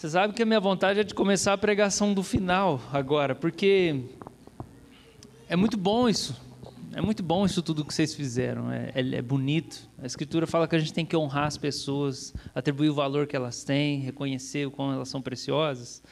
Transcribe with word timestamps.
Você 0.00 0.08
sabe 0.08 0.32
que 0.32 0.42
a 0.42 0.46
minha 0.46 0.58
vontade 0.58 0.98
é 0.98 1.04
de 1.04 1.12
começar 1.12 1.52
a 1.52 1.58
pregação 1.58 2.14
do 2.14 2.22
final 2.22 2.80
agora, 2.90 3.34
porque 3.34 4.02
é 5.46 5.54
muito 5.54 5.76
bom 5.76 6.08
isso. 6.08 6.34
É 6.94 7.02
muito 7.02 7.22
bom 7.22 7.44
isso 7.44 7.60
tudo 7.60 7.84
que 7.84 7.92
vocês 7.92 8.14
fizeram. 8.14 8.72
É, 8.72 8.92
é, 8.94 9.16
é, 9.16 9.20
bonito. 9.20 9.86
A 9.98 10.06
Escritura 10.06 10.46
fala 10.46 10.66
que 10.66 10.74
a 10.74 10.78
gente 10.78 10.94
tem 10.94 11.04
que 11.04 11.14
honrar 11.14 11.48
as 11.48 11.58
pessoas, 11.58 12.32
atribuir 12.54 12.88
o 12.88 12.94
valor 12.94 13.26
que 13.26 13.36
elas 13.36 13.62
têm, 13.62 14.00
reconhecer 14.00 14.66
o 14.66 14.70
quão 14.70 14.90
elas 14.90 15.10
são 15.10 15.20
preciosas, 15.20 16.02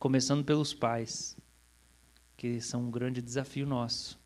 começando 0.00 0.44
pelos 0.44 0.74
pais, 0.74 1.36
que 2.36 2.60
são 2.60 2.88
um 2.88 2.90
grande 2.90 3.22
desafio 3.22 3.68
nosso. 3.68 4.18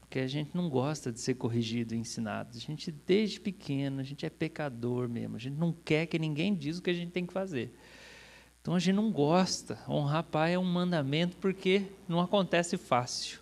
Porque 0.00 0.18
a 0.18 0.26
gente 0.26 0.54
não 0.54 0.68
gosta 0.68 1.10
de 1.10 1.20
ser 1.20 1.34
corrigido 1.36 1.94
e 1.94 1.98
ensinado. 1.98 2.56
A 2.56 2.60
gente, 2.60 2.90
desde 2.90 3.40
pequeno, 3.40 3.98
a 4.00 4.02
gente 4.02 4.26
é 4.26 4.30
pecador 4.30 5.08
mesmo. 5.10 5.36
A 5.36 5.38
gente 5.38 5.56
não 5.56 5.72
quer 5.72 6.04
que 6.04 6.18
ninguém 6.18 6.54
diz 6.54 6.76
o 6.78 6.82
que 6.82 6.90
a 6.90 6.94
gente 6.94 7.12
tem 7.12 7.24
que 7.24 7.32
fazer. 7.32 7.72
Então 8.62 8.76
a 8.76 8.78
gente 8.78 8.94
não 8.94 9.10
gosta. 9.10 9.76
Honrar 9.88 10.22
pai 10.22 10.54
é 10.54 10.58
um 10.58 10.64
mandamento 10.64 11.36
porque 11.38 11.82
não 12.08 12.20
acontece 12.20 12.76
fácil. 12.76 13.40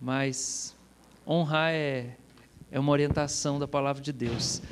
Mas 0.00 0.74
honrar 1.26 1.70
é, 1.72 2.16
é 2.70 2.80
uma 2.80 2.90
orientação 2.90 3.58
da 3.58 3.68
palavra 3.68 4.02
de 4.02 4.10
Deus. 4.10 4.62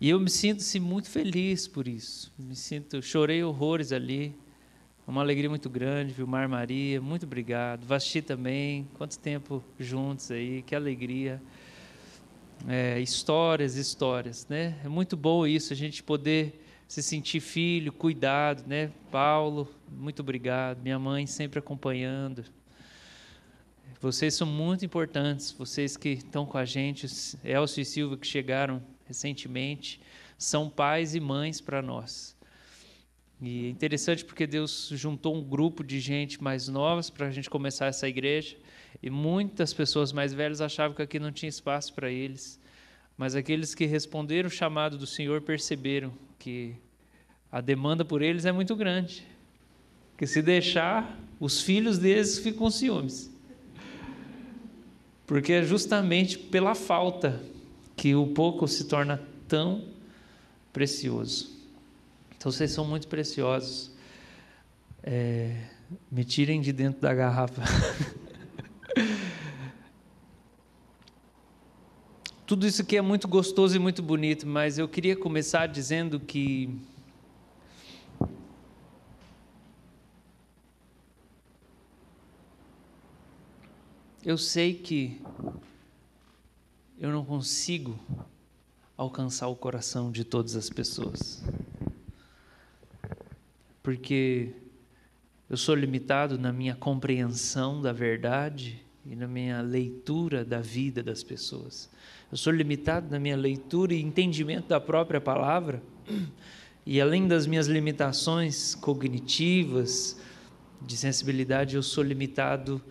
E 0.00 0.08
eu 0.08 0.18
me 0.18 0.30
sinto-se 0.30 0.80
muito 0.80 1.10
feliz 1.10 1.68
por 1.68 1.86
isso. 1.86 2.32
Me 2.38 2.56
sinto, 2.56 3.02
chorei 3.02 3.44
horrores 3.44 3.92
ali. 3.92 4.34
Uma 5.06 5.20
alegria 5.20 5.50
muito 5.50 5.68
grande, 5.68 6.14
Vilmar 6.14 6.48
Maria, 6.48 7.02
muito 7.02 7.26
obrigado. 7.26 7.84
Vasti 7.84 8.22
também, 8.22 8.88
quanto 8.94 9.18
tempo 9.18 9.62
juntos 9.78 10.30
aí, 10.30 10.62
que 10.62 10.74
alegria. 10.74 11.42
É, 12.66 12.98
histórias, 12.98 13.74
histórias, 13.74 14.46
né? 14.48 14.78
É 14.82 14.88
muito 14.88 15.16
bom 15.16 15.46
isso, 15.46 15.72
a 15.72 15.76
gente 15.76 16.02
poder 16.02 16.61
se 16.92 17.02
sentir 17.02 17.40
filho, 17.40 17.90
cuidado, 17.90 18.64
né? 18.66 18.92
Paulo, 19.10 19.66
muito 19.90 20.20
obrigado. 20.20 20.82
Minha 20.82 20.98
mãe 20.98 21.26
sempre 21.26 21.58
acompanhando. 21.58 22.44
Vocês 23.98 24.34
são 24.34 24.46
muito 24.46 24.84
importantes, 24.84 25.52
vocês 25.52 25.96
que 25.96 26.10
estão 26.10 26.44
com 26.44 26.58
a 26.58 26.66
gente, 26.66 27.06
Elcio 27.42 27.80
e 27.80 27.84
Silva 27.86 28.18
que 28.18 28.26
chegaram 28.26 28.82
recentemente, 29.06 30.02
são 30.36 30.68
pais 30.68 31.14
e 31.14 31.20
mães 31.20 31.62
para 31.62 31.80
nós. 31.80 32.36
E 33.40 33.68
é 33.68 33.70
interessante 33.70 34.22
porque 34.22 34.46
Deus 34.46 34.90
juntou 34.92 35.34
um 35.34 35.42
grupo 35.42 35.82
de 35.82 35.98
gente 35.98 36.42
mais 36.42 36.68
novas 36.68 37.08
para 37.08 37.26
a 37.26 37.30
gente 37.30 37.48
começar 37.48 37.86
essa 37.86 38.06
igreja, 38.06 38.54
e 39.02 39.08
muitas 39.08 39.72
pessoas 39.72 40.12
mais 40.12 40.34
velhas 40.34 40.60
achavam 40.60 40.94
que 40.94 41.00
aqui 41.00 41.18
não 41.18 41.32
tinha 41.32 41.48
espaço 41.48 41.94
para 41.94 42.10
eles. 42.10 42.60
Mas 43.16 43.34
aqueles 43.34 43.74
que 43.74 43.86
responderam 43.86 44.48
o 44.48 44.50
chamado 44.50 44.98
do 44.98 45.06
Senhor 45.06 45.40
perceberam 45.40 46.12
que 46.42 46.74
a 47.52 47.60
demanda 47.60 48.02
por 48.02 48.22
eles 48.22 48.46
é 48.46 48.52
muito 48.52 48.74
grande. 48.74 49.26
Que 50.16 50.26
se 50.26 50.40
deixar, 50.40 51.20
os 51.38 51.60
filhos 51.60 51.98
deles 51.98 52.38
ficam 52.38 52.60
com 52.60 52.70
ciúmes. 52.70 53.30
Porque 55.26 55.52
é 55.52 55.62
justamente 55.62 56.38
pela 56.38 56.74
falta 56.74 57.42
que 57.94 58.14
o 58.14 58.28
pouco 58.28 58.66
se 58.66 58.84
torna 58.84 59.22
tão 59.46 59.84
precioso. 60.72 61.52
Então 62.36 62.50
vocês 62.50 62.70
são 62.70 62.86
muito 62.86 63.06
preciosos. 63.06 63.92
É, 65.02 65.54
me 66.10 66.24
tirem 66.24 66.58
de 66.60 66.72
dentro 66.72 67.02
da 67.02 67.12
garrafa. 67.12 67.62
Tudo 72.46 72.66
isso 72.66 72.80
aqui 72.82 72.96
é 72.96 73.02
muito 73.02 73.28
gostoso 73.28 73.76
e 73.76 73.78
muito 73.78 74.02
bonito, 74.02 74.46
mas 74.46 74.78
eu 74.78 74.88
queria 74.88 75.16
começar 75.16 75.66
dizendo 75.66 76.18
que 76.18 76.68
eu 84.24 84.38
sei 84.38 84.74
que 84.74 85.20
eu 86.98 87.10
não 87.10 87.24
consigo 87.24 87.98
alcançar 88.96 89.48
o 89.48 89.56
coração 89.56 90.12
de 90.12 90.24
todas 90.24 90.54
as 90.54 90.70
pessoas. 90.70 91.42
Porque 93.82 94.50
eu 95.50 95.56
sou 95.56 95.74
limitado 95.74 96.38
na 96.38 96.52
minha 96.52 96.76
compreensão 96.76 97.82
da 97.82 97.92
verdade 97.92 98.80
e 99.04 99.16
na 99.16 99.26
minha 99.26 99.60
leitura 99.60 100.44
da 100.44 100.60
vida 100.60 101.02
das 101.02 101.24
pessoas. 101.24 101.90
Eu 102.30 102.36
sou 102.36 102.52
limitado 102.52 103.10
na 103.10 103.18
minha 103.18 103.36
leitura 103.36 103.92
e 103.92 104.00
entendimento 104.00 104.68
da 104.68 104.80
própria 104.80 105.20
palavra, 105.20 105.82
e 106.86 107.00
além 107.00 107.26
das 107.26 107.46
minhas 107.46 107.66
limitações 107.66 108.74
cognitivas, 108.76 110.16
de 110.86 110.96
sensibilidade, 110.96 111.76
eu 111.76 111.82
sou 111.82 112.02
limitado 112.02 112.82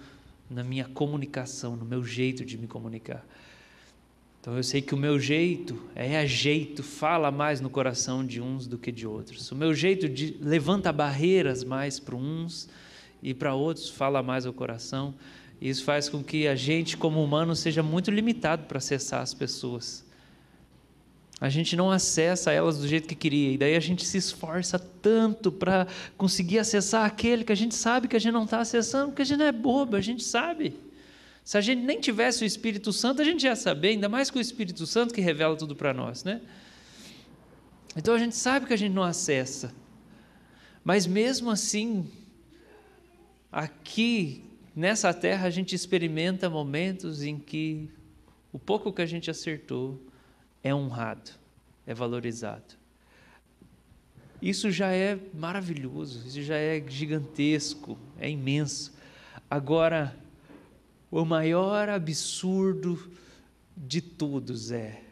na 0.52 0.64
minha 0.64 0.86
comunicação, 0.86 1.76
no 1.76 1.86
meu 1.86 2.04
jeito 2.04 2.44
de 2.44 2.58
me 2.58 2.68
comunicar. 2.68 3.26
Então 4.42 4.58
eu 4.58 4.64
sei 4.64 4.82
que 4.82 4.94
o 4.94 4.98
meu 4.98 5.20
jeito 5.20 5.82
é 5.96 6.18
a 6.18 6.26
jeito, 6.26 6.84
fala 6.84 7.32
mais 7.32 7.62
no 7.62 7.70
coração 7.70 8.26
de 8.26 8.42
uns 8.42 8.68
do 8.68 8.78
que 8.78 8.92
de 8.92 9.08
outros. 9.08 9.52
O 9.52 9.56
meu 9.56 9.74
jeito 9.74 10.10
de 10.10 10.36
levanta 10.42 10.92
barreiras 10.92 11.64
mais 11.64 12.00
para 12.00 12.16
uns 12.16 12.68
e 13.24 13.34
para 13.34 13.54
outros 13.54 13.90
fala 13.90 14.22
mais 14.22 14.46
ao 14.46 14.52
coração. 14.52 15.14
E 15.62 15.70
isso 15.70 15.84
faz 15.84 16.10
com 16.10 16.24
que 16.24 16.48
a 16.48 16.56
gente, 16.56 16.98
como 16.98 17.24
humano, 17.24 17.56
seja 17.56 17.84
muito 17.84 18.10
limitado 18.10 18.66
para 18.66 18.80
acessar 18.80 19.22
as 19.22 19.34
pessoas. 19.34 20.04
A 21.42 21.50
gente 21.50 21.76
não 21.76 21.90
acessa 21.90 22.52
elas 22.52 22.78
do 22.78 22.88
jeito 22.88 23.08
que 23.08 23.16
queria, 23.16 23.54
e 23.54 23.58
daí 23.58 23.76
a 23.76 23.80
gente 23.80 24.06
se 24.06 24.16
esforça 24.16 24.78
tanto 24.78 25.52
para 25.52 25.88
conseguir 26.16 26.60
acessar 26.60 27.04
aquele 27.04 27.44
que 27.44 27.52
a 27.52 27.56
gente 27.56 27.74
sabe 27.74 28.08
que 28.08 28.16
a 28.16 28.20
gente 28.20 28.32
não 28.32 28.44
está 28.44 28.60
acessando, 28.60 29.08
porque 29.08 29.24
a 29.24 29.26
gente 29.26 29.40
não 29.40 29.48
é 29.48 29.52
bobo, 29.52 29.96
a 29.96 30.02
gente 30.02 30.24
sabe. 30.24 30.76
Se 31.44 31.58
a 31.58 31.62
gente 31.62 31.82
nem 31.82 32.00
tivesse 32.00 32.44
o 32.44 32.46
Espírito 32.46 32.94
Santo, 32.94 33.24
a 33.24 33.26
gente 33.26 33.44
ia 33.44 33.56
saber, 33.56 33.90
ainda 33.90 34.08
mais 34.08 34.30
com 34.30 34.38
o 34.38 34.42
Espírito 34.42 34.86
Santo 34.86 35.16
que 35.16 35.20
revela 35.20 35.56
tudo 35.56 35.76
para 35.76 35.92
nós, 35.92 36.24
né? 36.24 36.42
Então 37.98 38.14
a 38.14 38.20
gente 38.20 38.36
sabe 38.36 38.68
que 38.68 38.74
a 38.74 38.78
gente 38.78 38.94
não 38.94 39.04
acessa. 39.04 39.74
Mas 40.84 41.08
mesmo 41.08 41.50
assim, 41.50 42.08
aqui 43.52 44.44
nessa 44.76 45.12
terra 45.12 45.48
a 45.48 45.50
gente 45.50 45.74
experimenta 45.74 46.52
momentos 46.52 47.24
em 47.24 47.40
que 47.40 47.90
o 48.54 48.60
pouco 48.60 48.94
que 48.94 49.02
a 49.02 49.08
gente 49.08 49.32
acertou 49.32 50.00
é 50.64 50.74
honrado, 50.74 51.32
é 51.86 51.94
valorizado. 51.94 52.76
Isso 54.42 54.72
já 54.72 54.92
é 54.92 55.20
maravilhoso, 55.34 56.28
isso 56.28 56.42
já 56.42 56.56
é 56.56 56.84
gigantesco, 56.88 57.98
é 58.18 58.30
imenso. 58.30 58.94
Agora, 59.50 60.18
o 61.12 61.24
maior 61.24 61.90
absurdo 61.90 63.12
de 63.78 64.02
todos 64.02 64.72
é 64.72 65.04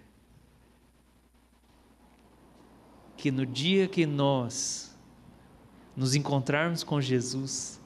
que 3.15 3.29
no 3.29 3.45
dia 3.45 3.87
que 3.87 4.05
nós 4.05 4.97
nos 5.95 6.15
encontrarmos 6.15 6.83
com 6.83 7.01
Jesus, 7.01 7.81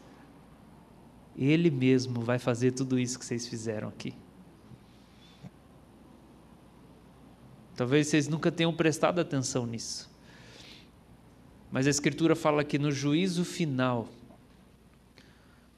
Ele 1.35 1.72
mesmo 1.72 2.22
vai 2.22 2.38
fazer 2.38 2.72
tudo 2.72 3.00
isso 3.00 3.18
que 3.18 3.25
vocês 3.25 3.47
fizeram 3.47 3.90
aqui. 3.90 4.13
Talvez 7.76 8.08
vocês 8.08 8.28
nunca 8.28 8.52
tenham 8.52 8.74
prestado 8.74 9.20
atenção 9.20 9.66
nisso. 9.66 10.10
Mas 11.72 11.88
a 11.88 11.90
Escritura 11.90 12.36
fala 12.36 12.64
que 12.64 12.78
no 12.78 12.92
juízo 12.92 13.44
final, 13.44 14.08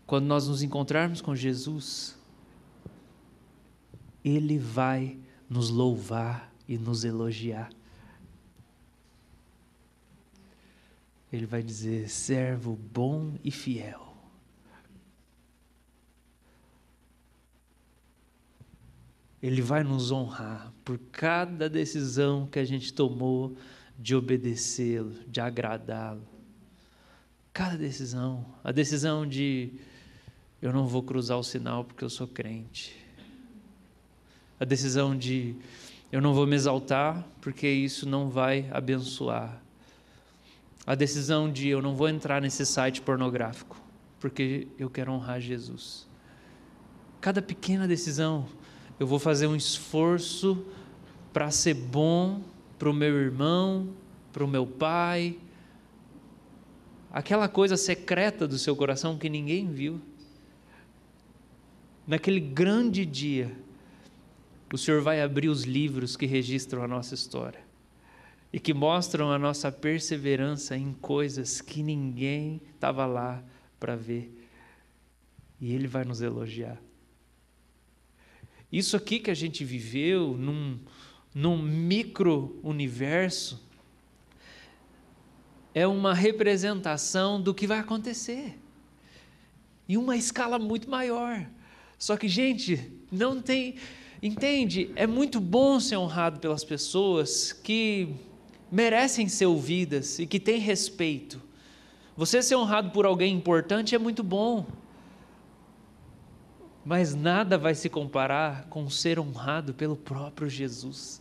quando 0.06 0.26
nós 0.26 0.48
nos 0.48 0.62
encontrarmos 0.62 1.22
com 1.22 1.36
Jesus, 1.36 2.18
ele 4.24 4.58
vai 4.58 5.18
nos 5.50 5.70
louvar 5.70 6.52
e 6.68 6.78
nos 6.78 7.06
elogiar. 7.06 7.72
Ele 11.32 11.46
vai 11.46 11.64
dizer: 11.64 12.09
servo 12.09 12.78
bom 12.91 13.36
e 13.44 13.52
fiel. 13.52 14.04
Ele 19.41 19.61
vai 19.61 19.84
nos 19.84 20.11
honrar 20.11 20.73
por 20.84 20.97
cada 21.11 21.70
decisão 21.70 22.47
que 22.47 22.59
a 22.59 22.66
gente 22.66 22.93
tomou 22.93 23.55
de 23.97 24.16
obedecê-lo, 24.16 25.16
de 25.28 25.40
agradá-lo. 25.40 26.28
Cada 27.53 27.78
decisão. 27.78 28.46
A 28.64 28.72
decisão 28.72 29.28
de 29.28 29.73
eu 30.61 30.73
não 30.73 30.87
vou 30.87 31.03
cruzar 31.03 31.37
o 31.37 31.43
sinal 31.43 31.84
porque 31.84 32.03
eu 32.03 32.09
sou 32.09 32.28
crente 32.28 33.05
a 34.59 34.64
decisão 34.64 35.17
de 35.17 35.55
eu 36.11 36.22
não 36.22 36.34
vou 36.34 36.47
me 36.47 36.55
exaltar 36.55 37.28
porque 37.41 37.67
isso 37.67 38.08
não 38.08 38.29
vai 38.29 38.70
abençoar. 38.72 39.61
A 40.88 40.96
decisão 40.96 41.52
de 41.52 41.67
eu 41.67 41.81
não 41.81 41.96
vou 41.96 42.08
entrar 42.08 42.41
nesse 42.41 42.66
site 42.66 43.02
pornográfico 43.02 43.79
porque 44.20 44.67
eu 44.79 44.90
quero 44.90 45.11
honrar 45.11 45.41
Jesus. 45.41 46.08
Cada 47.20 47.41
pequena 47.41 47.88
decisão, 47.88 48.47
eu 49.00 49.06
vou 49.06 49.20
fazer 49.20 49.47
um 49.47 49.56
esforço 49.56 50.66
para 51.34 51.52
ser 51.52 51.74
bom 51.74 52.42
para 52.78 52.90
o 52.90 52.94
meu 52.94 53.16
irmão, 53.16 53.90
para 54.32 54.44
o 54.44 54.47
meu 54.47 54.66
pai, 54.66 55.38
aquela 57.12 57.47
coisa 57.47 57.78
secreta 57.78 58.47
do 58.47 58.58
seu 58.58 58.76
coração 58.76 59.18
que 59.18 59.30
ninguém 59.30 59.72
viu. 59.72 60.02
Naquele 62.06 62.40
grande 62.40 63.06
dia, 63.06 63.56
o 64.72 64.78
Senhor 64.78 65.02
vai 65.02 65.22
abrir 65.22 65.48
os 65.48 65.64
livros 65.64 66.18
que 66.18 66.26
registram 66.26 66.84
a 66.84 66.88
nossa 66.88 67.16
história 67.16 67.64
e 68.52 68.59
que 68.59 68.74
mostram 68.74 69.32
a 69.32 69.40
nossa 69.40 69.72
perseverança 69.72 70.78
em 70.78 70.94
coisas 70.94 71.62
que 71.62 71.82
ninguém 71.82 72.62
estava 72.74 73.06
lá 73.06 73.44
para 73.80 73.96
ver. 73.96 74.32
E 75.59 75.74
Ele 75.74 75.88
vai 75.88 76.03
nos 76.03 76.22
elogiar. 76.22 76.80
Isso 78.72 78.97
aqui 78.97 79.20
que 79.20 79.32
a 79.32 79.35
gente 79.35 79.64
viveu 79.64 80.35
num, 80.38 80.79
num 81.34 81.62
micro-universo 81.62 83.64
é 85.73 85.85
uma 85.85 86.14
representação 86.14 87.41
do 87.41 87.53
que 87.53 87.67
vai 87.67 87.79
acontecer. 87.79 88.58
Em 89.88 89.97
uma 89.97 90.16
escala 90.16 90.58
muito 90.58 90.90
maior. 90.90 91.46
Só 92.00 92.17
que, 92.17 92.28
gente, 92.28 92.91
não 93.12 93.41
tem. 93.41 93.76
Entende? 94.23 94.90
É 94.96 95.06
muito 95.06 95.40
bom 95.40 95.79
ser 95.79 95.97
honrado 95.97 96.40
pelas 96.40 96.64
pessoas 96.64 97.52
que 97.52 98.16
merecem 98.72 99.28
ser 99.28 99.46
ouvidas 99.46 100.17
e 100.17 100.26
que 100.26 100.40
têm 100.40 100.59
respeito. 100.59 101.41
Você 102.17 102.41
ser 102.41 102.56
honrado 102.56 102.91
por 102.91 103.06
alguém 103.06 103.35
importante 103.35 103.94
é 103.94 104.00
muito 104.00 104.23
bom. 104.23 104.66
Mas 106.85 107.16
nada 107.16 107.58
vai 107.58 107.73
se 107.73 107.90
comparar 107.90 108.67
com 108.70 108.87
ser 108.91 109.20
honrado 109.20 109.73
pelo 109.73 109.96
próprio 109.96 110.47
Jesus. 110.47 111.20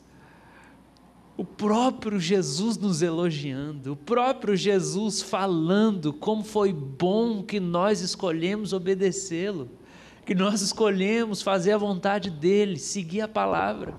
O 1.39 1.45
próprio 1.45 2.21
Jesus 2.21 2.77
nos 2.77 3.01
elogiando, 3.01 3.95
o 3.95 3.97
próprio 3.97 4.55
Jesus 4.55 5.23
falando 5.23 6.13
como 6.13 6.45
foi 6.45 6.73
bom 6.73 7.43
que 7.43 7.59
nós 7.59 8.03
escolhemos 8.03 8.75
obedecê-lo, 8.75 9.71
que 10.27 10.35
nós 10.35 10.61
escolhemos 10.61 11.41
fazer 11.41 11.73
a 11.73 11.79
vontade 11.79 12.31
dele, 12.31 12.79
seguir 12.79 13.23
a 13.23 13.29
palavra. 13.29 13.99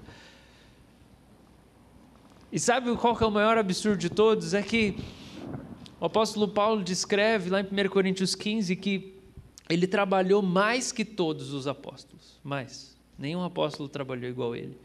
E 2.52 2.60
sabe 2.60 2.96
qual 2.96 3.18
que 3.18 3.24
é 3.24 3.28
o 3.28 3.32
maior 3.32 3.58
absurdo 3.58 3.98
de 3.98 4.10
todos? 4.10 4.54
É 4.54 4.62
que 4.62 4.96
o 6.00 6.06
apóstolo 6.06 6.48
Paulo 6.48 6.84
descreve 6.84 7.50
lá 7.50 7.60
em 7.60 7.66
1 7.66 7.90
Coríntios 7.90 8.36
15 8.36 8.76
que 8.76 9.15
ele 9.70 9.88
trabalhou 9.88 10.42
mais 10.42 10.92
que 10.92 11.04
todos 11.04 11.54
os 11.54 11.68
apóstolos, 11.68 12.40
mais. 12.44 12.96
Nenhum 13.18 13.44
apóstolo 13.44 13.90
trabalhou 13.90 14.30
igual 14.30 14.56
ele. 14.56 14.78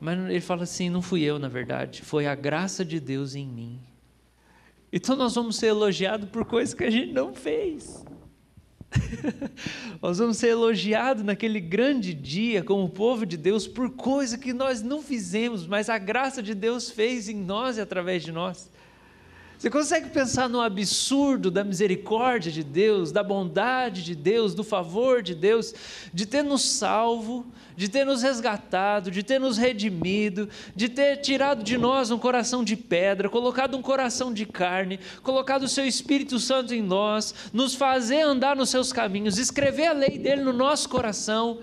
Mas 0.00 0.18
ele 0.18 0.40
fala 0.40 0.62
assim: 0.62 0.88
não 0.88 1.02
fui 1.02 1.22
eu, 1.22 1.38
na 1.38 1.48
verdade, 1.48 2.02
foi 2.02 2.26
a 2.26 2.34
graça 2.34 2.84
de 2.84 3.00
Deus 3.00 3.34
em 3.34 3.46
mim. 3.46 3.80
Então 4.92 5.16
nós 5.16 5.34
vamos 5.34 5.56
ser 5.56 5.66
elogiados 5.68 6.30
por 6.30 6.44
coisas 6.44 6.74
que 6.74 6.84
a 6.84 6.90
gente 6.90 7.12
não 7.12 7.34
fez. 7.34 8.04
nós 10.00 10.16
vamos 10.16 10.38
ser 10.38 10.48
elogiados 10.48 11.22
naquele 11.22 11.60
grande 11.60 12.14
dia, 12.14 12.62
como 12.62 12.88
povo 12.88 13.26
de 13.26 13.36
Deus, 13.36 13.66
por 13.66 13.90
coisa 13.90 14.38
que 14.38 14.54
nós 14.54 14.82
não 14.82 15.02
fizemos, 15.02 15.66
mas 15.66 15.90
a 15.90 15.98
graça 15.98 16.42
de 16.42 16.54
Deus 16.54 16.90
fez 16.90 17.28
em 17.28 17.36
nós 17.36 17.76
e 17.76 17.82
através 17.82 18.22
de 18.22 18.32
nós. 18.32 18.70
Você 19.58 19.68
consegue 19.68 20.10
pensar 20.10 20.48
no 20.48 20.60
absurdo 20.60 21.50
da 21.50 21.64
misericórdia 21.64 22.52
de 22.52 22.62
Deus, 22.62 23.10
da 23.10 23.24
bondade 23.24 24.04
de 24.04 24.14
Deus, 24.14 24.54
do 24.54 24.62
favor 24.62 25.20
de 25.20 25.34
Deus, 25.34 25.74
de 26.14 26.26
ter 26.26 26.44
nos 26.44 26.62
salvo, 26.62 27.44
de 27.76 27.88
ter 27.88 28.06
nos 28.06 28.22
resgatado, 28.22 29.10
de 29.10 29.20
ter 29.24 29.40
nos 29.40 29.58
redimido, 29.58 30.48
de 30.76 30.88
ter 30.88 31.16
tirado 31.16 31.64
de 31.64 31.76
nós 31.76 32.12
um 32.12 32.18
coração 32.20 32.62
de 32.62 32.76
pedra, 32.76 33.28
colocado 33.28 33.76
um 33.76 33.82
coração 33.82 34.32
de 34.32 34.46
carne, 34.46 35.00
colocado 35.24 35.64
o 35.64 35.68
seu 35.68 35.84
Espírito 35.84 36.38
Santo 36.38 36.72
em 36.72 36.80
nós, 36.80 37.34
nos 37.52 37.74
fazer 37.74 38.20
andar 38.20 38.54
nos 38.54 38.70
seus 38.70 38.92
caminhos, 38.92 39.38
escrever 39.38 39.88
a 39.88 39.92
lei 39.92 40.18
dele 40.18 40.42
no 40.42 40.52
nosso 40.52 40.88
coração 40.88 41.58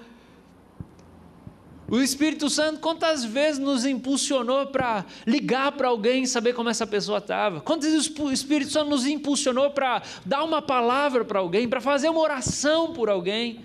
o 1.87 1.99
Espírito 2.01 2.49
Santo, 2.49 2.79
quantas 2.79 3.23
vezes 3.23 3.59
nos 3.59 3.85
impulsionou 3.85 4.65
para 4.67 5.05
ligar 5.25 5.71
para 5.73 5.87
alguém 5.87 6.23
e 6.23 6.27
saber 6.27 6.53
como 6.53 6.69
essa 6.69 6.87
pessoa 6.87 7.19
estava? 7.19 7.61
Quantas 7.61 7.91
vezes 7.91 8.11
o 8.19 8.31
Espírito 8.31 8.71
Santo 8.71 8.89
nos 8.89 9.05
impulsionou 9.05 9.69
para 9.69 10.01
dar 10.25 10.43
uma 10.43 10.61
palavra 10.61 11.23
para 11.23 11.39
alguém, 11.39 11.69
para 11.69 11.79
fazer 11.79 12.09
uma 12.09 12.21
oração 12.21 12.91
por 12.91 13.07
alguém, 13.07 13.63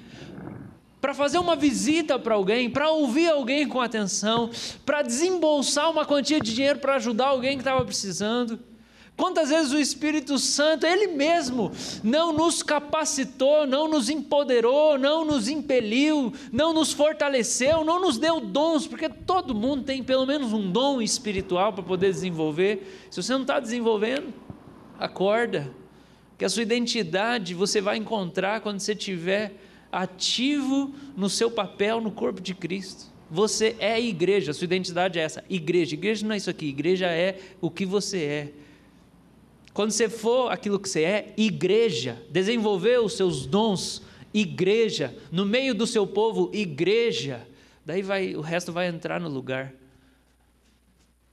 para 1.00 1.14
fazer 1.14 1.38
uma 1.38 1.56
visita 1.56 2.19
para 2.19 2.34
alguém, 2.34 2.69
para 2.69 2.90
ouvir 2.90 3.31
alguém 3.31 3.67
com 3.67 3.81
atenção, 3.81 4.50
para 4.84 5.00
desembolsar 5.00 5.90
uma 5.90 6.05
quantia 6.05 6.40
de 6.40 6.55
dinheiro 6.55 6.78
para 6.78 6.96
ajudar 6.96 7.28
alguém 7.28 7.56
que 7.56 7.62
estava 7.62 7.82
precisando? 7.84 8.69
Quantas 9.20 9.50
vezes 9.50 9.70
o 9.70 9.78
Espírito 9.78 10.38
Santo, 10.38 10.87
Ele 10.87 11.08
mesmo, 11.08 11.70
não 12.02 12.32
nos 12.32 12.62
capacitou, 12.62 13.67
não 13.67 13.87
nos 13.87 14.08
empoderou, 14.08 14.99
não 14.99 15.26
nos 15.26 15.46
impeliu, 15.46 16.32
não 16.50 16.72
nos 16.72 16.94
fortaleceu, 16.94 17.84
não 17.84 18.00
nos 18.00 18.17
deu 18.17 18.40
dons, 18.40 18.87
porque 18.87 19.11
todo 19.11 19.55
mundo 19.55 19.84
tem 19.84 20.02
pelo 20.02 20.25
menos 20.25 20.55
um 20.55 20.72
dom 20.72 21.02
espiritual 21.02 21.70
para 21.70 21.82
poder 21.82 22.11
desenvolver. 22.11 23.06
Se 23.11 23.22
você 23.22 23.34
não 23.34 23.43
está 23.43 23.61
desenvolvendo, 23.61 24.32
acorda, 24.99 25.70
que 26.38 26.44
a 26.46 26.49
sua 26.49 26.62
identidade 26.62 27.52
você 27.52 27.78
vai 27.78 27.99
encontrar 27.99 28.62
quando 28.62 28.81
você 28.81 28.94
estiver 28.94 29.52
ativo 29.93 30.94
no 31.14 31.28
seu 31.28 31.50
papel 31.50 32.00
no 32.00 32.11
corpo 32.11 32.40
de 32.40 32.55
Cristo. 32.55 33.05
Você 33.31 33.76
é 33.81 34.00
igreja, 34.00 34.55
sua 34.55 34.64
identidade 34.64 35.19
é 35.19 35.22
essa, 35.22 35.44
igreja. 35.46 35.93
Igreja 35.93 36.26
não 36.26 36.32
é 36.32 36.38
isso 36.38 36.49
aqui, 36.49 36.64
igreja 36.64 37.05
é 37.05 37.38
o 37.61 37.70
que 37.70 37.84
você 37.84 38.25
é. 38.25 38.69
Quando 39.72 39.93
você 39.93 40.08
for 40.08 40.50
aquilo 40.50 40.78
que 40.78 40.88
você 40.88 41.05
é, 41.05 41.34
igreja, 41.37 42.20
desenvolver 42.31 43.00
os 43.00 43.17
seus 43.17 43.46
dons, 43.46 44.02
igreja, 44.34 45.17
no 45.31 45.44
meio 45.46 45.75
do 45.75 45.87
seu 45.87 46.06
povo, 46.06 46.50
igreja, 46.52 47.46
daí 47.84 48.02
vai, 48.02 48.34
o 48.34 48.40
resto 48.40 48.72
vai 48.72 48.88
entrar 48.88 49.20
no 49.20 49.28
lugar. 49.28 49.72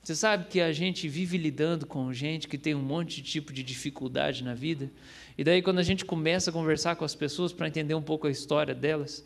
Você 0.03 0.15
sabe 0.15 0.45
que 0.47 0.61
a 0.61 0.71
gente 0.71 1.07
vive 1.09 1.37
lidando 1.37 1.85
com 1.85 2.13
gente 2.13 2.47
que 2.47 2.57
tem 2.57 2.73
um 2.73 2.81
monte 2.81 3.17
de 3.17 3.23
tipo 3.23 3.51
de 3.51 3.61
dificuldade 3.61 4.43
na 4.43 4.53
vida, 4.53 4.89
e 5.37 5.43
daí 5.43 5.61
quando 5.61 5.79
a 5.79 5.83
gente 5.83 6.05
começa 6.05 6.49
a 6.49 6.53
conversar 6.53 6.95
com 6.95 7.03
as 7.03 7.13
pessoas 7.13 7.51
para 7.51 7.67
entender 7.67 7.93
um 7.93 8.01
pouco 8.01 8.27
a 8.27 8.31
história 8.31 8.73
delas, 8.73 9.25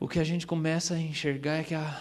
o 0.00 0.08
que 0.08 0.18
a 0.18 0.24
gente 0.24 0.46
começa 0.46 0.94
a 0.94 1.00
enxergar 1.00 1.58
é 1.58 1.62
que 1.62 1.74
a, 1.74 2.00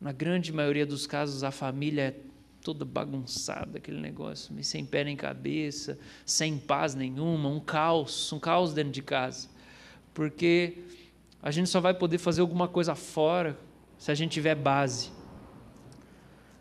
na 0.00 0.10
grande 0.12 0.52
maioria 0.52 0.86
dos 0.86 1.06
casos 1.06 1.44
a 1.44 1.50
família 1.50 2.02
é 2.02 2.31
toda 2.62 2.84
bagunçada 2.84 3.78
aquele 3.78 4.00
negócio, 4.00 4.54
sem 4.62 4.84
pé 4.84 5.04
nem 5.04 5.16
cabeça, 5.16 5.98
sem 6.24 6.56
paz 6.56 6.94
nenhuma, 6.94 7.48
um 7.48 7.60
caos, 7.60 8.32
um 8.32 8.38
caos 8.38 8.72
dentro 8.72 8.92
de 8.92 9.02
casa. 9.02 9.48
Porque 10.14 10.78
a 11.42 11.50
gente 11.50 11.68
só 11.68 11.80
vai 11.80 11.92
poder 11.92 12.18
fazer 12.18 12.40
alguma 12.40 12.68
coisa 12.68 12.94
fora 12.94 13.58
se 13.98 14.10
a 14.10 14.14
gente 14.14 14.32
tiver 14.32 14.54
base. 14.54 15.10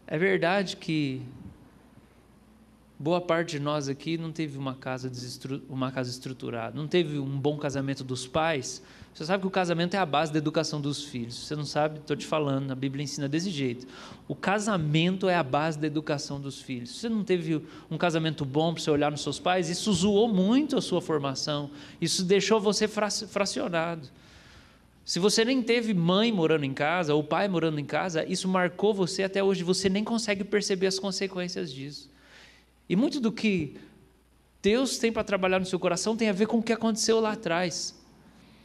É 0.07 0.17
verdade 0.17 0.75
que 0.75 1.21
boa 3.01 3.19
parte 3.19 3.53
de 3.53 3.59
nós 3.59 3.89
aqui 3.89 4.15
não 4.15 4.31
teve 4.31 4.59
uma 4.59 4.75
casa, 4.75 5.11
uma 5.67 5.91
casa 5.91 6.11
estruturada, 6.11 6.77
não 6.77 6.87
teve 6.87 7.17
um 7.17 7.39
bom 7.39 7.57
casamento 7.57 8.03
dos 8.03 8.27
pais, 8.27 8.81
você 9.11 9.25
sabe 9.25 9.41
que 9.41 9.47
o 9.47 9.51
casamento 9.51 9.95
é 9.95 9.97
a 9.97 10.05
base 10.05 10.31
da 10.31 10.37
educação 10.37 10.79
dos 10.79 11.03
filhos. 11.03 11.35
Você 11.35 11.53
não 11.53 11.65
sabe, 11.65 11.99
estou 11.99 12.15
te 12.15 12.25
falando, 12.25 12.71
a 12.71 12.75
Bíblia 12.75 13.03
ensina 13.03 13.27
desse 13.27 13.49
jeito. 13.49 13.85
O 14.25 14.33
casamento 14.33 15.27
é 15.27 15.35
a 15.35 15.43
base 15.43 15.77
da 15.77 15.85
educação 15.85 16.39
dos 16.39 16.61
filhos. 16.61 16.91
Você 16.91 17.09
não 17.09 17.23
teve 17.23 17.61
um 17.89 17.97
casamento 17.97 18.45
bom 18.45 18.73
para 18.73 18.81
você 18.81 18.89
olhar 18.89 19.11
nos 19.11 19.21
seus 19.21 19.37
pais, 19.37 19.67
isso 19.67 19.91
zoou 19.91 20.29
muito 20.29 20.77
a 20.77 20.81
sua 20.81 21.01
formação. 21.01 21.71
Isso 21.99 22.23
deixou 22.23 22.61
você 22.61 22.87
fracionado. 22.87 24.07
Se 25.03 25.19
você 25.19 25.43
nem 25.43 25.61
teve 25.61 25.93
mãe 25.93 26.31
morando 26.31 26.63
em 26.63 26.73
casa, 26.73 27.13
ou 27.13 27.21
pai 27.21 27.49
morando 27.49 27.79
em 27.79 27.85
casa, 27.85 28.23
isso 28.25 28.47
marcou 28.47 28.93
você 28.93 29.23
até 29.23 29.43
hoje. 29.43 29.63
Você 29.63 29.89
nem 29.89 30.05
consegue 30.05 30.43
perceber 30.43 30.87
as 30.87 30.99
consequências 30.99 31.73
disso. 31.73 32.09
E 32.91 32.95
muito 32.97 33.21
do 33.21 33.31
que 33.31 33.77
Deus 34.61 34.97
tem 34.97 35.13
para 35.13 35.23
trabalhar 35.23 35.59
no 35.59 35.65
seu 35.65 35.79
coração 35.79 36.17
tem 36.17 36.27
a 36.27 36.33
ver 36.33 36.45
com 36.45 36.57
o 36.57 36.61
que 36.61 36.73
aconteceu 36.73 37.21
lá 37.21 37.31
atrás. 37.31 37.97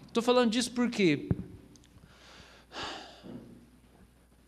Estou 0.09 0.21
falando 0.21 0.51
disso 0.51 0.73
porque 0.73 1.29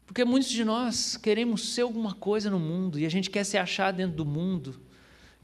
porque 0.04 0.24
muitos 0.24 0.50
de 0.50 0.64
nós 0.64 1.16
queremos 1.16 1.74
ser 1.74 1.82
alguma 1.82 2.12
coisa 2.12 2.50
no 2.50 2.58
mundo 2.58 2.98
e 2.98 3.06
a 3.06 3.08
gente 3.08 3.30
quer 3.30 3.44
se 3.44 3.56
achar 3.56 3.92
dentro 3.92 4.16
do 4.16 4.24
mundo. 4.24 4.80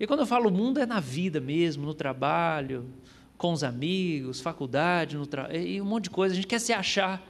E 0.01 0.05
quando 0.05 0.21
eu 0.21 0.27
falo 0.27 0.51
mundo 0.51 0.81
é 0.81 0.85
na 0.85 0.99
vida 0.99 1.41
mesmo, 1.41 1.87
no 1.87 1.95
trabalho, 1.95 2.93
com 3.39 3.53
os 3.53 3.63
amigos, 3.63 4.41
faculdade, 4.41 5.17
tra... 5.29 5.57
e 5.57 5.81
um 5.81 5.85
monte 5.85 6.05
de 6.05 6.11
coisa. 6.11 6.33
A 6.33 6.35
gente 6.35 6.49
quer 6.49 6.59
se 6.59 6.73
achar. 6.73 7.23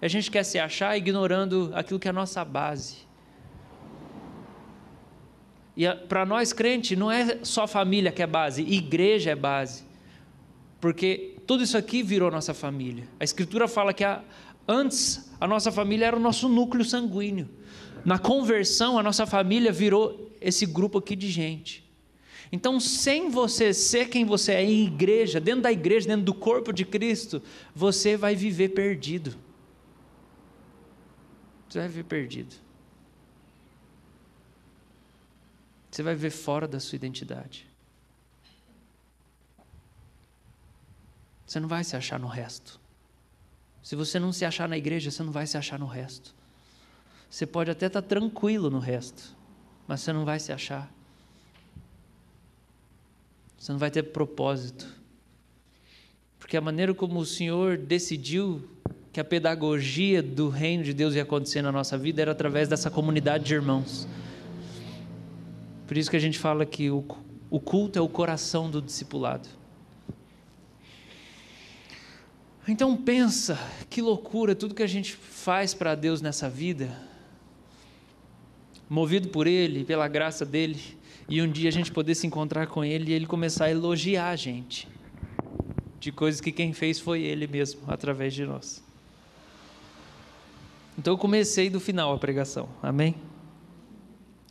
A 0.00 0.06
gente 0.06 0.30
quer 0.30 0.44
se 0.44 0.60
achar 0.60 0.96
ignorando 0.96 1.72
aquilo 1.74 1.98
que 1.98 2.06
é 2.06 2.10
a 2.10 2.14
nossa 2.14 2.44
base. 2.44 2.98
E 5.76 5.88
para 6.08 6.26
nós 6.26 6.52
crente 6.52 6.94
não 6.94 7.10
é 7.10 7.38
só 7.42 7.66
família 7.66 8.12
que 8.12 8.22
é 8.22 8.26
base, 8.26 8.62
igreja 8.62 9.30
é 9.30 9.34
base. 9.34 9.84
Porque 10.80 11.36
tudo 11.46 11.62
isso 11.62 11.76
aqui 11.78 12.02
virou 12.02 12.30
nossa 12.30 12.52
família. 12.52 13.04
A 13.18 13.24
Escritura 13.24 13.66
fala 13.68 13.92
que 13.92 14.04
a, 14.04 14.22
antes 14.66 15.32
a 15.40 15.46
nossa 15.46 15.72
família 15.72 16.06
era 16.06 16.16
o 16.16 16.20
nosso 16.20 16.48
núcleo 16.48 16.84
sanguíneo. 16.84 17.48
Na 18.04 18.18
conversão, 18.18 18.98
a 18.98 19.02
nossa 19.02 19.26
família 19.26 19.72
virou 19.72 20.30
esse 20.40 20.66
grupo 20.66 20.98
aqui 20.98 21.14
de 21.14 21.30
gente. 21.30 21.82
Então, 22.50 22.78
sem 22.78 23.30
você 23.30 23.72
ser 23.72 24.08
quem 24.08 24.26
você 24.26 24.52
é 24.52 24.62
em 24.62 24.84
igreja, 24.84 25.40
dentro 25.40 25.62
da 25.62 25.72
igreja, 25.72 26.06
dentro 26.06 26.24
do 26.24 26.34
corpo 26.34 26.72
de 26.72 26.84
Cristo, 26.84 27.40
você 27.74 28.16
vai 28.16 28.36
viver 28.36 28.70
perdido. 28.70 29.34
Você 31.68 31.78
vai 31.78 31.88
viver 31.88 32.04
perdido. 32.04 32.54
Você 35.92 36.02
vai 36.02 36.14
viver 36.14 36.30
fora 36.30 36.66
da 36.66 36.80
sua 36.80 36.96
identidade. 36.96 37.66
Você 41.46 41.60
não 41.60 41.68
vai 41.68 41.84
se 41.84 41.94
achar 41.94 42.18
no 42.18 42.26
resto. 42.26 42.80
Se 43.82 43.94
você 43.94 44.18
não 44.18 44.32
se 44.32 44.42
achar 44.42 44.66
na 44.66 44.78
igreja, 44.78 45.10
você 45.10 45.22
não 45.22 45.30
vai 45.30 45.46
se 45.46 45.58
achar 45.58 45.78
no 45.78 45.84
resto. 45.84 46.34
Você 47.28 47.44
pode 47.44 47.70
até 47.70 47.86
estar 47.86 48.00
tranquilo 48.00 48.70
no 48.70 48.78
resto, 48.78 49.36
mas 49.86 50.00
você 50.00 50.14
não 50.14 50.24
vai 50.24 50.40
se 50.40 50.50
achar. 50.50 50.90
Você 53.58 53.70
não 53.70 53.78
vai 53.78 53.90
ter 53.90 54.02
propósito. 54.04 54.88
Porque 56.38 56.56
a 56.56 56.60
maneira 56.62 56.94
como 56.94 57.20
o 57.20 57.26
Senhor 57.26 57.76
decidiu 57.76 58.66
que 59.12 59.20
a 59.20 59.24
pedagogia 59.24 60.22
do 60.22 60.48
reino 60.48 60.84
de 60.84 60.94
Deus 60.94 61.14
ia 61.14 61.22
acontecer 61.22 61.60
na 61.60 61.70
nossa 61.70 61.98
vida 61.98 62.22
era 62.22 62.32
através 62.32 62.66
dessa 62.66 62.90
comunidade 62.90 63.44
de 63.44 63.52
irmãos. 63.52 64.08
Por 65.86 65.96
isso 65.96 66.10
que 66.10 66.16
a 66.16 66.20
gente 66.20 66.38
fala 66.38 66.64
que 66.64 66.90
o, 66.90 67.04
o 67.50 67.60
culto 67.60 67.98
é 67.98 68.02
o 68.02 68.08
coração 68.08 68.70
do 68.70 68.80
discipulado. 68.80 69.48
Então 72.66 72.96
pensa, 72.96 73.58
que 73.90 74.00
loucura 74.00 74.54
tudo 74.54 74.74
que 74.74 74.82
a 74.82 74.86
gente 74.86 75.14
faz 75.14 75.74
para 75.74 75.94
Deus 75.94 76.22
nessa 76.22 76.48
vida, 76.48 76.96
movido 78.88 79.28
por 79.28 79.46
Ele, 79.46 79.84
pela 79.84 80.06
graça 80.06 80.46
dele, 80.46 80.80
e 81.28 81.42
um 81.42 81.50
dia 81.50 81.68
a 81.68 81.72
gente 81.72 81.90
poder 81.90 82.14
se 82.14 82.26
encontrar 82.26 82.66
com 82.66 82.84
ele 82.84 83.10
e 83.10 83.14
ele 83.14 83.26
começar 83.26 83.66
a 83.66 83.70
elogiar 83.70 84.28
a 84.28 84.36
gente 84.36 84.88
de 85.98 86.10
coisas 86.10 86.40
que 86.40 86.50
quem 86.50 86.72
fez 86.72 86.98
foi 86.98 87.22
ele 87.22 87.46
mesmo, 87.46 87.80
através 87.86 88.34
de 88.34 88.44
nós. 88.44 88.82
Então 90.98 91.14
eu 91.14 91.18
comecei 91.18 91.70
do 91.70 91.78
final 91.78 92.12
a 92.12 92.18
pregação, 92.18 92.68
amém? 92.82 93.14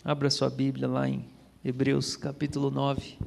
Abra 0.03 0.31
sua 0.31 0.49
Bíblia 0.49 0.87
lá 0.87 1.07
em 1.07 1.29
Hebreus 1.63 2.15
capítulo 2.15 2.71
9. 2.71 3.19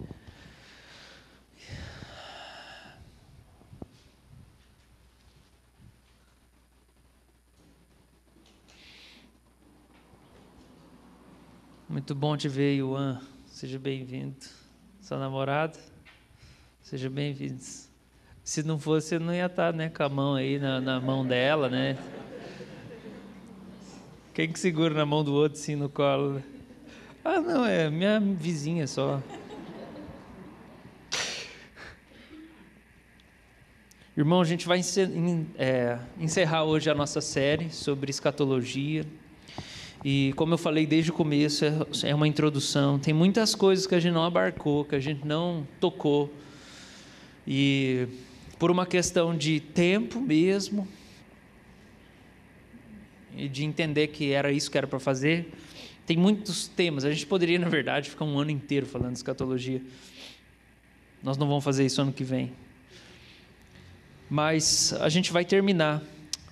Muito 11.89 12.13
bom 12.13 12.37
te 12.37 12.49
ver, 12.49 12.75
Yuan. 12.75 13.21
Seja 13.47 13.79
bem-vindo. 13.79 14.35
Sua 15.01 15.17
namorada, 15.17 15.79
seja 16.83 17.09
bem-vindo. 17.09 17.63
Se 18.43 18.65
não 18.65 18.81
fosse, 18.81 19.15
eu 19.15 19.21
não 19.21 19.33
ia 19.33 19.47
estar 19.47 19.73
né, 19.73 19.91
com 19.91 20.03
a 20.03 20.09
mão 20.09 20.35
aí 20.35 20.59
na, 20.59 20.81
na 20.81 21.01
mão 21.01 21.25
dela, 21.25 21.69
né? 21.69 21.97
Quem 24.35 24.53
que 24.53 24.59
segura 24.59 24.93
na 24.93 25.07
mão 25.07 25.23
do 25.23 25.33
outro 25.33 25.57
assim 25.57 25.77
no 25.77 25.89
colo? 25.89 26.43
Ah, 27.27 27.41
não, 27.41 27.65
é 27.65 27.89
minha 27.89 28.21
vizinha 28.21 28.87
só. 28.87 29.23
Irmão, 34.15 34.43
a 34.43 34.45
gente 34.45 34.67
vai 34.67 34.83
é, 35.57 35.99
encerrar 36.21 36.65
hoje 36.65 36.91
a 36.91 36.95
nossa 36.95 37.23
série 37.23 37.71
sobre 37.71 38.11
escatologia. 38.11 39.07
E 40.05 40.35
como 40.37 40.53
eu 40.53 40.59
falei 40.59 40.85
desde 40.85 41.11
o 41.11 41.15
começo, 41.15 41.65
é, 41.65 41.73
é 42.11 42.15
uma 42.15 42.29
introdução. 42.29 42.99
Tem 42.99 43.15
muitas 43.15 43.55
coisas 43.55 43.87
que 43.87 43.95
a 43.95 44.01
gente 44.01 44.13
não 44.13 44.25
abarcou, 44.25 44.85
que 44.85 44.95
a 44.95 45.01
gente 45.01 45.27
não 45.27 45.67
tocou. 45.81 46.31
E 47.47 48.07
por 48.59 48.71
uma 48.71 48.85
questão 48.85 49.35
de 49.35 49.61
tempo 49.61 50.21
mesmo, 50.21 50.87
e 53.35 53.49
de 53.49 53.65
entender 53.65 54.09
que 54.09 54.31
era 54.31 54.53
isso 54.53 54.71
que 54.71 54.77
era 54.77 54.87
para 54.87 55.01
fazer, 55.01 55.51
tem 56.07 56.17
muitos 56.17 56.69
temas. 56.69 57.05
A 57.05 57.11
gente 57.11 57.27
poderia, 57.27 57.59
na 57.59 57.69
verdade, 57.69 58.11
ficar 58.11 58.25
um 58.25 58.39
ano 58.39 58.51
inteiro 58.51 58.87
falando 58.87 59.13
de 59.13 59.19
escatologia. 59.19 59.83
Nós 61.23 61.37
não 61.37 61.49
vamos 61.49 61.65
fazer 61.65 61.87
isso 61.87 62.01
ano 62.03 62.13
que 62.13 62.25
vem. 62.25 62.53
Mas 64.29 64.93
a 64.95 65.09
gente 65.09 65.33
vai 65.33 65.45
terminar 65.45 66.03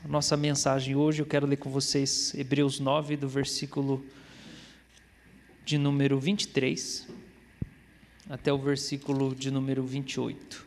nossa 0.08 0.36
mensagem 0.36 0.96
hoje. 0.96 1.20
Eu 1.22 1.26
quero 1.26 1.46
ler 1.46 1.56
com 1.56 1.70
vocês 1.70 2.34
Hebreus 2.34 2.80
9, 2.80 3.16
do 3.16 3.28
versículo 3.28 4.04
de 5.64 5.78
número 5.78 6.18
23 6.18 7.08
até 8.28 8.52
o 8.52 8.58
versículo 8.58 9.34
de 9.34 9.50
número 9.50 9.84
28. 9.84 10.66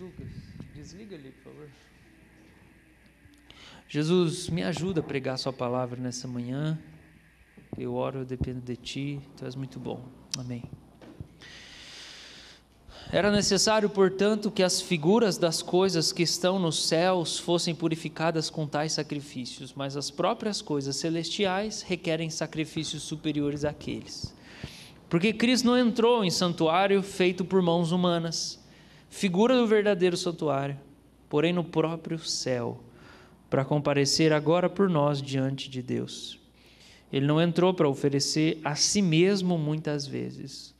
Lucas, 0.00 0.26
desliga 0.74 1.16
ali, 1.16 1.30
por 1.30 1.52
favor. 1.52 1.68
Jesus, 3.88 4.48
me 4.48 4.62
ajuda 4.62 5.00
a 5.00 5.02
pregar 5.02 5.34
a 5.34 5.36
Sua 5.38 5.52
palavra 5.52 6.00
nessa 6.00 6.26
manhã. 6.26 6.78
Eu 7.78 7.94
oro, 7.94 8.20
eu 8.20 8.24
dependo 8.24 8.60
de 8.60 8.76
Ti, 8.76 9.20
Tu 9.36 9.44
és 9.44 9.54
muito 9.54 9.80
bom. 9.80 10.00
Amém. 10.38 10.62
Era 13.10 13.30
necessário, 13.30 13.90
portanto, 13.90 14.50
que 14.50 14.62
as 14.62 14.80
figuras 14.80 15.36
das 15.36 15.60
coisas 15.60 16.12
que 16.12 16.22
estão 16.22 16.58
nos 16.58 16.86
céus 16.86 17.38
fossem 17.38 17.74
purificadas 17.74 18.48
com 18.48 18.66
tais 18.66 18.92
sacrifícios, 18.92 19.74
mas 19.74 19.98
as 19.98 20.10
próprias 20.10 20.62
coisas 20.62 20.96
celestiais 20.96 21.82
requerem 21.82 22.30
sacrifícios 22.30 23.02
superiores 23.02 23.66
àqueles. 23.66 24.34
Porque 25.10 25.32
Cristo 25.32 25.66
não 25.66 25.76
entrou 25.76 26.24
em 26.24 26.30
santuário 26.30 27.02
feito 27.02 27.44
por 27.44 27.60
mãos 27.60 27.92
humanas, 27.92 28.58
figura 29.10 29.56
do 29.56 29.66
verdadeiro 29.66 30.16
santuário, 30.16 30.78
porém 31.28 31.52
no 31.52 31.64
próprio 31.64 32.18
céu, 32.18 32.80
para 33.50 33.62
comparecer 33.62 34.32
agora 34.32 34.70
por 34.70 34.88
nós 34.88 35.20
diante 35.20 35.68
de 35.68 35.82
Deus. 35.82 36.41
Ele 37.12 37.26
não 37.26 37.40
entrou 37.40 37.74
para 37.74 37.88
oferecer 37.88 38.58
a 38.64 38.74
si 38.74 39.02
mesmo 39.02 39.58
muitas 39.58 40.06
vezes 40.06 40.74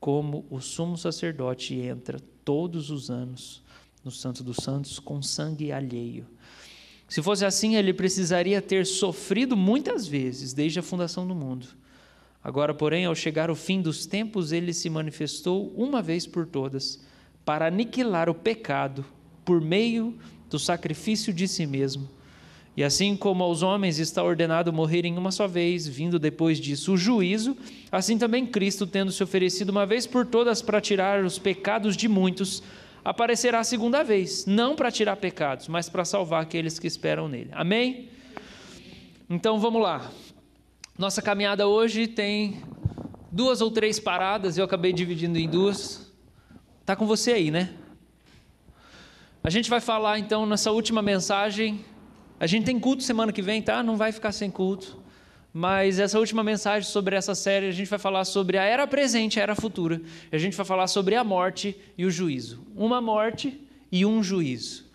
como 0.00 0.44
o 0.50 0.60
sumo 0.60 0.98
sacerdote 0.98 1.76
entra 1.76 2.18
todos 2.44 2.90
os 2.90 3.08
anos 3.08 3.62
no 4.04 4.10
Santo 4.10 4.42
dos 4.42 4.56
Santos 4.56 4.98
com 4.98 5.22
sangue 5.22 5.70
alheio. 5.70 6.26
Se 7.08 7.22
fosse 7.22 7.44
assim, 7.44 7.76
ele 7.76 7.92
precisaria 7.92 8.60
ter 8.60 8.84
sofrido 8.84 9.56
muitas 9.56 10.08
vezes 10.08 10.52
desde 10.52 10.80
a 10.80 10.82
fundação 10.82 11.24
do 11.24 11.36
mundo. 11.36 11.68
Agora, 12.42 12.74
porém, 12.74 13.04
ao 13.04 13.14
chegar 13.14 13.48
o 13.48 13.54
fim 13.54 13.80
dos 13.80 14.04
tempos, 14.04 14.50
ele 14.50 14.72
se 14.72 14.90
manifestou 14.90 15.72
uma 15.76 16.02
vez 16.02 16.26
por 16.26 16.46
todas 16.46 17.00
para 17.44 17.68
aniquilar 17.68 18.28
o 18.28 18.34
pecado 18.34 19.04
por 19.44 19.60
meio 19.60 20.18
do 20.50 20.58
sacrifício 20.58 21.32
de 21.32 21.46
si 21.46 21.64
mesmo 21.64 22.10
e 22.76 22.82
assim 22.82 23.14
como 23.16 23.44
aos 23.44 23.62
homens 23.62 23.98
está 23.98 24.22
ordenado 24.22 24.72
morrerem 24.72 25.18
uma 25.18 25.30
só 25.30 25.46
vez, 25.46 25.86
vindo 25.86 26.18
depois 26.18 26.58
disso 26.58 26.94
o 26.94 26.96
juízo, 26.96 27.56
assim 27.90 28.16
também 28.16 28.46
Cristo, 28.46 28.86
tendo 28.86 29.12
se 29.12 29.22
oferecido 29.22 29.70
uma 29.70 29.84
vez 29.84 30.06
por 30.06 30.24
todas 30.24 30.62
para 30.62 30.80
tirar 30.80 31.22
os 31.22 31.38
pecados 31.38 31.96
de 31.96 32.08
muitos, 32.08 32.62
aparecerá 33.04 33.60
a 33.60 33.64
segunda 33.64 34.02
vez, 34.02 34.46
não 34.46 34.74
para 34.74 34.90
tirar 34.90 35.16
pecados, 35.16 35.68
mas 35.68 35.90
para 35.90 36.04
salvar 36.04 36.42
aqueles 36.42 36.78
que 36.78 36.86
esperam 36.86 37.28
nele. 37.28 37.50
Amém? 37.52 38.08
Então 39.28 39.58
vamos 39.58 39.82
lá. 39.82 40.10
Nossa 40.98 41.20
caminhada 41.20 41.66
hoje 41.66 42.06
tem 42.06 42.62
duas 43.30 43.60
ou 43.60 43.70
três 43.70 44.00
paradas, 44.00 44.56
eu 44.56 44.64
acabei 44.64 44.94
dividindo 44.94 45.38
em 45.38 45.48
duas. 45.48 46.10
Tá 46.86 46.96
com 46.96 47.06
você 47.06 47.32
aí, 47.32 47.50
né? 47.50 47.74
A 49.44 49.50
gente 49.50 49.68
vai 49.68 49.80
falar 49.80 50.18
então 50.18 50.46
nessa 50.46 50.70
última 50.70 51.02
mensagem 51.02 51.84
a 52.42 52.46
gente 52.48 52.64
tem 52.64 52.76
culto 52.76 53.04
semana 53.04 53.32
que 53.32 53.40
vem, 53.40 53.62
tá? 53.62 53.84
Não 53.84 53.96
vai 53.96 54.10
ficar 54.10 54.32
sem 54.32 54.50
culto. 54.50 55.00
Mas 55.52 56.00
essa 56.00 56.18
última 56.18 56.42
mensagem 56.42 56.90
sobre 56.90 57.14
essa 57.14 57.36
série, 57.36 57.68
a 57.68 57.70
gente 57.70 57.88
vai 57.88 58.00
falar 58.00 58.24
sobre 58.24 58.58
a 58.58 58.64
era 58.64 58.84
presente 58.84 59.38
a 59.38 59.44
era 59.44 59.54
futura. 59.54 60.02
A 60.32 60.36
gente 60.36 60.56
vai 60.56 60.66
falar 60.66 60.88
sobre 60.88 61.14
a 61.14 61.22
morte 61.22 61.76
e 61.96 62.04
o 62.04 62.10
juízo. 62.10 62.66
Uma 62.74 63.00
morte 63.00 63.60
e 63.92 64.04
um 64.04 64.24
juízo. 64.24 64.86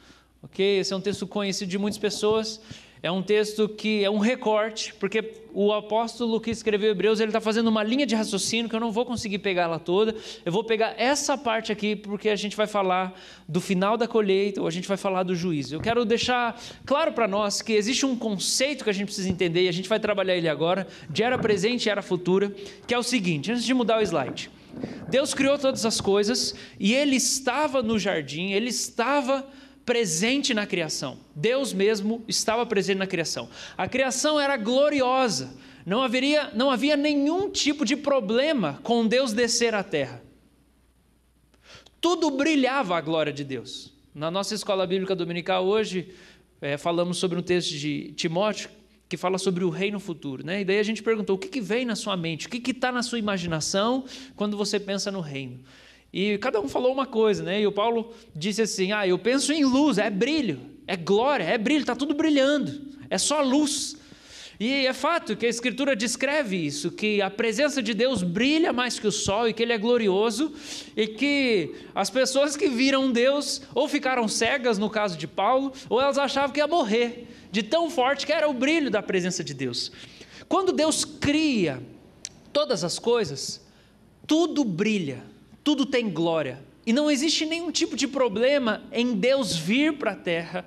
Ok? 0.43 0.79
Esse 0.79 0.91
é 0.91 0.95
um 0.97 0.99
texto 0.99 1.25
conhecido 1.25 1.69
de 1.69 1.77
muitas 1.77 1.97
pessoas. 1.97 2.59
É 3.01 3.11
um 3.11 3.21
texto 3.21 3.69
que 3.69 4.03
é 4.03 4.09
um 4.09 4.17
recorte, 4.17 4.93
porque 4.95 5.33
o 5.53 5.71
apóstolo 5.71 6.41
que 6.41 6.49
escreveu 6.49 6.91
Hebreus 6.91 7.19
ele 7.19 7.29
está 7.29 7.39
fazendo 7.39 7.67
uma 7.67 7.83
linha 7.83 8.05
de 8.05 8.15
raciocínio 8.15 8.67
que 8.67 8.75
eu 8.75 8.79
não 8.79 8.91
vou 8.91 9.05
conseguir 9.05 9.37
pegar 9.39 9.63
ela 9.63 9.79
toda. 9.79 10.15
Eu 10.43 10.51
vou 10.51 10.63
pegar 10.63 10.95
essa 10.97 11.37
parte 11.37 11.71
aqui 11.71 11.95
porque 11.95 12.29
a 12.29 12.35
gente 12.35 12.55
vai 12.55 12.65
falar 12.65 13.19
do 13.47 13.61
final 13.61 13.97
da 13.97 14.07
colheita 14.07 14.61
ou 14.61 14.67
a 14.67 14.71
gente 14.71 14.87
vai 14.87 14.97
falar 14.97 15.23
do 15.23 15.35
juízo. 15.35 15.75
Eu 15.75 15.79
quero 15.79 16.03
deixar 16.05 16.59
claro 16.85 17.11
para 17.11 17.27
nós 17.27 17.61
que 17.61 17.73
existe 17.73 18.05
um 18.05 18.15
conceito 18.15 18.83
que 18.83 18.89
a 18.89 18.93
gente 18.93 19.05
precisa 19.05 19.29
entender 19.29 19.63
e 19.63 19.67
a 19.67 19.73
gente 19.73 19.87
vai 19.87 19.99
trabalhar 19.99 20.35
ele 20.35 20.49
agora, 20.49 20.87
de 21.09 21.21
era 21.21 21.37
presente 21.37 21.85
e 21.85 21.89
era 21.89 22.01
futura, 22.01 22.51
que 22.87 22.93
é 22.93 22.97
o 22.97 23.03
seguinte: 23.03 23.51
antes 23.51 23.63
de 23.63 23.73
mudar 23.73 23.99
o 23.99 24.01
slide. 24.01 24.49
Deus 25.09 25.33
criou 25.33 25.57
todas 25.57 25.85
as 25.85 26.01
coisas 26.01 26.53
e 26.79 26.93
ele 26.93 27.15
estava 27.15 27.81
no 27.81 27.97
jardim, 27.97 28.51
ele 28.51 28.69
estava 28.69 29.45
presente 29.87 30.53
na 30.53 30.67
criação. 30.67 31.17
Deus 31.33 31.71
mesmo 31.71 32.21
estava 32.27 32.65
presente 32.65 32.97
na 32.97 33.07
criação. 33.07 33.49
A 33.77 33.87
criação 33.87 34.37
era 34.37 34.57
gloriosa. 34.57 35.55
não 35.85 36.03
haveria, 36.03 36.51
não 36.53 36.69
havia 36.69 36.97
nenhum 36.97 37.49
tipo 37.49 37.85
de 37.85 37.95
problema 37.95 38.81
com 38.83 39.07
Deus 39.07 39.31
descer 39.31 39.73
à 39.73 39.81
terra. 39.81 40.21
Tudo 42.01 42.29
brilhava 42.29 42.97
a 42.97 43.01
glória 43.01 43.31
de 43.31 43.45
Deus. 43.45 43.93
Na 44.13 44.29
nossa 44.29 44.53
escola 44.53 44.85
bíblica 44.85 45.15
dominical 45.15 45.65
hoje, 45.65 46.13
é, 46.59 46.77
falamos 46.77 47.17
sobre 47.17 47.39
um 47.39 47.41
texto 47.41 47.69
de 47.69 48.11
Timóteo 48.11 48.69
que 49.07 49.15
fala 49.15 49.37
sobre 49.37 49.63
o 49.63 49.69
reino 49.69 50.01
futuro, 50.01 50.45
né? 50.45 50.59
E 50.59 50.65
daí 50.65 50.79
a 50.79 50.83
gente 50.83 51.01
perguntou 51.01 51.37
o 51.37 51.39
que, 51.39 51.47
que 51.47 51.61
vem 51.61 51.85
na 51.85 51.95
sua 51.95 52.17
mente, 52.17 52.47
o 52.47 52.49
que 52.49 52.71
está 52.71 52.91
na 52.91 53.01
sua 53.01 53.19
imaginação 53.19 54.03
quando 54.35 54.57
você 54.57 54.81
pensa 54.81 55.09
no 55.09 55.21
reino. 55.21 55.61
E 56.11 56.37
cada 56.37 56.59
um 56.59 56.67
falou 56.67 56.91
uma 56.91 57.05
coisa, 57.05 57.43
né? 57.43 57.61
E 57.61 57.67
o 57.67 57.71
Paulo 57.71 58.13
disse 58.35 58.61
assim: 58.61 58.91
Ah, 58.91 59.07
eu 59.07 59.19
penso 59.19 59.51
em 59.51 59.65
luz, 59.65 59.97
é 59.97 60.09
brilho, 60.09 60.59
é 60.87 60.95
glória, 60.95 61.43
é 61.43 61.57
brilho, 61.57 61.81
está 61.81 61.95
tudo 61.95 62.13
brilhando, 62.13 62.81
é 63.09 63.17
só 63.17 63.41
luz. 63.41 63.97
E 64.59 64.87
é 64.87 64.93
fato 64.93 65.35
que 65.35 65.45
a 65.45 65.49
Escritura 65.49 65.95
descreve 65.95 66.55
isso, 66.55 66.89
que 66.89 67.21
a 67.21 67.29
presença 67.29 67.79
de 67.81 67.93
Deus 67.93 68.23
brilha 68.23 68.73
mais 68.73 68.97
que 68.97 69.05
o 69.05 69.11
sol 69.11 69.47
e 69.47 69.53
que 69.53 69.61
Ele 69.61 69.73
é 69.73 69.77
glorioso, 69.77 70.51
e 70.95 71.05
que 71.05 71.75
as 71.93 72.09
pessoas 72.09 72.57
que 72.57 72.67
viram 72.67 73.11
Deus 73.11 73.61
ou 73.75 73.87
ficaram 73.87 74.27
cegas, 74.27 74.79
no 74.79 74.89
caso 74.89 75.15
de 75.15 75.27
Paulo, 75.27 75.71
ou 75.87 76.01
elas 76.01 76.17
achavam 76.17 76.51
que 76.51 76.59
ia 76.59 76.65
morrer, 76.65 77.27
de 77.51 77.61
tão 77.61 77.87
forte 77.91 78.25
que 78.25 78.33
era 78.33 78.49
o 78.49 78.53
brilho 78.53 78.89
da 78.89 79.03
presença 79.03 79.43
de 79.43 79.53
Deus. 79.53 79.91
Quando 80.49 80.71
Deus 80.71 81.05
cria 81.05 81.79
todas 82.51 82.83
as 82.83 82.97
coisas, 82.97 83.63
tudo 84.25 84.63
brilha, 84.63 85.23
tudo 85.67 85.85
tem 85.85 86.09
glória, 86.09 86.63
e 86.85 86.93
não 86.93 87.11
existe 87.11 87.45
nenhum 87.45 87.69
tipo 87.69 87.97
de 87.97 88.07
problema 88.07 88.81
em 88.89 89.13
Deus 89.13 89.53
vir 89.53 89.97
para 89.97 90.11
a 90.11 90.15
terra 90.15 90.65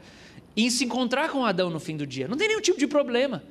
e 0.54 0.70
se 0.70 0.84
encontrar 0.84 1.30
com 1.30 1.42
Adão 1.42 1.70
no 1.70 1.80
fim 1.80 1.96
do 1.96 2.06
dia, 2.06 2.28
não 2.28 2.36
tem 2.36 2.48
nenhum 2.48 2.60
tipo 2.60 2.78
de 2.78 2.86
problema 2.86 3.42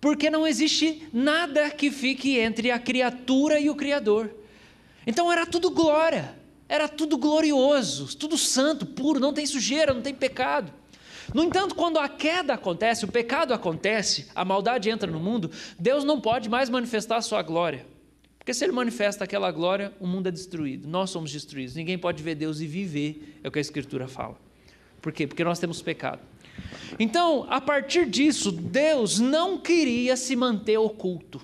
porque 0.00 0.30
não 0.30 0.46
existe 0.46 1.06
nada 1.12 1.68
que 1.68 1.90
fique 1.90 2.38
entre 2.38 2.70
a 2.70 2.78
criatura 2.78 3.60
e 3.60 3.68
o 3.68 3.74
Criador. 3.74 4.30
Então 5.06 5.30
era 5.30 5.44
tudo 5.44 5.70
glória, 5.70 6.34
era 6.66 6.88
tudo 6.88 7.18
glorioso, 7.18 8.16
tudo 8.16 8.38
santo, 8.38 8.86
puro, 8.86 9.20
não 9.20 9.34
tem 9.34 9.44
sujeira, 9.44 9.92
não 9.92 10.00
tem 10.00 10.14
pecado. 10.14 10.72
No 11.34 11.44
entanto, 11.44 11.74
quando 11.74 11.98
a 11.98 12.08
queda 12.08 12.54
acontece, 12.54 13.04
o 13.04 13.08
pecado 13.08 13.52
acontece, 13.52 14.28
a 14.34 14.46
maldade 14.46 14.88
entra 14.88 15.10
no 15.10 15.20
mundo, 15.20 15.50
Deus 15.78 16.04
não 16.04 16.22
pode 16.22 16.48
mais 16.48 16.70
manifestar 16.70 17.16
a 17.16 17.22
sua 17.22 17.42
glória. 17.42 17.84
Porque 18.46 18.54
se 18.54 18.64
ele 18.64 18.72
manifesta 18.72 19.24
aquela 19.24 19.50
glória, 19.50 19.92
o 19.98 20.06
mundo 20.06 20.28
é 20.28 20.30
destruído, 20.30 20.86
nós 20.86 21.10
somos 21.10 21.32
destruídos. 21.32 21.74
Ninguém 21.74 21.98
pode 21.98 22.22
ver 22.22 22.36
Deus 22.36 22.60
e 22.60 22.66
viver, 22.68 23.40
é 23.42 23.48
o 23.48 23.50
que 23.50 23.58
a 23.58 23.60
Escritura 23.60 24.06
fala. 24.06 24.38
Por 25.02 25.10
quê? 25.10 25.26
Porque 25.26 25.42
nós 25.42 25.58
temos 25.58 25.82
pecado. 25.82 26.20
Então, 26.96 27.44
a 27.50 27.60
partir 27.60 28.08
disso, 28.08 28.52
Deus 28.52 29.18
não 29.18 29.58
queria 29.58 30.16
se 30.16 30.36
manter 30.36 30.78
oculto. 30.78 31.42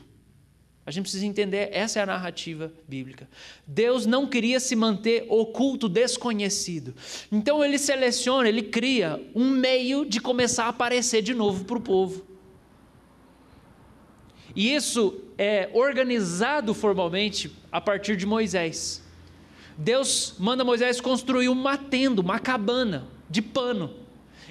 A 0.86 0.92
gente 0.92 1.02
precisa 1.02 1.26
entender, 1.26 1.70
essa 1.72 1.98
é 1.98 2.04
a 2.04 2.06
narrativa 2.06 2.72
bíblica. 2.86 3.28
Deus 3.66 4.06
não 4.06 4.28
queria 4.28 4.60
se 4.60 4.76
manter 4.76 5.26
oculto, 5.28 5.88
desconhecido. 5.88 6.94
Então 7.32 7.64
ele 7.64 7.78
seleciona, 7.78 8.48
ele 8.48 8.62
cria 8.62 9.20
um 9.34 9.50
meio 9.50 10.04
de 10.04 10.20
começar 10.20 10.66
a 10.66 10.68
aparecer 10.68 11.20
de 11.20 11.34
novo 11.34 11.64
para 11.64 11.78
o 11.78 11.80
povo. 11.80 12.24
E 14.54 14.74
isso 14.74 15.20
é 15.42 15.68
organizado 15.72 16.72
formalmente 16.72 17.50
a 17.72 17.80
partir 17.80 18.16
de 18.16 18.24
Moisés. 18.24 19.02
Deus 19.76 20.36
manda 20.38 20.62
Moisés 20.62 21.00
construir 21.00 21.48
uma 21.48 21.76
tenda, 21.76 22.20
uma 22.20 22.38
cabana 22.38 23.08
de 23.28 23.42
pano. 23.42 23.92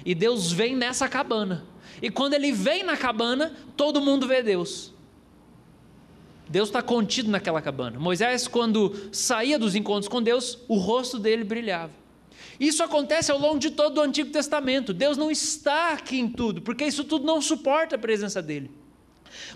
E 0.04 0.14
Deus 0.14 0.52
vem 0.52 0.76
nessa 0.76 1.08
cabana. 1.08 1.64
E 2.02 2.10
quando 2.10 2.34
ele 2.34 2.52
vem 2.52 2.82
na 2.82 2.94
cabana, 2.94 3.56
todo 3.74 4.02
mundo 4.02 4.28
vê 4.28 4.42
Deus. 4.42 4.92
Deus 6.46 6.68
está 6.68 6.82
contido 6.82 7.30
naquela 7.30 7.62
cabana. 7.62 7.98
Moisés, 7.98 8.46
quando 8.46 8.94
saía 9.10 9.58
dos 9.58 9.74
encontros 9.74 10.08
com 10.08 10.22
Deus, 10.22 10.58
o 10.68 10.76
rosto 10.76 11.18
dele 11.18 11.42
brilhava. 11.42 11.92
Isso 12.60 12.82
acontece 12.82 13.32
ao 13.32 13.38
longo 13.38 13.58
de 13.58 13.70
todo 13.70 13.96
o 13.96 14.02
Antigo 14.02 14.30
Testamento. 14.30 14.92
Deus 14.92 15.16
não 15.16 15.30
está 15.30 15.94
aqui 15.94 16.18
em 16.18 16.28
tudo, 16.28 16.60
porque 16.60 16.84
isso 16.84 17.02
tudo 17.04 17.24
não 17.24 17.40
suporta 17.40 17.96
a 17.96 17.98
presença 17.98 18.42
dele. 18.42 18.81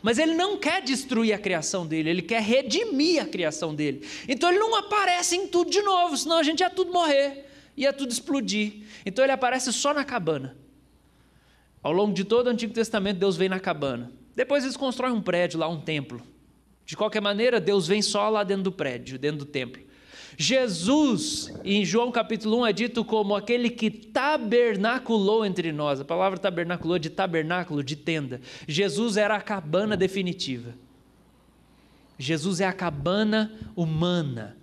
Mas 0.02 0.18
ele 0.18 0.34
não 0.34 0.56
quer 0.56 0.82
destruir 0.82 1.32
a 1.32 1.38
criação 1.38 1.86
dele, 1.86 2.10
ele 2.10 2.22
quer 2.22 2.42
redimir 2.42 3.22
a 3.22 3.26
criação 3.26 3.74
dele. 3.74 4.06
Então 4.28 4.50
ele 4.50 4.58
não 4.58 4.74
aparece 4.76 5.36
em 5.36 5.46
tudo 5.46 5.70
de 5.70 5.82
novo, 5.82 6.16
senão 6.16 6.38
a 6.38 6.42
gente 6.42 6.60
ia 6.60 6.70
tudo 6.70 6.92
morrer 6.92 7.46
ia 7.76 7.92
tudo 7.92 8.10
explodir. 8.10 8.84
Então 9.04 9.24
ele 9.24 9.32
aparece 9.32 9.72
só 9.72 9.92
na 9.92 10.04
cabana. 10.04 10.56
Ao 11.82 11.92
longo 11.92 12.14
de 12.14 12.24
todo 12.24 12.46
o 12.46 12.50
Antigo 12.50 12.72
Testamento, 12.72 13.18
Deus 13.18 13.36
vem 13.36 13.48
na 13.48 13.60
cabana. 13.60 14.10
Depois 14.34 14.64
eles 14.64 14.76
constroem 14.76 15.12
um 15.12 15.20
prédio 15.20 15.60
lá, 15.60 15.68
um 15.68 15.80
templo. 15.80 16.20
De 16.84 16.96
qualquer 16.96 17.20
maneira, 17.20 17.60
Deus 17.60 17.86
vem 17.86 18.00
só 18.00 18.28
lá 18.28 18.42
dentro 18.42 18.64
do 18.64 18.72
prédio, 18.72 19.18
dentro 19.18 19.38
do 19.38 19.44
templo. 19.44 19.82
Jesus, 20.36 21.52
em 21.64 21.84
João 21.84 22.12
capítulo 22.12 22.60
1, 22.60 22.66
é 22.66 22.72
dito 22.72 23.04
como 23.04 23.34
aquele 23.34 23.70
que 23.70 23.90
tabernaculou 23.90 25.46
entre 25.46 25.72
nós. 25.72 26.00
A 26.00 26.04
palavra 26.04 26.38
tabernaculou 26.38 26.98
de 26.98 27.08
tabernáculo, 27.08 27.82
de 27.82 27.96
tenda. 27.96 28.40
Jesus 28.68 29.16
era 29.16 29.36
a 29.36 29.40
cabana 29.40 29.96
definitiva. 29.96 30.74
Jesus 32.18 32.60
é 32.60 32.66
a 32.66 32.72
cabana 32.72 33.52
humana 33.74 34.56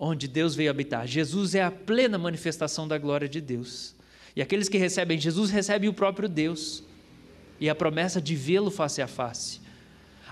onde 0.00 0.26
Deus 0.26 0.54
veio 0.54 0.70
habitar. 0.70 1.06
Jesus 1.06 1.54
é 1.54 1.62
a 1.62 1.70
plena 1.70 2.16
manifestação 2.16 2.88
da 2.88 2.96
glória 2.96 3.28
de 3.28 3.38
Deus. 3.38 3.94
E 4.34 4.40
aqueles 4.40 4.68
que 4.68 4.78
recebem 4.78 5.20
Jesus 5.20 5.50
recebem 5.50 5.90
o 5.90 5.94
próprio 5.94 6.28
Deus 6.28 6.82
e 7.60 7.68
a 7.68 7.74
promessa 7.74 8.20
de 8.20 8.34
vê-lo 8.34 8.70
face 8.70 9.02
a 9.02 9.06
face. 9.06 9.60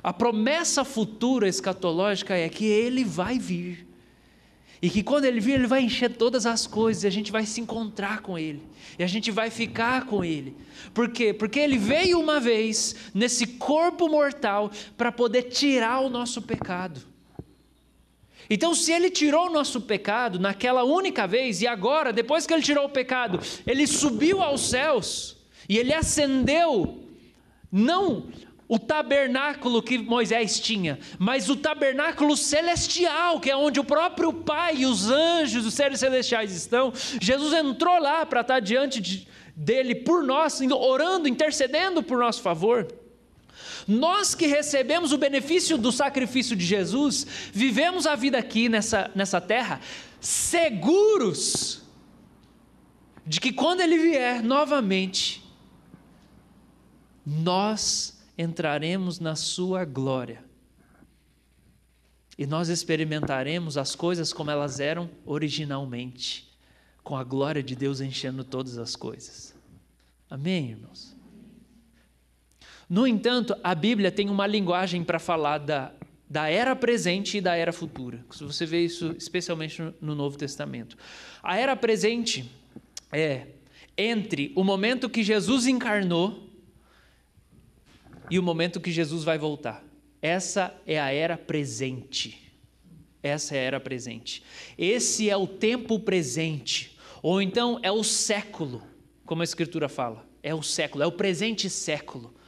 A 0.02 0.12
promessa 0.12 0.84
futura 0.84 1.46
escatológica 1.46 2.34
é 2.34 2.48
que 2.48 2.64
ele 2.64 3.04
vai 3.04 3.38
vir. 3.38 3.87
E 4.80 4.88
que 4.88 5.02
quando 5.02 5.24
ele 5.24 5.40
vir, 5.40 5.54
ele 5.54 5.66
vai 5.66 5.82
encher 5.82 6.16
todas 6.16 6.46
as 6.46 6.66
coisas, 6.66 7.02
e 7.02 7.06
a 7.06 7.10
gente 7.10 7.32
vai 7.32 7.44
se 7.44 7.60
encontrar 7.60 8.20
com 8.20 8.38
ele, 8.38 8.62
e 8.98 9.02
a 9.02 9.06
gente 9.06 9.30
vai 9.30 9.50
ficar 9.50 10.06
com 10.06 10.24
ele. 10.24 10.56
Por 10.94 11.10
quê? 11.10 11.34
Porque 11.34 11.58
ele 11.58 11.76
veio 11.76 12.20
uma 12.20 12.38
vez 12.38 12.94
nesse 13.12 13.46
corpo 13.46 14.08
mortal 14.08 14.70
para 14.96 15.10
poder 15.10 15.44
tirar 15.44 16.00
o 16.00 16.08
nosso 16.08 16.40
pecado. 16.40 17.00
Então, 18.48 18.74
se 18.74 18.92
ele 18.92 19.10
tirou 19.10 19.48
o 19.48 19.52
nosso 19.52 19.80
pecado 19.80 20.38
naquela 20.38 20.84
única 20.84 21.26
vez, 21.26 21.60
e 21.60 21.66
agora, 21.66 22.12
depois 22.12 22.46
que 22.46 22.54
ele 22.54 22.62
tirou 22.62 22.86
o 22.86 22.90
pecado, 22.90 23.40
ele 23.66 23.86
subiu 23.86 24.40
aos 24.40 24.62
céus, 24.62 25.36
e 25.68 25.76
ele 25.76 25.92
acendeu, 25.92 27.04
não 27.70 28.28
o 28.68 28.78
tabernáculo 28.78 29.82
que 29.82 29.96
Moisés 29.96 30.60
tinha, 30.60 30.98
mas 31.18 31.48
o 31.48 31.56
tabernáculo 31.56 32.36
celestial, 32.36 33.40
que 33.40 33.50
é 33.50 33.56
onde 33.56 33.80
o 33.80 33.84
próprio 33.84 34.30
Pai 34.32 34.76
e 34.78 34.86
os 34.86 35.10
anjos, 35.10 35.64
os 35.64 35.72
seres 35.72 36.00
celestiais 36.00 36.54
estão. 36.54 36.92
Jesus 37.18 37.54
entrou 37.54 37.98
lá 37.98 38.26
para 38.26 38.42
estar 38.42 38.60
diante 38.60 39.00
de, 39.00 39.26
dele 39.56 39.94
por 39.94 40.22
nós, 40.22 40.60
orando, 40.60 41.26
intercedendo 41.26 42.02
por 42.02 42.18
nosso 42.18 42.42
favor. 42.42 42.86
Nós 43.86 44.34
que 44.34 44.46
recebemos 44.46 45.12
o 45.12 45.18
benefício 45.18 45.78
do 45.78 45.90
sacrifício 45.90 46.54
de 46.54 46.64
Jesus, 46.64 47.26
vivemos 47.54 48.06
a 48.06 48.14
vida 48.14 48.36
aqui 48.36 48.68
nessa, 48.68 49.10
nessa 49.14 49.40
terra 49.40 49.80
seguros 50.20 51.82
de 53.26 53.40
que 53.40 53.52
quando 53.52 53.80
Ele 53.80 53.96
vier 53.96 54.42
novamente, 54.42 55.42
nós 57.24 58.17
entraremos 58.38 59.18
na 59.18 59.34
Sua 59.34 59.84
glória. 59.84 60.44
E 62.38 62.46
nós 62.46 62.68
experimentaremos 62.68 63.76
as 63.76 63.96
coisas 63.96 64.32
como 64.32 64.48
elas 64.48 64.78
eram 64.78 65.10
originalmente, 65.26 66.48
com 67.02 67.16
a 67.16 67.24
glória 67.24 67.62
de 67.62 67.74
Deus 67.74 68.00
enchendo 68.00 68.44
todas 68.44 68.78
as 68.78 68.94
coisas. 68.94 69.52
Amém, 70.30 70.70
irmãos? 70.70 71.16
No 72.88 73.06
entanto, 73.06 73.56
a 73.62 73.74
Bíblia 73.74 74.12
tem 74.12 74.30
uma 74.30 74.46
linguagem 74.46 75.02
para 75.02 75.18
falar 75.18 75.58
da, 75.58 75.92
da 76.30 76.48
era 76.48 76.76
presente 76.76 77.38
e 77.38 77.40
da 77.40 77.56
era 77.56 77.72
futura. 77.72 78.24
Você 78.30 78.64
vê 78.64 78.84
isso 78.84 79.14
especialmente 79.18 79.82
no 80.00 80.14
Novo 80.14 80.38
Testamento. 80.38 80.96
A 81.42 81.56
era 81.58 81.74
presente 81.74 82.48
é 83.10 83.48
entre 83.96 84.52
o 84.54 84.62
momento 84.62 85.10
que 85.10 85.24
Jesus 85.24 85.66
encarnou 85.66 86.47
e 88.30 88.38
o 88.38 88.42
momento 88.42 88.80
que 88.80 88.90
Jesus 88.90 89.24
vai 89.24 89.38
voltar. 89.38 89.84
Essa 90.20 90.74
é 90.86 90.98
a 90.98 91.12
era 91.12 91.36
presente. 91.36 92.52
Essa 93.22 93.56
é 93.56 93.58
a 93.58 93.62
era 93.62 93.80
presente. 93.80 94.42
Esse 94.76 95.28
é 95.28 95.36
o 95.36 95.46
tempo 95.46 96.00
presente. 96.00 96.96
Ou 97.22 97.42
então 97.42 97.78
é 97.82 97.90
o 97.90 98.04
século, 98.04 98.82
como 99.24 99.42
a 99.42 99.44
Escritura 99.44 99.88
fala. 99.88 100.26
É 100.42 100.54
o 100.54 100.62
século, 100.62 101.02
é 101.02 101.06
o 101.06 101.12
presente 101.12 101.68
século 101.68 102.38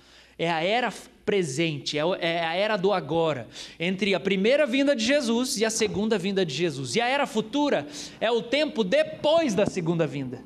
é 0.41 0.51
a 0.51 0.63
era 0.63 0.91
presente, 1.23 1.99
é, 1.99 2.03
é 2.19 2.47
a 2.47 2.55
era 2.55 2.79
do 2.79 2.95
agora, 2.95 3.47
entre 3.79 4.15
a 4.15 4.19
primeira 4.19 4.65
vinda 4.67 4.97
de 4.97 5.05
Jesus 5.05 5.59
e 5.59 5.67
a 5.67 5.71
segunda 5.71 6.17
vinda 6.17 6.47
de 6.47 6.55
Jesus. 6.55 6.97
E 6.97 7.01
a 7.01 7.07
era 7.07 7.27
futura 7.27 7.87
é 8.19 8.31
o 8.31 8.41
tempo 8.41 8.83
depois 8.83 9.55
da 9.55 9.67
segunda 9.67 10.07
vinda. 10.07 10.43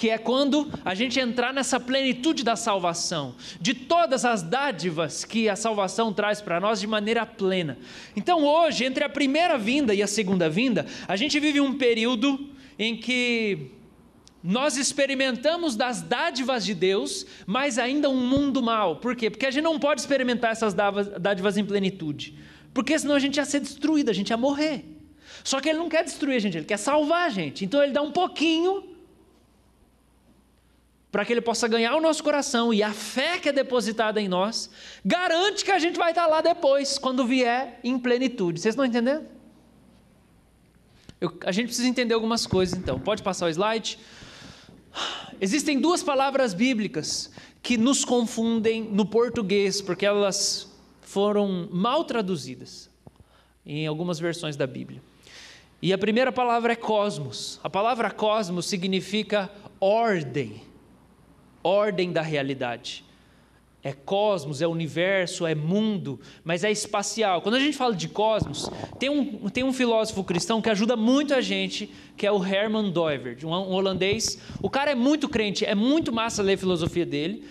Que 0.00 0.08
é 0.08 0.16
quando 0.16 0.66
a 0.82 0.94
gente 0.94 1.20
entrar 1.20 1.52
nessa 1.52 1.78
plenitude 1.78 2.42
da 2.42 2.56
salvação, 2.56 3.34
de 3.60 3.74
todas 3.74 4.24
as 4.24 4.42
dádivas 4.42 5.26
que 5.26 5.46
a 5.46 5.54
salvação 5.54 6.10
traz 6.10 6.40
para 6.40 6.58
nós 6.58 6.80
de 6.80 6.86
maneira 6.86 7.26
plena. 7.26 7.76
Então, 8.16 8.42
hoje, 8.42 8.86
entre 8.86 9.04
a 9.04 9.10
primeira 9.10 9.58
vinda 9.58 9.92
e 9.92 10.02
a 10.02 10.06
segunda 10.06 10.48
vinda, 10.48 10.86
a 11.06 11.16
gente 11.16 11.38
vive 11.38 11.60
um 11.60 11.76
período 11.76 12.48
em 12.78 12.96
que 12.96 13.72
nós 14.42 14.78
experimentamos 14.78 15.76
das 15.76 16.00
dádivas 16.00 16.64
de 16.64 16.72
Deus, 16.72 17.26
mas 17.44 17.78
ainda 17.78 18.08
um 18.08 18.26
mundo 18.26 18.62
mal. 18.62 18.96
Por 18.96 19.14
quê? 19.14 19.28
Porque 19.28 19.44
a 19.44 19.50
gente 19.50 19.64
não 19.64 19.78
pode 19.78 20.00
experimentar 20.00 20.52
essas 20.52 20.72
dádivas 20.72 21.58
em 21.58 21.64
plenitude. 21.64 22.38
Porque 22.72 22.98
senão 22.98 23.16
a 23.16 23.20
gente 23.20 23.36
ia 23.36 23.44
ser 23.44 23.60
destruído, 23.60 24.08
a 24.08 24.14
gente 24.14 24.30
ia 24.30 24.38
morrer. 24.38 24.82
Só 25.44 25.60
que 25.60 25.68
ele 25.68 25.78
não 25.78 25.90
quer 25.90 26.04
destruir 26.04 26.36
a 26.36 26.38
gente, 26.38 26.56
ele 26.56 26.64
quer 26.64 26.78
salvar 26.78 27.26
a 27.26 27.28
gente. 27.28 27.66
Então 27.66 27.82
ele 27.82 27.92
dá 27.92 28.00
um 28.00 28.12
pouquinho 28.12 28.89
para 31.10 31.24
que 31.24 31.32
ele 31.32 31.40
possa 31.40 31.66
ganhar 31.66 31.96
o 31.96 32.00
nosso 32.00 32.22
coração 32.22 32.72
e 32.72 32.82
a 32.82 32.92
fé 32.92 33.38
que 33.38 33.48
é 33.48 33.52
depositada 33.52 34.20
em 34.20 34.28
nós, 34.28 34.70
garante 35.04 35.64
que 35.64 35.72
a 35.72 35.78
gente 35.78 35.98
vai 35.98 36.10
estar 36.10 36.26
lá 36.26 36.40
depois, 36.40 36.98
quando 36.98 37.26
vier 37.26 37.80
em 37.82 37.98
plenitude. 37.98 38.60
Vocês 38.60 38.72
estão 38.72 38.84
entendendo? 38.84 39.26
Eu, 41.20 41.36
a 41.44 41.52
gente 41.52 41.66
precisa 41.66 41.88
entender 41.88 42.14
algumas 42.14 42.46
coisas 42.46 42.78
então. 42.78 42.98
Pode 42.98 43.22
passar 43.22 43.46
o 43.46 43.48
slide? 43.48 43.98
Existem 45.40 45.80
duas 45.80 46.02
palavras 46.02 46.54
bíblicas 46.54 47.30
que 47.62 47.76
nos 47.76 48.04
confundem 48.04 48.82
no 48.82 49.04
português, 49.04 49.82
porque 49.82 50.06
elas 50.06 50.70
foram 51.02 51.68
mal 51.72 52.04
traduzidas 52.04 52.88
em 53.66 53.86
algumas 53.86 54.18
versões 54.18 54.56
da 54.56 54.66
Bíblia. 54.66 55.02
E 55.82 55.92
a 55.92 55.98
primeira 55.98 56.30
palavra 56.30 56.72
é 56.72 56.76
cosmos. 56.76 57.58
A 57.64 57.70
palavra 57.70 58.10
cosmos 58.10 58.66
significa 58.66 59.50
ordem 59.80 60.69
ordem 61.62 62.12
da 62.12 62.22
realidade. 62.22 63.04
É 63.82 63.92
cosmos, 63.92 64.60
é 64.60 64.66
universo, 64.66 65.46
é 65.46 65.54
mundo, 65.54 66.20
mas 66.44 66.64
é 66.64 66.70
espacial. 66.70 67.40
Quando 67.40 67.54
a 67.54 67.60
gente 67.60 67.76
fala 67.76 67.94
de 67.94 68.08
cosmos, 68.08 68.68
tem 68.98 69.08
um, 69.08 69.48
tem 69.48 69.64
um 69.64 69.72
filósofo 69.72 70.22
cristão 70.22 70.60
que 70.60 70.68
ajuda 70.68 70.96
muito 70.96 71.32
a 71.32 71.40
gente, 71.40 71.90
que 72.14 72.26
é 72.26 72.32
o 72.32 72.44
Herman 72.44 72.90
Doivert, 72.90 73.42
um, 73.42 73.48
um 73.48 73.72
holandês. 73.72 74.38
O 74.60 74.68
cara 74.68 74.90
é 74.90 74.94
muito 74.94 75.30
crente, 75.30 75.64
é 75.64 75.74
muito 75.74 76.12
massa 76.12 76.42
ler 76.42 76.54
a 76.54 76.58
filosofia 76.58 77.06
dele. 77.06 77.42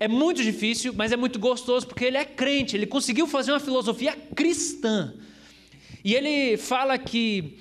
É 0.00 0.08
muito 0.08 0.42
difícil, 0.42 0.92
mas 0.96 1.12
é 1.12 1.16
muito 1.16 1.38
gostoso 1.38 1.86
porque 1.86 2.04
ele 2.04 2.16
é 2.16 2.24
crente, 2.24 2.76
ele 2.76 2.86
conseguiu 2.86 3.26
fazer 3.26 3.52
uma 3.52 3.60
filosofia 3.60 4.16
cristã. 4.34 5.14
E 6.04 6.14
ele 6.14 6.56
fala 6.56 6.96
que 6.96 7.58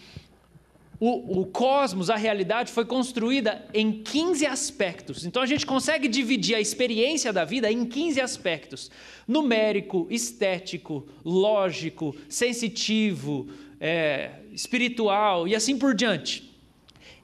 o, 0.99 1.41
o, 1.41 1.45
cosmos, 1.45 2.09
a 2.09 2.15
realidade, 2.15 2.71
foi 2.71 2.83
construída 2.83 3.63
em 3.73 3.91
15 3.91 4.45
aspectos. 4.47 5.25
Então 5.25 5.41
a 5.41 5.45
gente 5.45 5.65
consegue 5.65 6.07
dividir 6.07 6.55
a 6.55 6.61
experiência 6.61 7.31
da 7.31 7.45
vida 7.45 7.71
em 7.71 7.85
15 7.85 8.19
aspectos: 8.19 8.89
numérico, 9.27 10.07
estético, 10.09 11.07
lógico, 11.23 12.15
sensitivo, 12.27 13.47
é, 13.79 14.31
espiritual 14.51 15.47
e 15.47 15.55
assim 15.55 15.77
por 15.77 15.93
diante. 15.93 16.47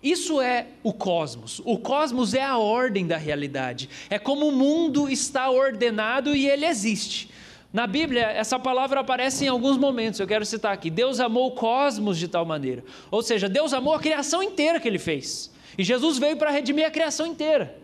Isso 0.03 0.41
é 0.41 0.67
o 0.83 0.91
cosmos. 0.91 1.61
O 1.63 1.77
cosmos 1.77 2.33
é 2.33 2.43
a 2.43 2.57
ordem 2.57 3.07
da 3.07 3.17
realidade. 3.17 3.89
É 4.09 4.19
como 4.19 4.49
o 4.49 4.51
mundo 4.51 5.09
está 5.09 5.49
ordenado 5.49 6.35
e 6.35 6.47
ele 6.47 6.65
existe. 6.65 7.29
Na 7.73 7.87
Bíblia, 7.87 8.27
essa 8.27 8.59
palavra 8.59 8.99
aparece 8.99 9.45
em 9.45 9.47
alguns 9.47 9.77
momentos, 9.77 10.19
eu 10.19 10.27
quero 10.27 10.45
citar 10.45 10.71
aqui. 10.71 10.91
Deus 10.91 11.19
amou 11.19 11.47
o 11.47 11.51
cosmos 11.53 12.19
de 12.19 12.27
tal 12.27 12.45
maneira. 12.45 12.83
Ou 13.09 13.23
seja, 13.23 13.49
Deus 13.49 13.73
amou 13.73 13.95
a 13.95 13.99
criação 13.99 14.43
inteira 14.43 14.79
que 14.79 14.87
ele 14.87 14.99
fez. 14.99 15.51
E 15.75 15.83
Jesus 15.83 16.19
veio 16.19 16.37
para 16.37 16.51
redimir 16.51 16.85
a 16.85 16.91
criação 16.91 17.25
inteira. 17.25 17.75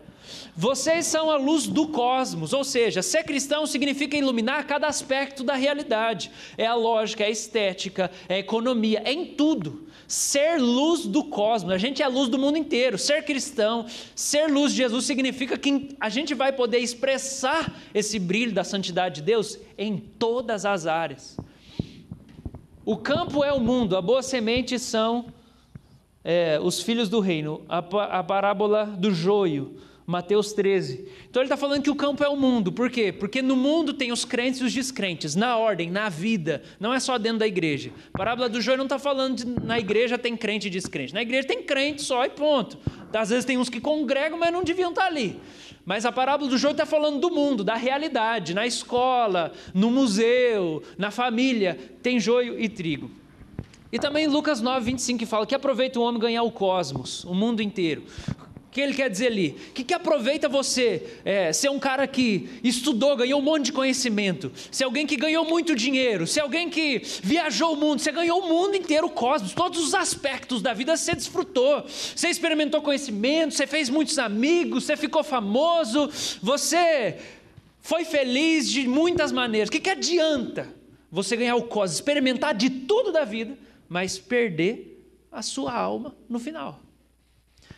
Vocês 0.54 1.06
são 1.06 1.28
a 1.28 1.36
luz 1.36 1.66
do 1.66 1.88
cosmos, 1.88 2.52
ou 2.52 2.62
seja, 2.62 3.02
ser 3.02 3.24
cristão 3.24 3.66
significa 3.66 4.16
iluminar 4.16 4.64
cada 4.64 4.86
aspecto 4.86 5.42
da 5.42 5.54
realidade. 5.54 6.30
É 6.56 6.66
a 6.66 6.74
lógica, 6.76 7.24
é 7.24 7.26
a 7.26 7.30
estética, 7.30 8.12
é 8.28 8.34
a 8.34 8.38
economia, 8.38 9.02
é 9.04 9.12
em 9.12 9.26
tudo 9.26 9.88
ser 10.10 10.60
luz 10.60 11.06
do 11.06 11.22
cosmos. 11.22 11.72
A 11.72 11.78
gente 11.78 12.02
é 12.02 12.04
a 12.04 12.08
luz 12.08 12.28
do 12.28 12.36
mundo 12.36 12.58
inteiro. 12.58 12.98
Ser 12.98 13.24
cristão, 13.24 13.86
ser 14.12 14.48
luz 14.48 14.72
de 14.72 14.78
Jesus 14.78 15.04
significa 15.04 15.56
que 15.56 15.90
a 16.00 16.08
gente 16.08 16.34
vai 16.34 16.52
poder 16.52 16.78
expressar 16.78 17.80
esse 17.94 18.18
brilho 18.18 18.52
da 18.52 18.64
santidade 18.64 19.16
de 19.16 19.22
Deus 19.22 19.56
em 19.78 19.96
todas 19.96 20.66
as 20.66 20.84
áreas. 20.84 21.36
O 22.84 22.96
campo 22.96 23.44
é 23.44 23.52
o 23.52 23.60
mundo, 23.60 23.96
a 23.96 24.02
boa 24.02 24.20
semente 24.20 24.80
são 24.80 25.26
é, 26.24 26.58
os 26.60 26.82
filhos 26.82 27.08
do 27.08 27.20
reino, 27.20 27.62
a, 27.68 27.78
a 27.78 28.24
parábola 28.24 28.86
do 28.86 29.14
joio 29.14 29.76
Mateus 30.10 30.52
13. 30.52 31.06
Então 31.30 31.40
ele 31.40 31.46
está 31.46 31.56
falando 31.56 31.84
que 31.84 31.90
o 31.90 31.94
campo 31.94 32.24
é 32.24 32.28
o 32.28 32.36
mundo. 32.36 32.72
Por 32.72 32.90
quê? 32.90 33.12
Porque 33.12 33.40
no 33.40 33.54
mundo 33.54 33.94
tem 33.94 34.10
os 34.10 34.24
crentes 34.24 34.60
e 34.60 34.64
os 34.64 34.72
descrentes, 34.72 35.36
na 35.36 35.56
ordem, 35.56 35.88
na 35.88 36.08
vida. 36.08 36.64
Não 36.80 36.92
é 36.92 36.98
só 36.98 37.16
dentro 37.16 37.38
da 37.38 37.46
igreja. 37.46 37.92
A 38.12 38.18
parábola 38.18 38.48
do 38.48 38.60
joio 38.60 38.76
não 38.76 38.86
está 38.86 38.98
falando 38.98 39.36
de 39.36 39.46
na 39.64 39.78
igreja 39.78 40.18
tem 40.18 40.36
crente 40.36 40.66
e 40.66 40.70
descrente. 40.70 41.14
Na 41.14 41.22
igreja 41.22 41.46
tem 41.46 41.62
crente 41.62 42.02
só 42.02 42.24
e 42.24 42.30
ponto. 42.30 42.76
Às 43.12 43.30
vezes 43.30 43.44
tem 43.44 43.56
uns 43.56 43.68
que 43.68 43.80
congregam, 43.80 44.36
mas 44.36 44.52
não 44.52 44.64
deviam 44.64 44.90
estar 44.90 45.02
tá 45.02 45.06
ali. 45.06 45.40
Mas 45.84 46.04
a 46.04 46.10
parábola 46.10 46.50
do 46.50 46.58
joio 46.58 46.72
está 46.72 46.84
falando 46.84 47.20
do 47.20 47.30
mundo, 47.30 47.62
da 47.62 47.76
realidade. 47.76 48.52
Na 48.52 48.66
escola, 48.66 49.52
no 49.72 49.92
museu, 49.92 50.82
na 50.98 51.12
família, 51.12 51.78
tem 52.02 52.18
joio 52.18 52.58
e 52.58 52.68
trigo. 52.68 53.12
E 53.92 53.98
também 53.98 54.26
Lucas 54.26 54.60
9, 54.60 54.86
25, 54.86 55.18
que 55.20 55.26
fala 55.26 55.46
que 55.46 55.54
aproveita 55.54 56.00
o 56.00 56.02
homem 56.02 56.20
ganhar 56.20 56.42
o 56.42 56.50
cosmos, 56.50 57.24
o 57.24 57.34
mundo 57.34 57.62
inteiro. 57.62 58.04
O 58.70 58.72
que 58.72 58.80
ele 58.80 58.94
quer 58.94 59.10
dizer 59.10 59.26
ali? 59.26 59.56
Que, 59.74 59.82
que 59.82 59.92
aproveita 59.92 60.48
você 60.48 61.18
é, 61.24 61.52
ser 61.52 61.68
um 61.70 61.78
cara 61.80 62.06
que 62.06 62.48
estudou, 62.62 63.16
ganhou 63.16 63.40
um 63.40 63.42
monte 63.42 63.64
de 63.66 63.72
conhecimento, 63.72 64.52
ser 64.70 64.84
alguém 64.84 65.08
que 65.08 65.16
ganhou 65.16 65.44
muito 65.44 65.74
dinheiro, 65.74 66.24
ser 66.24 66.38
alguém 66.38 66.70
que 66.70 67.02
viajou 67.20 67.72
o 67.72 67.76
mundo, 67.76 67.98
você 67.98 68.12
ganhou 68.12 68.38
o 68.38 68.48
mundo 68.48 68.76
inteiro, 68.76 69.08
o 69.08 69.10
cosmos, 69.10 69.54
todos 69.54 69.80
os 69.82 69.92
aspectos 69.92 70.62
da 70.62 70.72
vida 70.72 70.96
você 70.96 71.16
desfrutou, 71.16 71.84
você 71.84 72.28
experimentou 72.28 72.80
conhecimento, 72.80 73.54
você 73.54 73.66
fez 73.66 73.90
muitos 73.90 74.20
amigos, 74.20 74.84
você 74.84 74.96
ficou 74.96 75.24
famoso, 75.24 76.08
você 76.40 77.18
foi 77.80 78.04
feliz 78.04 78.70
de 78.70 78.86
muitas 78.86 79.32
maneiras. 79.32 79.68
O 79.68 79.72
que, 79.72 79.80
que 79.80 79.90
adianta 79.90 80.72
você 81.10 81.36
ganhar 81.36 81.56
o 81.56 81.64
cosmos, 81.64 81.96
experimentar 81.96 82.54
de 82.54 82.70
tudo 82.70 83.10
da 83.10 83.24
vida, 83.24 83.58
mas 83.88 84.16
perder 84.16 85.04
a 85.32 85.42
sua 85.42 85.72
alma 85.72 86.14
no 86.28 86.38
final? 86.38 86.80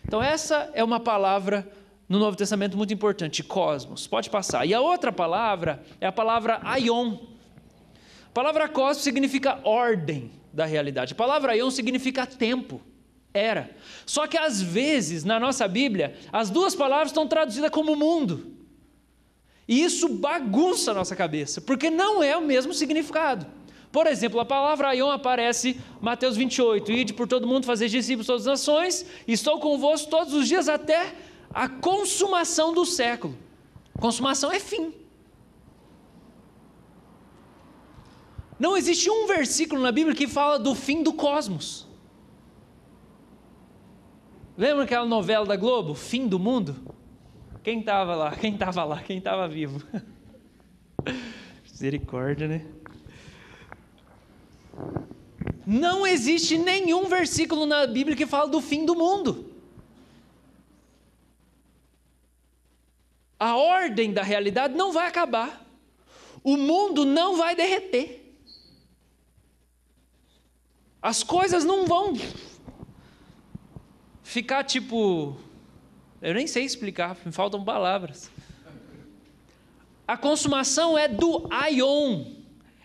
Então, 0.04 0.22
essa 0.22 0.70
é 0.74 0.82
uma 0.82 1.00
palavra 1.00 1.66
no 2.08 2.18
Novo 2.18 2.36
Testamento 2.36 2.76
muito 2.76 2.92
importante, 2.92 3.42
cosmos. 3.42 4.06
Pode 4.06 4.28
passar. 4.28 4.66
E 4.66 4.74
a 4.74 4.80
outra 4.80 5.10
palavra 5.10 5.82
é 6.00 6.06
a 6.06 6.12
palavra 6.12 6.60
aion. 6.62 7.16
A 8.26 8.32
palavra 8.34 8.68
cosmos 8.68 9.02
significa 9.02 9.60
ordem 9.64 10.30
da 10.52 10.66
realidade. 10.66 11.14
A 11.14 11.16
palavra 11.16 11.52
aion 11.52 11.70
significa 11.70 12.26
tempo, 12.26 12.80
era. 13.32 13.70
Só 14.04 14.26
que 14.26 14.36
às 14.36 14.60
vezes, 14.60 15.24
na 15.24 15.40
nossa 15.40 15.66
Bíblia, 15.66 16.14
as 16.30 16.50
duas 16.50 16.74
palavras 16.74 17.08
estão 17.08 17.26
traduzidas 17.26 17.70
como 17.70 17.96
mundo. 17.96 18.52
E 19.66 19.82
isso 19.82 20.08
bagunça 20.08 20.90
a 20.90 20.94
nossa 20.94 21.16
cabeça, 21.16 21.60
porque 21.60 21.88
não 21.88 22.22
é 22.22 22.36
o 22.36 22.42
mesmo 22.42 22.74
significado. 22.74 23.46
Por 23.92 24.06
exemplo, 24.06 24.40
a 24.40 24.44
palavra 24.44 24.88
aion 24.88 25.10
aparece 25.10 25.78
Mateus 26.00 26.34
28, 26.34 26.90
ide 26.90 27.12
por 27.12 27.28
todo 27.28 27.46
mundo 27.46 27.66
fazer 27.66 27.88
discípulos 27.88 28.26
todas 28.26 28.46
as 28.46 28.60
nações, 28.60 29.06
estou 29.28 29.60
convosco 29.60 30.10
todos 30.10 30.32
os 30.32 30.48
dias 30.48 30.66
até 30.66 31.14
a 31.52 31.68
consumação 31.68 32.72
do 32.72 32.86
século. 32.86 33.36
Consumação 34.00 34.50
é 34.50 34.58
fim. 34.58 34.94
Não 38.58 38.76
existe 38.76 39.10
um 39.10 39.26
versículo 39.26 39.82
na 39.82 39.92
Bíblia 39.92 40.16
que 40.16 40.26
fala 40.26 40.58
do 40.58 40.74
fim 40.74 41.02
do 41.02 41.12
cosmos. 41.12 41.86
Lembra 44.56 44.84
aquela 44.84 45.06
novela 45.06 45.44
da 45.44 45.56
Globo, 45.56 45.94
Fim 45.94 46.26
do 46.28 46.38
Mundo? 46.38 46.76
Quem 47.62 47.80
estava 47.80 48.14
lá? 48.14 48.30
Quem 48.36 48.54
estava 48.54 48.84
lá? 48.84 49.02
Quem 49.02 49.18
estava 49.18 49.48
vivo? 49.48 49.82
Misericórdia, 51.64 52.48
né? 52.48 52.66
Não 55.66 56.06
existe 56.06 56.58
nenhum 56.58 57.08
versículo 57.08 57.66
na 57.66 57.86
Bíblia 57.86 58.16
que 58.16 58.26
fala 58.26 58.48
do 58.48 58.60
fim 58.60 58.84
do 58.84 58.94
mundo. 58.94 59.52
A 63.38 63.56
ordem 63.56 64.12
da 64.12 64.22
realidade 64.22 64.74
não 64.74 64.92
vai 64.92 65.06
acabar. 65.06 65.64
O 66.42 66.56
mundo 66.56 67.04
não 67.04 67.36
vai 67.36 67.54
derreter. 67.54 68.36
As 71.00 71.22
coisas 71.22 71.64
não 71.64 71.86
vão 71.86 72.14
ficar 74.22 74.64
tipo. 74.64 75.36
Eu 76.20 76.34
nem 76.34 76.46
sei 76.46 76.64
explicar, 76.64 77.16
me 77.24 77.32
faltam 77.32 77.64
palavras. 77.64 78.30
A 80.06 80.16
consumação 80.16 80.96
é 80.96 81.08
do 81.08 81.46
aion, 81.50 82.24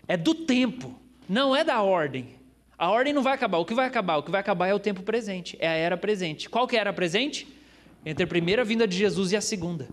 é 0.08 0.16
do 0.16 0.34
tempo 0.34 0.98
não 1.28 1.54
é 1.54 1.62
da 1.62 1.82
ordem. 1.82 2.37
A 2.78 2.90
ordem 2.90 3.12
não 3.12 3.22
vai 3.22 3.34
acabar. 3.34 3.58
O 3.58 3.64
que 3.64 3.74
vai 3.74 3.86
acabar? 3.86 4.18
O 4.18 4.22
que 4.22 4.30
vai 4.30 4.40
acabar 4.40 4.68
é 4.68 4.74
o 4.74 4.78
tempo 4.78 5.02
presente, 5.02 5.56
é 5.58 5.68
a 5.68 5.72
era 5.72 5.96
presente. 5.96 6.48
Qual 6.48 6.66
que 6.66 6.76
é 6.76 6.78
a 6.78 6.82
era 6.82 6.92
presente? 6.92 7.46
entre 8.04 8.24
a 8.24 8.26
primeira 8.26 8.64
vinda 8.64 8.86
de 8.86 8.96
Jesus 8.96 9.32
e 9.32 9.36
a 9.36 9.40
segunda. 9.40 9.88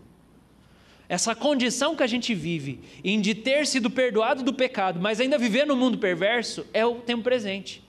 Essa 1.07 1.35
condição 1.35 1.95
que 1.95 2.01
a 2.01 2.07
gente 2.07 2.33
vive 2.33 2.79
em 3.03 3.21
de 3.21 3.35
ter 3.35 3.67
sido 3.67 3.89
perdoado 3.91 4.41
do 4.41 4.53
pecado, 4.53 4.99
mas 4.99 5.19
ainda 5.19 5.37
viver 5.37 5.65
no 5.65 5.75
mundo 5.75 5.97
perverso, 5.97 6.65
é 6.73 6.85
o 6.85 6.95
tempo 6.95 7.23
presente. 7.23 7.83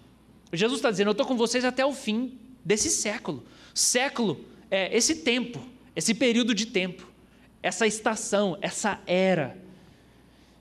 Jesus 0.52 0.78
está 0.78 0.90
dizendo: 0.90 1.08
Eu 1.08 1.12
estou 1.12 1.26
com 1.26 1.36
vocês 1.36 1.64
até 1.64 1.84
o 1.84 1.92
fim 1.92 2.38
desse 2.64 2.90
século. 2.90 3.44
Século 3.72 4.44
é 4.70 4.94
esse 4.94 5.16
tempo, 5.16 5.60
esse 5.94 6.14
período 6.14 6.54
de 6.54 6.66
tempo, 6.66 7.08
essa 7.62 7.86
estação, 7.86 8.58
essa 8.60 9.00
era. 9.06 9.56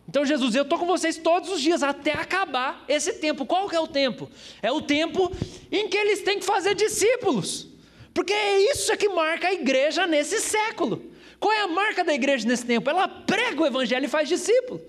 Então 0.08 0.26
Jesus, 0.26 0.54
eu 0.56 0.64
estou 0.64 0.78
com 0.78 0.86
vocês 0.86 1.18
todos 1.18 1.50
os 1.50 1.62
dias 1.62 1.82
até 1.82 2.14
acabar 2.14 2.84
esse 2.88 3.14
tempo. 3.14 3.46
Qual 3.46 3.68
que 3.68 3.76
é 3.76 3.80
o 3.80 3.88
tempo? 3.88 4.30
É 4.62 4.72
o 4.72 4.82
tempo 4.82 5.32
em 5.72 5.88
que 5.90 5.98
eles 5.98 6.22
têm 6.22 6.40
que 6.40 6.46
fazer 6.46 6.76
discípulos. 6.76 7.68
Porque 8.14 8.32
é 8.32 8.72
isso 8.72 8.96
que 8.96 9.10
marca 9.10 9.48
a 9.48 9.54
igreja 9.54 10.08
nesse 10.08 10.40
século. 10.40 11.12
Qual 11.40 11.52
é 11.52 11.62
a 11.62 11.68
marca 11.68 12.04
da 12.04 12.14
igreja 12.14 12.48
nesse 12.48 12.66
tempo? 12.66 12.90
Ela 12.90 13.08
prega 13.08 13.62
o 13.62 13.66
evangelho 13.66 14.06
e 14.06 14.08
faz 14.08 14.30
discípulo. 14.30 14.82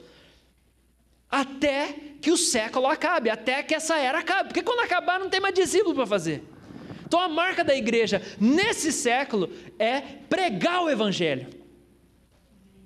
Até 1.29 1.95
que 2.21 2.31
o 2.31 2.37
século 2.37 2.87
acabe, 2.87 3.29
até 3.29 3.63
que 3.63 3.75
essa 3.75 3.97
era 3.97 4.19
acabe. 4.21 4.51
Porque 4.51 4.63
quando 4.63 4.81
acabar 4.81 5.19
não 5.19 5.29
tem 5.29 5.41
mais 5.41 5.55
discípulo 5.55 5.95
para 5.95 6.07
fazer. 6.07 6.45
Então 7.05 7.21
a 7.21 7.29
marca 7.29 7.65
da 7.65 7.75
igreja 7.75 8.23
nesse 8.41 8.93
século 8.93 9.51
é 9.79 10.01
pregar 10.01 10.83
o 10.83 10.91
evangelho. 10.91 11.49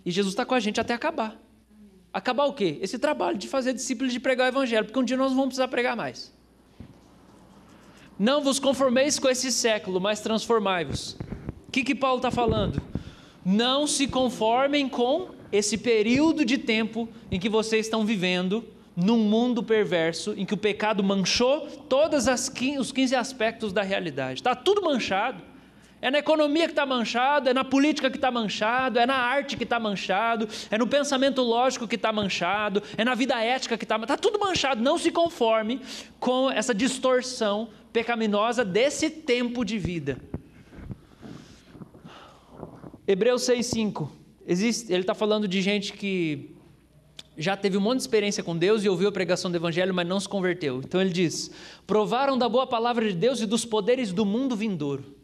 E 0.04 0.10
Jesus 0.10 0.32
está 0.32 0.44
com 0.44 0.54
a 0.54 0.60
gente 0.60 0.80
até 0.80 0.94
acabar. 0.94 1.38
Acabar 2.12 2.46
o 2.46 2.52
quê? 2.52 2.78
Esse 2.80 2.98
trabalho 2.98 3.38
de 3.38 3.46
fazer 3.46 3.72
discípulos 3.72 4.12
de 4.12 4.18
pregar 4.18 4.46
o 4.46 4.48
evangelho, 4.48 4.84
porque 4.84 4.98
um 4.98 5.04
dia 5.04 5.16
nós 5.16 5.30
não 5.30 5.36
vamos 5.36 5.50
precisar 5.50 5.68
pregar 5.68 5.96
mais. 5.96 6.32
Não 8.18 8.42
vos 8.42 8.58
conformeis 8.58 9.18
com 9.18 9.28
esse 9.28 9.50
século, 9.50 10.00
mas 10.00 10.20
transformai-vos. 10.20 11.16
O 11.68 11.72
que, 11.72 11.84
que 11.84 11.94
Paulo 11.94 12.18
está 12.18 12.30
falando? 12.30 12.82
Não 13.44 13.86
se 13.86 14.06
conformem 14.06 14.88
com 14.88 15.30
esse 15.52 15.78
período 15.78 16.44
de 16.44 16.58
tempo 16.58 17.08
em 17.30 17.38
que 17.38 17.48
vocês 17.48 17.86
estão 17.86 18.04
vivendo 18.04 18.64
num 18.94 19.18
mundo 19.18 19.62
perverso, 19.62 20.34
em 20.36 20.44
que 20.44 20.52
o 20.52 20.56
pecado 20.56 21.02
manchou 21.02 21.66
todos 21.88 22.26
os 22.26 22.48
15 22.48 23.14
aspectos 23.14 23.72
da 23.72 23.82
realidade. 23.82 24.40
Está 24.40 24.54
tudo 24.54 24.82
manchado. 24.82 25.42
É 26.02 26.10
na 26.10 26.18
economia 26.18 26.64
que 26.64 26.72
está 26.72 26.86
manchado, 26.86 27.48
é 27.48 27.54
na 27.54 27.62
política 27.62 28.10
que 28.10 28.16
está 28.16 28.30
manchado, 28.30 28.98
é 28.98 29.04
na 29.04 29.16
arte 29.16 29.56
que 29.56 29.64
está 29.64 29.78
manchado, 29.78 30.48
é 30.70 30.78
no 30.78 30.86
pensamento 30.86 31.42
lógico 31.42 31.86
que 31.86 31.96
está 31.96 32.10
manchado, 32.12 32.82
é 32.96 33.04
na 33.04 33.14
vida 33.14 33.38
ética 33.42 33.76
que 33.76 33.84
está 33.84 33.96
Está 33.96 34.16
tudo 34.16 34.38
manchado. 34.38 34.82
Não 34.82 34.96
se 34.96 35.10
conforme 35.10 35.80
com 36.18 36.50
essa 36.50 36.74
distorção 36.74 37.68
pecaminosa 37.92 38.64
desse 38.64 39.10
tempo 39.10 39.64
de 39.64 39.78
vida. 39.78 40.16
Hebreus 43.06 43.42
6,5. 43.42 44.08
Ele 44.46 45.00
está 45.00 45.14
falando 45.14 45.46
de 45.46 45.60
gente 45.60 45.92
que 45.92 46.54
já 47.36 47.56
teve 47.56 47.76
um 47.76 47.80
monte 47.80 47.96
de 47.96 48.02
experiência 48.02 48.42
com 48.42 48.56
Deus 48.56 48.84
e 48.84 48.88
ouviu 48.88 49.08
a 49.08 49.12
pregação 49.12 49.50
do 49.50 49.56
Evangelho, 49.56 49.92
mas 49.92 50.06
não 50.06 50.18
se 50.18 50.28
converteu. 50.28 50.80
Então 50.84 51.00
ele 51.00 51.10
diz: 51.10 51.50
provaram 51.86 52.38
da 52.38 52.48
boa 52.48 52.66
palavra 52.66 53.06
de 53.06 53.14
Deus 53.14 53.40
e 53.40 53.46
dos 53.46 53.64
poderes 53.64 54.12
do 54.12 54.24
mundo 54.24 54.56
vindouro. 54.56 55.19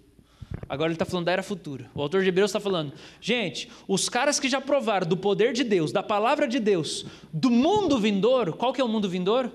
Agora 0.69 0.89
ele 0.89 0.95
está 0.95 1.05
falando 1.05 1.27
da 1.27 1.33
era 1.33 1.43
futura. 1.43 1.89
O 1.95 2.03
autor 2.03 2.23
de 2.23 2.29
Hebreus 2.29 2.51
está 2.51 2.61
falando: 2.61 2.93
gente, 3.21 3.71
os 3.87 4.09
caras 4.09 4.41
que 4.41 4.49
já 4.49 4.61
provaram 4.61 5.07
do 5.07 5.17
poder 5.17 5.53
de 5.53 5.63
Deus, 5.63 5.93
da 5.93 6.03
palavra 6.03 6.49
de 6.49 6.59
Deus, 6.59 7.07
do 7.33 7.51
mundo 7.51 7.99
vindouro, 7.99 8.53
qual 8.53 8.73
que 8.73 8.81
é 8.81 8.85
o 8.85 8.89
mundo 8.89 9.09
vindouro? 9.09 9.53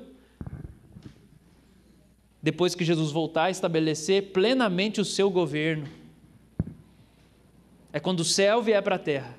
Depois 2.41 2.73
que 2.73 2.83
Jesus 2.83 3.11
voltar 3.11 3.45
a 3.45 3.51
estabelecer 3.51 4.31
plenamente 4.31 4.99
o 4.99 5.05
seu 5.05 5.29
governo 5.29 5.87
é 7.93 7.99
quando 7.99 8.21
o 8.21 8.25
céu 8.25 8.61
vier 8.61 8.81
para 8.81 8.95
a 8.95 8.99
terra. 8.99 9.37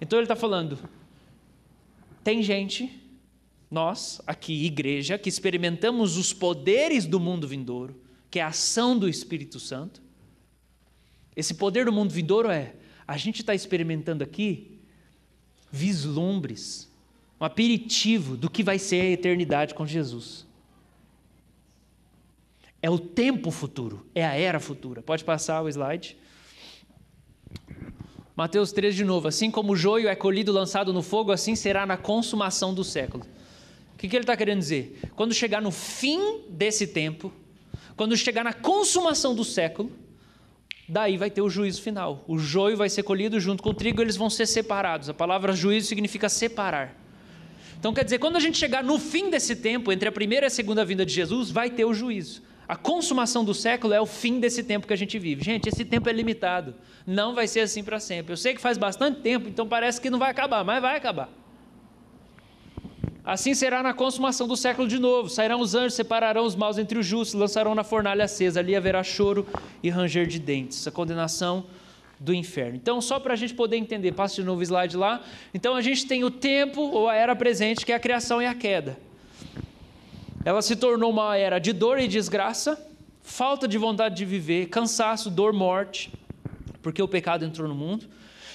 Então 0.00 0.18
ele 0.18 0.24
está 0.24 0.36
falando: 0.36 0.78
tem 2.22 2.42
gente, 2.42 3.00
nós, 3.70 4.20
aqui, 4.26 4.64
igreja, 4.64 5.16
que 5.16 5.28
experimentamos 5.28 6.16
os 6.16 6.32
poderes 6.32 7.06
do 7.06 7.18
mundo 7.18 7.48
vindouro, 7.48 7.96
que 8.30 8.38
é 8.38 8.42
a 8.42 8.48
ação 8.48 8.98
do 8.98 9.08
Espírito 9.08 9.58
Santo. 9.58 10.01
Esse 11.36 11.54
poder 11.54 11.86
do 11.86 11.92
mundo 11.92 12.12
vindouro 12.12 12.50
é: 12.50 12.74
a 13.06 13.16
gente 13.16 13.40
está 13.40 13.54
experimentando 13.54 14.22
aqui 14.22 14.78
vislumbres, 15.70 16.90
um 17.40 17.44
aperitivo 17.44 18.36
do 18.36 18.50
que 18.50 18.62
vai 18.62 18.78
ser 18.78 19.00
a 19.00 19.10
eternidade 19.10 19.74
com 19.74 19.86
Jesus. 19.86 20.46
É 22.82 22.90
o 22.90 22.98
tempo 22.98 23.50
futuro, 23.50 24.06
é 24.14 24.24
a 24.24 24.34
era 24.34 24.58
futura. 24.60 25.00
Pode 25.00 25.24
passar 25.24 25.62
o 25.62 25.68
slide. 25.68 26.16
Mateus 28.34 28.72
3 28.72 28.94
de 28.94 29.04
novo, 29.04 29.28
assim 29.28 29.50
como 29.50 29.72
o 29.72 29.76
joio 29.76 30.08
é 30.08 30.16
colhido 30.16 30.50
lançado 30.52 30.92
no 30.92 31.02
fogo, 31.02 31.32
assim 31.32 31.54
será 31.54 31.86
na 31.86 31.96
consumação 31.96 32.74
do 32.74 32.82
século. 32.82 33.24
O 33.94 33.98
que, 33.98 34.08
que 34.08 34.16
ele 34.16 34.24
está 34.24 34.36
querendo 34.36 34.58
dizer? 34.58 35.00
Quando 35.14 35.32
chegar 35.32 35.62
no 35.62 35.70
fim 35.70 36.40
desse 36.48 36.88
tempo, 36.88 37.32
quando 37.94 38.16
chegar 38.16 38.42
na 38.42 38.52
consumação 38.52 39.34
do 39.34 39.44
século, 39.44 39.92
daí 40.92 41.16
vai 41.16 41.30
ter 41.30 41.40
o 41.40 41.48
juízo 41.48 41.80
final. 41.80 42.22
O 42.28 42.38
joio 42.38 42.76
vai 42.76 42.90
ser 42.90 43.02
colhido 43.02 43.40
junto 43.40 43.62
com 43.62 43.70
o 43.70 43.74
trigo, 43.74 44.02
eles 44.02 44.14
vão 44.14 44.28
ser 44.28 44.46
separados. 44.46 45.08
A 45.08 45.14
palavra 45.14 45.54
juízo 45.54 45.88
significa 45.88 46.28
separar. 46.28 46.94
Então 47.78 47.94
quer 47.94 48.04
dizer, 48.04 48.18
quando 48.18 48.36
a 48.36 48.40
gente 48.40 48.58
chegar 48.58 48.84
no 48.84 48.98
fim 48.98 49.30
desse 49.30 49.56
tempo, 49.56 49.90
entre 49.90 50.06
a 50.06 50.12
primeira 50.12 50.46
e 50.46 50.48
a 50.48 50.50
segunda 50.50 50.84
vinda 50.84 51.06
de 51.06 51.12
Jesus, 51.12 51.50
vai 51.50 51.70
ter 51.70 51.86
o 51.86 51.94
juízo. 51.94 52.42
A 52.68 52.76
consumação 52.76 53.42
do 53.42 53.54
século 53.54 53.94
é 53.94 54.00
o 54.00 54.06
fim 54.06 54.38
desse 54.38 54.62
tempo 54.62 54.86
que 54.86 54.92
a 54.92 54.96
gente 54.96 55.18
vive. 55.18 55.42
Gente, 55.42 55.68
esse 55.68 55.84
tempo 55.84 56.08
é 56.10 56.12
limitado. 56.12 56.74
Não 57.06 57.34
vai 57.34 57.48
ser 57.48 57.60
assim 57.60 57.82
para 57.82 57.98
sempre. 57.98 58.34
Eu 58.34 58.36
sei 58.36 58.54
que 58.54 58.60
faz 58.60 58.76
bastante 58.76 59.20
tempo, 59.20 59.48
então 59.48 59.66
parece 59.66 59.98
que 59.98 60.10
não 60.10 60.18
vai 60.18 60.30
acabar, 60.30 60.62
mas 60.62 60.80
vai 60.80 60.96
acabar. 60.96 61.30
Assim 63.24 63.54
será 63.54 63.82
na 63.84 63.94
consumação 63.94 64.48
do 64.48 64.56
século 64.56 64.88
de 64.88 64.98
novo. 64.98 65.28
Sairão 65.28 65.60
os 65.60 65.74
anjos, 65.74 65.94
separarão 65.94 66.44
os 66.44 66.56
maus 66.56 66.76
entre 66.76 66.98
os 66.98 67.06
justos, 67.06 67.38
lançarão 67.38 67.74
na 67.74 67.84
fornalha 67.84 68.24
acesa. 68.24 68.58
Ali 68.58 68.74
haverá 68.74 69.02
choro 69.04 69.46
e 69.82 69.88
ranger 69.88 70.26
de 70.26 70.40
dentes. 70.40 70.86
A 70.88 70.90
condenação 70.90 71.64
do 72.18 72.32
inferno. 72.32 72.76
Então, 72.76 73.00
só 73.00 73.18
para 73.18 73.34
a 73.34 73.36
gente 73.36 73.52
poder 73.52 73.76
entender, 73.76 74.12
passa 74.12 74.36
de 74.36 74.44
novo 74.44 74.60
o 74.60 74.62
slide 74.62 74.96
lá. 74.96 75.22
Então, 75.52 75.74
a 75.74 75.80
gente 75.80 76.06
tem 76.06 76.24
o 76.24 76.30
tempo 76.30 76.80
ou 76.80 77.08
a 77.08 77.14
era 77.14 77.34
presente, 77.34 77.84
que 77.84 77.92
é 77.92 77.96
a 77.96 78.00
criação 78.00 78.40
e 78.40 78.46
a 78.46 78.54
queda. 78.54 78.96
Ela 80.44 80.62
se 80.62 80.76
tornou 80.76 81.10
uma 81.10 81.36
era 81.36 81.58
de 81.58 81.72
dor 81.72 81.98
e 81.98 82.06
desgraça, 82.08 82.80
falta 83.22 83.66
de 83.66 83.78
vontade 83.78 84.16
de 84.16 84.24
viver, 84.24 84.66
cansaço, 84.68 85.30
dor, 85.30 85.52
morte, 85.52 86.12
porque 86.80 87.02
o 87.02 87.08
pecado 87.08 87.44
entrou 87.44 87.68
no 87.68 87.74
mundo. 87.74 88.06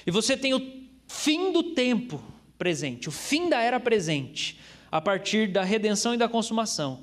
E 0.06 0.12
você 0.12 0.38
tem 0.38 0.53
o 0.53 0.62
fim 1.08 1.51
do 1.51 1.63
tempo 1.63 2.21
presente, 2.58 3.10
o 3.10 3.12
fim 3.12 3.50
da 3.50 3.60
era 3.60 3.80
presente, 3.80 4.60
a 4.91 5.02
partir 5.02 5.48
da 5.48 5.63
redenção 5.63 6.13
e 6.13 6.17
da 6.17 6.28
consumação. 6.28 7.02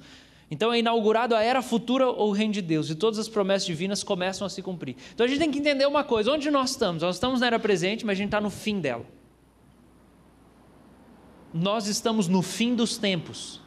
Então 0.51 0.73
é 0.73 0.79
inaugurado 0.79 1.35
a 1.35 1.43
era 1.43 1.62
futura 1.62 2.07
ou 2.07 2.29
o 2.29 2.33
reino 2.33 2.53
de 2.53 2.62
Deus, 2.62 2.90
e 2.90 2.95
todas 2.95 3.19
as 3.19 3.29
promessas 3.29 3.67
divinas 3.67 4.03
começam 4.03 4.47
a 4.47 4.51
se 4.51 4.62
cumprir. 4.62 4.97
Então 5.14 5.25
a 5.25 5.29
gente 5.29 5.38
tem 5.38 5.51
que 5.51 5.59
entender 5.59 5.87
uma 5.87 6.05
coisa: 6.05 6.31
onde 6.31 6.51
nós 6.51 6.71
estamos? 6.71 7.03
Nós 7.03 7.17
estamos 7.17 7.40
na 7.40 7.47
era 7.47 7.59
presente, 7.59 8.05
mas 8.05 8.12
a 8.12 8.19
gente 8.19 8.29
está 8.29 8.40
no 8.40 8.51
fim 8.51 8.81
dela. 8.81 9.05
Nós 11.53 11.87
estamos 11.87 12.29
no 12.29 12.43
fim 12.43 12.75
dos 12.75 12.99
tempos. 12.99 13.61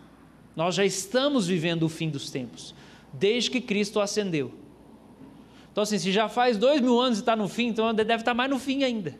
Nós 0.55 0.75
já 0.75 0.83
estamos 0.83 1.47
vivendo 1.47 1.83
o 1.83 1.89
fim 1.89 2.09
dos 2.09 2.29
tempos, 2.29 2.73
desde 3.13 3.51
que 3.51 3.61
Cristo 3.61 3.99
ascendeu. 3.99 4.51
Então, 5.71 5.83
assim, 5.83 5.99
se 5.99 6.11
já 6.11 6.27
faz 6.27 6.57
dois 6.57 6.81
mil 6.81 6.99
anos 6.99 7.19
e 7.19 7.21
está 7.21 7.35
no 7.35 7.47
fim, 7.47 7.67
então 7.67 7.93
deve 7.93 8.15
estar 8.15 8.33
mais 8.33 8.49
no 8.49 8.57
fim 8.57 8.83
ainda. 8.83 9.17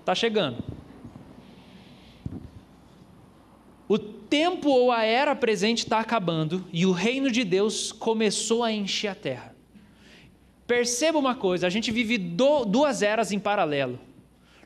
Está 0.00 0.14
chegando. 0.14 0.62
O 3.88 3.98
tempo 3.98 4.68
ou 4.68 4.92
a 4.92 5.04
era 5.04 5.34
presente 5.34 5.78
está 5.78 5.98
acabando 5.98 6.64
e 6.72 6.86
o 6.86 6.92
reino 6.92 7.30
de 7.30 7.44
Deus 7.44 7.92
começou 7.92 8.62
a 8.62 8.72
encher 8.72 9.08
a 9.08 9.14
terra. 9.14 9.54
Perceba 10.66 11.18
uma 11.18 11.34
coisa: 11.34 11.66
a 11.66 11.70
gente 11.70 11.90
vive 11.90 12.16
do, 12.16 12.64
duas 12.64 13.02
eras 13.02 13.32
em 13.32 13.38
paralelo. 13.38 13.98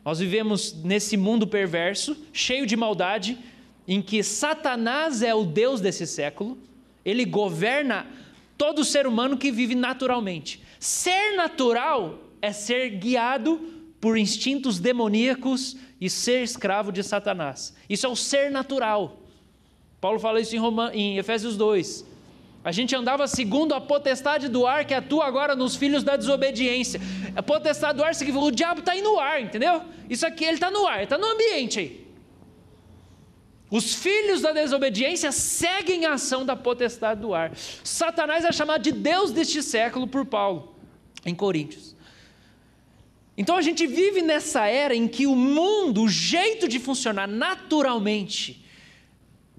Nós 0.05 0.19
vivemos 0.19 0.75
nesse 0.85 1.17
mundo 1.17 1.47
perverso, 1.47 2.15
cheio 2.31 2.67
de 2.67 2.77
maldade, 2.77 3.39
em 3.89 4.03
que 4.03 4.23
Satanás 4.23 5.23
é 5.23 5.35
o 5.35 5.45
Deus 5.45 5.81
desse 5.81 6.07
século, 6.07 6.59
ele 7.03 7.25
governa 7.25 8.07
todo 8.59 8.85
ser 8.85 9.07
humano 9.07 9.39
que 9.39 9.51
vive 9.51 9.75
naturalmente. 9.75 10.63
Ser 10.79 11.35
natural 11.37 12.19
é 12.43 12.53
ser 12.53 12.91
guiado 12.91 13.74
por 14.05 14.19
instintos 14.19 14.79
demoníacos 14.79 15.79
e 15.99 16.11
ser 16.11 16.43
escravo 16.43 16.93
de 16.93 17.03
Satanás. 17.03 17.75
Isso 17.89 18.05
é 18.05 18.09
o 18.11 18.15
ser 18.15 18.51
natural. 18.51 19.17
Paulo 19.99 20.19
fala 20.19 20.43
isso 20.43 20.55
em, 20.55 20.61
em 20.93 21.17
Efésios 21.17 21.57
2. 21.57 22.05
A 22.63 22.71
gente 22.71 22.95
andava 22.95 23.27
segundo 23.27 23.73
a 23.73 23.81
potestade 23.81 24.47
do 24.47 24.67
ar 24.67 24.85
que 24.85 24.93
atua 24.93 25.25
agora 25.25 25.57
nos 25.57 25.75
filhos 25.75 26.05
da 26.05 26.17
desobediência. 26.17 27.01
A 27.35 27.43
potestade 27.43 27.97
do 27.97 28.05
ar 28.05 28.15
significa 28.15 28.45
o 28.45 28.51
diabo 28.51 28.81
está 28.81 28.93
aí 28.93 29.01
no 29.01 29.19
ar, 29.19 29.41
entendeu? 29.41 29.81
Isso 30.11 30.27
aqui 30.27 30.45
ele 30.45 30.57
está 30.57 30.71
no 30.71 30.87
ar, 30.87 31.05
está 31.05 31.17
no 31.17 31.27
ambiente 31.27 31.79
aí. 31.79 32.07
Os 33.71 33.95
filhos 33.95 34.43
da 34.43 34.53
desobediência 34.53 35.33
seguem 35.33 36.05
a 36.05 36.13
ação 36.13 36.45
da 36.45 36.55
potestade 36.55 37.23
do 37.23 37.33
ar. 37.33 37.53
Satanás 37.83 38.45
é 38.45 38.53
chamado 38.53 38.83
de 38.83 38.93
Deus 38.93 39.33
deste 39.33 39.63
século 39.63 40.07
por 40.07 40.27
Paulo. 40.27 40.75
em 41.25 41.35
Coríntios. 41.35 41.94
Então 43.37 43.57
a 43.57 43.63
gente 43.63 43.87
vive 43.87 44.23
nessa 44.23 44.67
era 44.67 44.95
em 44.95 45.09
que 45.09 45.27
o 45.27 45.35
mundo, 45.35 46.03
o 46.03 46.09
jeito 46.09 46.69
de 46.69 46.79
funcionar 46.79 47.27
naturalmente 47.27 48.65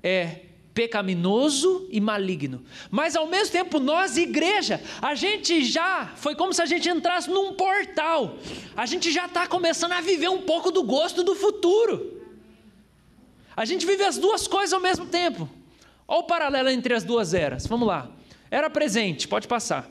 é 0.02 0.42
pecaminoso 0.74 1.88
e 1.90 2.02
maligno. 2.02 2.64
Mas 2.92 3.16
ao 3.16 3.26
mesmo 3.28 3.54
tempo, 3.54 3.80
nós, 3.80 4.18
igreja, 4.18 4.82
a 5.02 5.16
gente 5.16 5.64
já 5.64 6.12
foi 6.18 6.36
como 6.36 6.54
se 6.54 6.62
a 6.62 6.66
gente 6.66 6.90
entrasse 6.90 7.30
num 7.30 7.54
portal. 7.54 8.38
A 8.76 8.86
gente 8.86 9.12
já 9.12 9.26
está 9.26 9.48
começando 9.48 9.94
a 9.94 10.02
viver 10.02 10.30
um 10.30 10.42
pouco 10.42 10.72
do 10.72 10.84
gosto 10.84 11.24
do 11.24 11.34
futuro. 11.34 12.22
A 13.56 13.64
gente 13.64 13.86
vive 13.86 14.04
as 14.04 14.18
duas 14.18 14.48
coisas 14.48 14.74
ao 14.74 14.82
mesmo 14.82 15.06
tempo. 15.06 15.50
Olha 16.06 16.20
o 16.20 16.24
paralelo 16.24 16.70
entre 16.70 16.94
as 16.94 17.06
duas 17.06 17.34
eras. 17.34 17.66
Vamos 17.66 17.88
lá. 17.88 18.12
Era 18.52 18.70
presente, 18.70 19.30
pode 19.30 19.48
passar. 19.48 19.90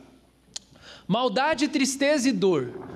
Maldade, 1.08 1.66
tristeza 1.68 2.28
e 2.28 2.32
dor. 2.32 2.93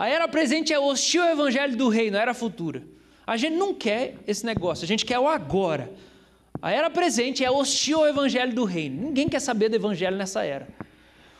A 0.00 0.08
era 0.08 0.26
presente 0.26 0.72
é 0.72 0.78
hostil 0.78 1.22
ao 1.22 1.28
evangelho 1.28 1.76
do 1.76 1.90
reino, 1.90 2.16
a 2.16 2.22
era 2.22 2.32
futura. 2.32 2.82
A 3.26 3.36
gente 3.36 3.56
não 3.56 3.74
quer 3.74 4.14
esse 4.26 4.46
negócio, 4.46 4.82
a 4.82 4.88
gente 4.88 5.04
quer 5.04 5.18
o 5.18 5.28
agora. 5.28 5.92
A 6.62 6.70
era 6.70 6.88
presente 6.88 7.44
é 7.44 7.50
hostil 7.50 7.98
ao 7.98 8.08
evangelho 8.08 8.54
do 8.54 8.64
reino. 8.64 9.02
Ninguém 9.02 9.28
quer 9.28 9.40
saber 9.40 9.68
do 9.68 9.76
evangelho 9.76 10.16
nessa 10.16 10.42
era. 10.42 10.66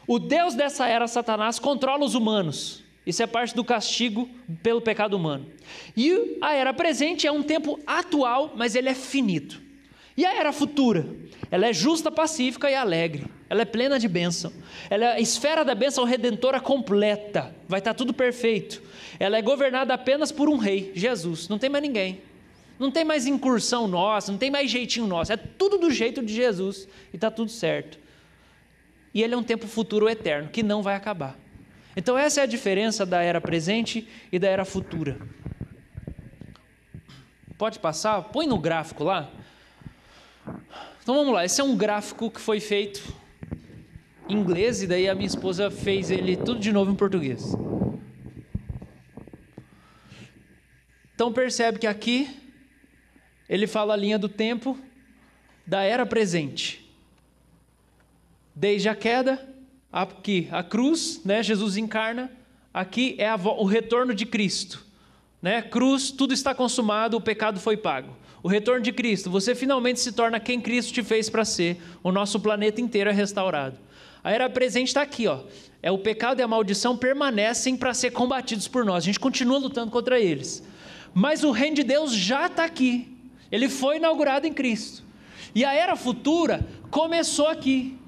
O 0.06 0.18
Deus 0.18 0.52
dessa 0.52 0.86
era, 0.86 1.08
Satanás, 1.08 1.58
controla 1.58 2.04
os 2.04 2.14
humanos. 2.14 2.84
Isso 3.06 3.22
é 3.22 3.26
parte 3.26 3.56
do 3.56 3.64
castigo 3.64 4.28
pelo 4.62 4.82
pecado 4.82 5.14
humano. 5.14 5.46
E 5.96 6.36
a 6.42 6.52
era 6.52 6.74
presente 6.74 7.26
é 7.26 7.32
um 7.32 7.42
tempo 7.42 7.80
atual, 7.86 8.52
mas 8.54 8.74
ele 8.74 8.90
é 8.90 8.94
finito. 8.94 9.58
E 10.20 10.26
a 10.26 10.34
era 10.34 10.52
futura? 10.52 11.06
Ela 11.50 11.68
é 11.68 11.72
justa, 11.72 12.10
pacífica 12.10 12.70
e 12.70 12.74
alegre. 12.74 13.24
Ela 13.48 13.62
é 13.62 13.64
plena 13.64 13.98
de 13.98 14.06
bênção. 14.06 14.52
Ela 14.90 15.06
é 15.06 15.12
a 15.12 15.18
esfera 15.20 15.64
da 15.64 15.74
bênção 15.74 16.04
redentora 16.04 16.60
completa. 16.60 17.56
Vai 17.66 17.78
estar 17.78 17.94
tudo 17.94 18.12
perfeito. 18.12 18.82
Ela 19.18 19.38
é 19.38 19.42
governada 19.42 19.94
apenas 19.94 20.30
por 20.30 20.50
um 20.50 20.58
rei, 20.58 20.92
Jesus. 20.94 21.48
Não 21.48 21.58
tem 21.58 21.70
mais 21.70 21.82
ninguém. 21.82 22.20
Não 22.78 22.90
tem 22.90 23.02
mais 23.02 23.26
incursão 23.26 23.88
nossa, 23.88 24.30
não 24.30 24.38
tem 24.38 24.50
mais 24.50 24.70
jeitinho 24.70 25.06
nosso. 25.06 25.32
É 25.32 25.38
tudo 25.38 25.78
do 25.78 25.90
jeito 25.90 26.22
de 26.22 26.34
Jesus 26.34 26.86
e 27.14 27.16
está 27.16 27.30
tudo 27.30 27.50
certo. 27.50 27.98
E 29.14 29.22
ele 29.22 29.32
é 29.32 29.38
um 29.38 29.42
tempo 29.42 29.66
futuro 29.66 30.06
eterno, 30.06 30.50
que 30.50 30.62
não 30.62 30.82
vai 30.82 30.96
acabar. 30.96 31.34
Então, 31.96 32.18
essa 32.18 32.40
é 32.40 32.42
a 32.42 32.46
diferença 32.46 33.06
da 33.06 33.22
era 33.22 33.40
presente 33.40 34.06
e 34.30 34.38
da 34.38 34.48
era 34.48 34.66
futura. 34.66 35.18
Pode 37.56 37.78
passar? 37.78 38.20
Põe 38.24 38.46
no 38.46 38.58
gráfico 38.58 39.02
lá. 39.02 39.30
Então 41.02 41.14
vamos 41.14 41.32
lá, 41.32 41.44
esse 41.44 41.60
é 41.60 41.64
um 41.64 41.76
gráfico 41.76 42.30
que 42.30 42.40
foi 42.40 42.60
feito 42.60 43.02
em 44.28 44.34
inglês 44.34 44.82
e 44.82 44.86
daí 44.86 45.08
a 45.08 45.14
minha 45.14 45.26
esposa 45.26 45.70
fez 45.70 46.10
ele 46.10 46.36
tudo 46.36 46.60
de 46.60 46.70
novo 46.72 46.92
em 46.92 46.94
português. 46.94 47.54
Então 51.14 51.32
percebe 51.32 51.78
que 51.78 51.86
aqui 51.86 52.28
ele 53.48 53.66
fala 53.66 53.94
a 53.94 53.96
linha 53.96 54.18
do 54.18 54.28
tempo 54.28 54.78
da 55.66 55.82
era 55.82 56.04
presente. 56.04 56.88
Desde 58.54 58.88
a 58.88 58.94
queda, 58.94 59.48
aqui 59.90 60.48
a 60.52 60.62
cruz, 60.62 61.20
né? 61.24 61.42
Jesus 61.42 61.76
encarna, 61.76 62.30
aqui 62.72 63.16
é 63.18 63.28
a, 63.28 63.36
o 63.36 63.64
retorno 63.64 64.14
de 64.14 64.26
Cristo. 64.26 64.84
Né? 65.40 65.62
Cruz, 65.62 66.10
tudo 66.10 66.34
está 66.34 66.54
consumado, 66.54 67.16
o 67.16 67.20
pecado 67.20 67.58
foi 67.58 67.76
pago. 67.76 68.16
O 68.42 68.48
retorno 68.48 68.80
de 68.80 68.92
Cristo, 68.92 69.30
você 69.30 69.54
finalmente 69.54 70.00
se 70.00 70.12
torna 70.12 70.40
quem 70.40 70.60
Cristo 70.60 70.92
te 70.92 71.02
fez 71.02 71.28
para 71.28 71.44
ser. 71.44 71.80
O 72.02 72.10
nosso 72.10 72.40
planeta 72.40 72.80
inteiro 72.80 73.10
é 73.10 73.12
restaurado. 73.12 73.76
A 74.22 74.30
era 74.30 74.48
presente 74.48 74.88
está 74.88 75.02
aqui, 75.02 75.26
ó. 75.26 75.40
É 75.82 75.90
o 75.90 75.98
pecado 75.98 76.40
e 76.40 76.42
a 76.42 76.48
maldição 76.48 76.96
permanecem 76.96 77.76
para 77.76 77.94
ser 77.94 78.10
combatidos 78.10 78.68
por 78.68 78.84
nós. 78.84 79.04
A 79.04 79.06
gente 79.06 79.20
continua 79.20 79.58
lutando 79.58 79.90
contra 79.90 80.18
eles. 80.18 80.62
Mas 81.14 81.42
o 81.42 81.50
reino 81.50 81.76
de 81.76 81.82
Deus 81.82 82.12
já 82.12 82.46
está 82.46 82.64
aqui. 82.64 83.16
Ele 83.50 83.68
foi 83.68 83.96
inaugurado 83.96 84.46
em 84.46 84.52
Cristo. 84.52 85.02
E 85.54 85.64
a 85.64 85.74
era 85.74 85.96
futura 85.96 86.66
começou 86.90 87.48
aqui. 87.48 87.98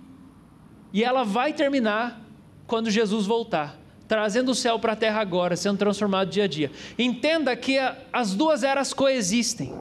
E 0.92 1.02
ela 1.02 1.24
vai 1.24 1.52
terminar 1.52 2.22
quando 2.66 2.90
Jesus 2.90 3.26
voltar, 3.26 3.78
trazendo 4.06 4.50
o 4.50 4.54
céu 4.54 4.78
para 4.78 4.92
a 4.92 4.96
terra 4.96 5.20
agora, 5.20 5.56
sendo 5.56 5.78
transformado 5.78 6.30
dia 6.30 6.44
a 6.44 6.46
dia. 6.46 6.70
Entenda 6.98 7.56
que 7.56 7.78
as 8.12 8.34
duas 8.34 8.62
eras 8.62 8.92
coexistem. 8.92 9.72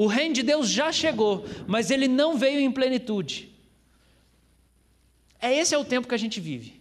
O 0.00 0.06
reino 0.06 0.34
de 0.34 0.42
Deus 0.42 0.70
já 0.70 0.90
chegou, 0.90 1.44
mas 1.66 1.90
ele 1.90 2.08
não 2.08 2.38
veio 2.38 2.58
em 2.58 2.72
plenitude. 2.72 3.50
É 5.38 5.54
esse 5.54 5.74
é 5.74 5.78
o 5.78 5.84
tempo 5.84 6.08
que 6.08 6.14
a 6.14 6.18
gente 6.18 6.40
vive. 6.40 6.80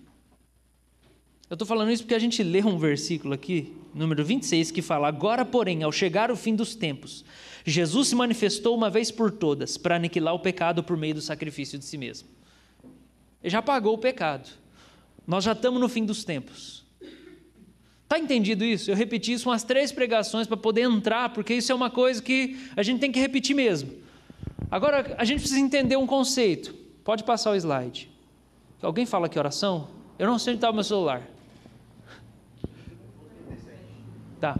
Eu 1.49 1.55
estou 1.55 1.67
falando 1.67 1.91
isso 1.91 2.03
porque 2.03 2.15
a 2.15 2.19
gente 2.19 2.41
lê 2.41 2.63
um 2.63 2.77
versículo 2.77 3.33
aqui, 3.33 3.75
número 3.93 4.23
26, 4.23 4.71
que 4.71 4.81
fala: 4.81 5.09
Agora, 5.09 5.43
porém, 5.43 5.83
ao 5.83 5.91
chegar 5.91 6.31
o 6.31 6.35
fim 6.37 6.55
dos 6.55 6.75
tempos, 6.75 7.25
Jesus 7.65 8.07
se 8.07 8.15
manifestou 8.15 8.73
uma 8.73 8.89
vez 8.89 9.11
por 9.11 9.31
todas 9.31 9.75
para 9.75 9.97
aniquilar 9.97 10.33
o 10.33 10.39
pecado 10.39 10.81
por 10.81 10.95
meio 10.95 11.15
do 11.15 11.21
sacrifício 11.21 11.77
de 11.77 11.83
si 11.83 11.97
mesmo. 11.97 12.29
Ele 13.43 13.49
já 13.51 13.61
pagou 13.61 13.95
o 13.95 13.97
pecado. 13.97 14.49
Nós 15.27 15.43
já 15.43 15.51
estamos 15.51 15.81
no 15.81 15.89
fim 15.89 16.05
dos 16.05 16.23
tempos. 16.23 16.78
Está 18.09 18.17
entendido 18.17 18.65
isso? 18.65 18.89
Eu 18.89 18.95
repeti 18.95 19.33
isso 19.33 19.47
umas 19.47 19.63
três 19.63 19.91
pregações 19.91 20.47
para 20.47 20.57
poder 20.57 20.81
entrar, 20.81 21.29
porque 21.29 21.53
isso 21.53 21.71
é 21.71 21.75
uma 21.75 21.91
coisa 21.91 22.19
que 22.19 22.59
a 22.75 22.81
gente 22.81 22.99
tem 22.99 23.11
que 23.11 23.19
repetir 23.19 23.55
mesmo. 23.55 23.91
Agora, 24.71 25.13
a 25.15 25.23
gente 25.23 25.41
precisa 25.41 25.59
entender 25.59 25.95
um 25.95 26.07
conceito. 26.07 26.73
Pode 27.03 27.23
passar 27.23 27.51
o 27.51 27.55
slide. 27.55 28.09
Alguém 28.81 29.05
fala 29.05 29.29
que 29.29 29.37
oração? 29.37 29.89
Eu 30.17 30.25
não 30.25 30.39
sei 30.39 30.53
onde 30.53 30.57
está 30.57 30.71
o 30.71 30.73
meu 30.73 30.83
celular. 30.83 31.21
Tá. 34.41 34.57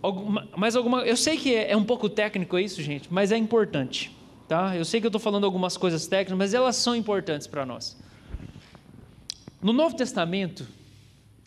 Alguma, 0.00 0.48
mais 0.56 0.76
alguma. 0.76 1.00
Eu 1.00 1.16
sei 1.16 1.36
que 1.36 1.52
é, 1.52 1.72
é 1.72 1.76
um 1.76 1.84
pouco 1.84 2.08
técnico 2.08 2.56
isso, 2.56 2.80
gente, 2.80 3.12
mas 3.12 3.32
é 3.32 3.36
importante. 3.36 4.16
Tá? 4.46 4.76
Eu 4.76 4.84
sei 4.84 5.00
que 5.00 5.06
eu 5.06 5.08
estou 5.08 5.20
falando 5.20 5.42
algumas 5.42 5.76
coisas 5.76 6.06
técnicas, 6.06 6.38
mas 6.38 6.54
elas 6.54 6.76
são 6.76 6.94
importantes 6.94 7.48
para 7.48 7.66
nós. 7.66 8.00
No 9.60 9.72
Novo 9.72 9.96
Testamento, 9.96 10.68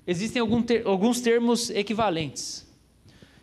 existem 0.08 0.41
alguns 0.41 1.22
termos 1.22 1.70
equivalentes. 1.70 2.65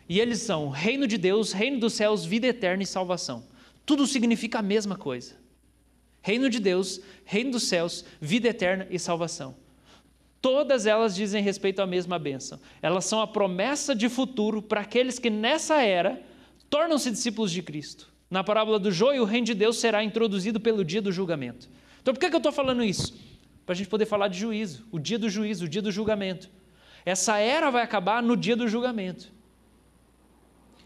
E 0.07 0.19
eles 0.19 0.39
são 0.39 0.69
reino 0.69 1.07
de 1.07 1.17
Deus, 1.17 1.51
reino 1.53 1.79
dos 1.79 1.93
céus, 1.93 2.25
vida 2.25 2.47
eterna 2.47 2.83
e 2.83 2.85
salvação. 2.85 3.45
Tudo 3.85 4.05
significa 4.05 4.59
a 4.59 4.61
mesma 4.61 4.95
coisa. 4.95 5.35
Reino 6.21 6.49
de 6.49 6.59
Deus, 6.59 7.01
reino 7.25 7.51
dos 7.51 7.63
céus, 7.63 8.05
vida 8.19 8.47
eterna 8.47 8.87
e 8.89 8.97
salvação. 8.97 9.55
Todas 10.41 10.85
elas 10.85 11.15
dizem 11.15 11.41
respeito 11.41 11.81
à 11.81 11.87
mesma 11.87 12.19
bênção. 12.19 12.59
Elas 12.81 13.05
são 13.05 13.21
a 13.21 13.27
promessa 13.27 13.95
de 13.95 14.09
futuro 14.09 14.61
para 14.61 14.81
aqueles 14.81 15.17
que 15.17 15.29
nessa 15.29 15.81
era 15.81 16.21
tornam-se 16.69 17.11
discípulos 17.11 17.51
de 17.51 17.61
Cristo. 17.61 18.11
Na 18.29 18.43
parábola 18.43 18.79
do 18.79 18.91
joio, 18.91 19.21
o 19.21 19.25
reino 19.25 19.45
de 19.45 19.53
Deus 19.53 19.77
será 19.77 20.03
introduzido 20.03 20.59
pelo 20.59 20.83
dia 20.83 21.01
do 21.01 21.11
julgamento. 21.11 21.69
Então, 22.01 22.13
por 22.13 22.19
que, 22.19 22.29
que 22.29 22.35
eu 22.35 22.39
estou 22.39 22.51
falando 22.51 22.83
isso? 22.83 23.13
Para 23.65 23.73
a 23.73 23.75
gente 23.75 23.87
poder 23.87 24.05
falar 24.05 24.27
de 24.27 24.37
juízo, 24.37 24.85
o 24.91 24.99
dia 24.99 25.17
do 25.17 25.29
juízo, 25.29 25.65
o 25.65 25.69
dia 25.69 25.81
do 25.81 25.91
julgamento. 25.91 26.49
Essa 27.05 27.37
era 27.37 27.69
vai 27.69 27.83
acabar 27.83 28.21
no 28.21 28.35
dia 28.35 28.55
do 28.55 28.67
julgamento. 28.67 29.31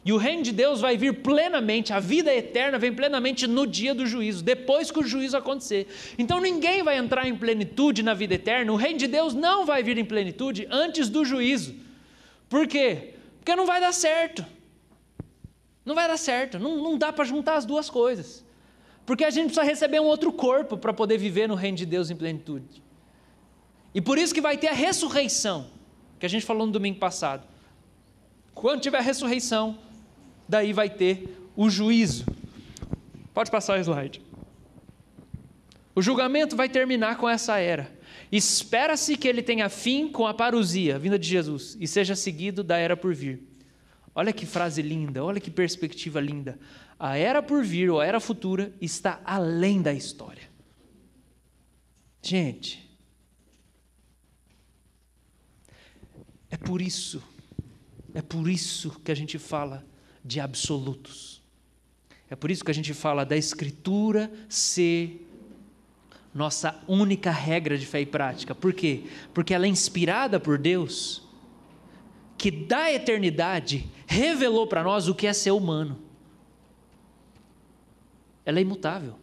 E 0.08 0.14
o 0.14 0.18
reino 0.18 0.42
de 0.42 0.54
Deus 0.54 0.80
vai 0.80 0.96
vir 0.96 1.22
plenamente, 1.22 1.92
a 1.92 2.00
vida 2.00 2.34
eterna 2.34 2.80
vem 2.80 2.94
plenamente 2.94 3.46
no 3.46 3.68
dia 3.68 3.94
do 3.94 4.06
juízo, 4.06 4.42
depois 4.42 4.90
que 4.90 5.00
o 5.00 5.04
juízo 5.04 5.36
acontecer. 5.36 5.86
Então 6.18 6.40
ninguém 6.40 6.82
vai 6.82 6.98
entrar 6.98 7.28
em 7.28 7.36
plenitude 7.36 8.02
na 8.02 8.14
vida 8.14 8.36
eterna, 8.36 8.72
o 8.72 8.78
reino 8.78 8.98
de 8.98 9.08
Deus 9.08 9.34
não 9.34 9.66
vai 9.66 9.84
vir 9.84 9.98
em 9.98 10.06
plenitude 10.06 10.66
antes 10.72 11.10
do 11.10 11.26
juízo. 11.26 11.76
Por 12.48 12.68
quê? 12.68 13.16
Porque 13.40 13.54
não 13.54 13.66
vai 13.66 13.82
dar 13.82 13.92
certo. 13.92 14.46
Não 15.84 15.94
vai 15.94 16.08
dar 16.08 16.18
certo, 16.18 16.58
não, 16.58 16.82
não 16.82 16.98
dá 16.98 17.12
para 17.12 17.26
juntar 17.26 17.56
as 17.56 17.66
duas 17.66 17.90
coisas. 17.90 18.46
Porque 19.08 19.24
a 19.24 19.30
gente 19.30 19.46
precisa 19.46 19.64
receber 19.64 20.02
um 20.02 20.04
outro 20.04 20.34
corpo 20.34 20.78
para 20.78 20.92
poder 20.92 21.18
viver 21.18 21.48
no 21.48 21.56
reino 21.56 21.78
de 21.78 21.86
Deus 21.86 22.10
em 22.12 22.16
plenitude. 22.16 22.84
E 23.96 24.02
por 24.02 24.18
isso 24.18 24.34
que 24.34 24.42
vai 24.42 24.58
ter 24.58 24.68
a 24.68 24.74
ressurreição, 24.74 25.68
que 26.20 26.26
a 26.26 26.30
gente 26.30 26.46
falou 26.46 26.68
no 26.68 26.74
domingo 26.74 27.00
passado. 27.00 27.48
Quando 28.54 28.82
tiver 28.82 28.98
a 28.98 29.02
ressurreição, 29.02 29.80
daí 30.46 30.74
vai 30.74 30.90
ter 30.90 31.40
o 31.56 31.70
juízo. 31.70 32.26
Pode 33.34 33.50
passar 33.50 33.80
o 33.80 33.82
slide. 33.82 34.22
O 35.96 36.02
julgamento 36.02 36.58
vai 36.58 36.68
terminar 36.68 37.16
com 37.16 37.30
essa 37.30 37.58
era. 37.60 37.90
Espera-se 38.30 39.16
que 39.16 39.26
ele 39.26 39.42
tenha 39.42 39.70
fim 39.70 40.10
com 40.10 40.28
a 40.28 40.34
parousia, 40.34 40.98
a 40.98 41.00
vinda 41.00 41.18
de 41.18 41.30
Jesus, 41.30 41.78
e 41.80 41.88
seja 41.88 42.14
seguido 42.14 42.62
da 42.62 42.76
era 42.76 42.98
por 42.98 43.16
vir. 43.16 43.42
Olha 44.14 44.34
que 44.34 44.46
frase 44.46 44.82
linda, 44.82 45.24
olha 45.24 45.40
que 45.40 45.50
perspectiva 45.50 46.20
linda. 46.20 46.60
A 47.00 47.18
era 47.18 47.44
por 47.44 47.64
vir, 47.64 47.90
ou 47.90 48.00
a 48.00 48.06
era 48.06 48.20
futura, 48.20 48.74
está 48.82 49.22
além 49.24 49.82
da 49.82 49.94
história. 49.94 50.50
Gente, 52.22 52.90
é 56.50 56.58
por 56.58 56.82
isso, 56.82 57.22
é 58.14 58.22
por 58.22 58.50
isso 58.50 59.00
que 59.00 59.12
a 59.12 59.16
gente 59.16 59.38
fala 59.38 59.86
de 60.24 60.40
absolutos. 60.40 61.42
É 62.30 62.36
por 62.36 62.52
isso 62.52 62.66
que 62.66 62.72
a 62.72 62.74
gente 62.74 62.94
fala 62.94 63.26
da 63.26 63.38
Escritura 63.38 64.32
ser 64.50 65.26
nossa 66.34 66.84
única 66.88 67.32
regra 67.32 67.78
de 67.78 67.86
fé 67.86 68.02
e 68.02 68.06
prática. 68.06 68.54
Por 68.54 68.74
quê? 68.74 69.06
Porque 69.34 69.54
ela 69.54 69.66
é 69.66 69.70
inspirada 69.70 70.40
por 70.40 70.58
Deus, 70.58 71.24
que 72.38 72.52
da 72.52 72.92
eternidade 72.92 73.90
revelou 74.06 74.68
para 74.68 74.84
nós 74.84 75.08
o 75.08 75.16
que 75.16 75.26
é 75.26 75.34
ser 75.34 75.52
humano. 75.52 76.07
Ela 78.48 78.60
é 78.60 78.62
imutável. 78.62 79.20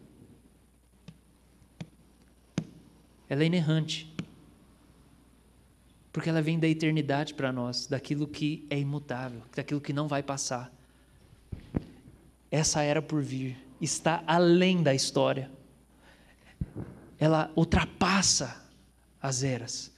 Ela 3.27 3.41
é 3.41 3.47
inerrante. 3.47 4.13
Porque 6.13 6.29
ela 6.29 6.43
vem 6.43 6.59
da 6.59 6.67
eternidade 6.67 7.33
para 7.33 7.51
nós, 7.51 7.87
daquilo 7.87 8.27
que 8.27 8.67
é 8.69 8.77
imutável, 8.77 9.41
daquilo 9.55 9.81
que 9.81 9.91
não 9.91 10.07
vai 10.07 10.21
passar. 10.21 10.71
Essa 12.51 12.83
era 12.83 13.01
por 13.01 13.23
vir 13.23 13.65
está 13.81 14.23
além 14.27 14.83
da 14.83 14.93
história. 14.93 15.49
Ela 17.19 17.51
ultrapassa 17.55 18.63
as 19.19 19.43
eras. 19.43 19.91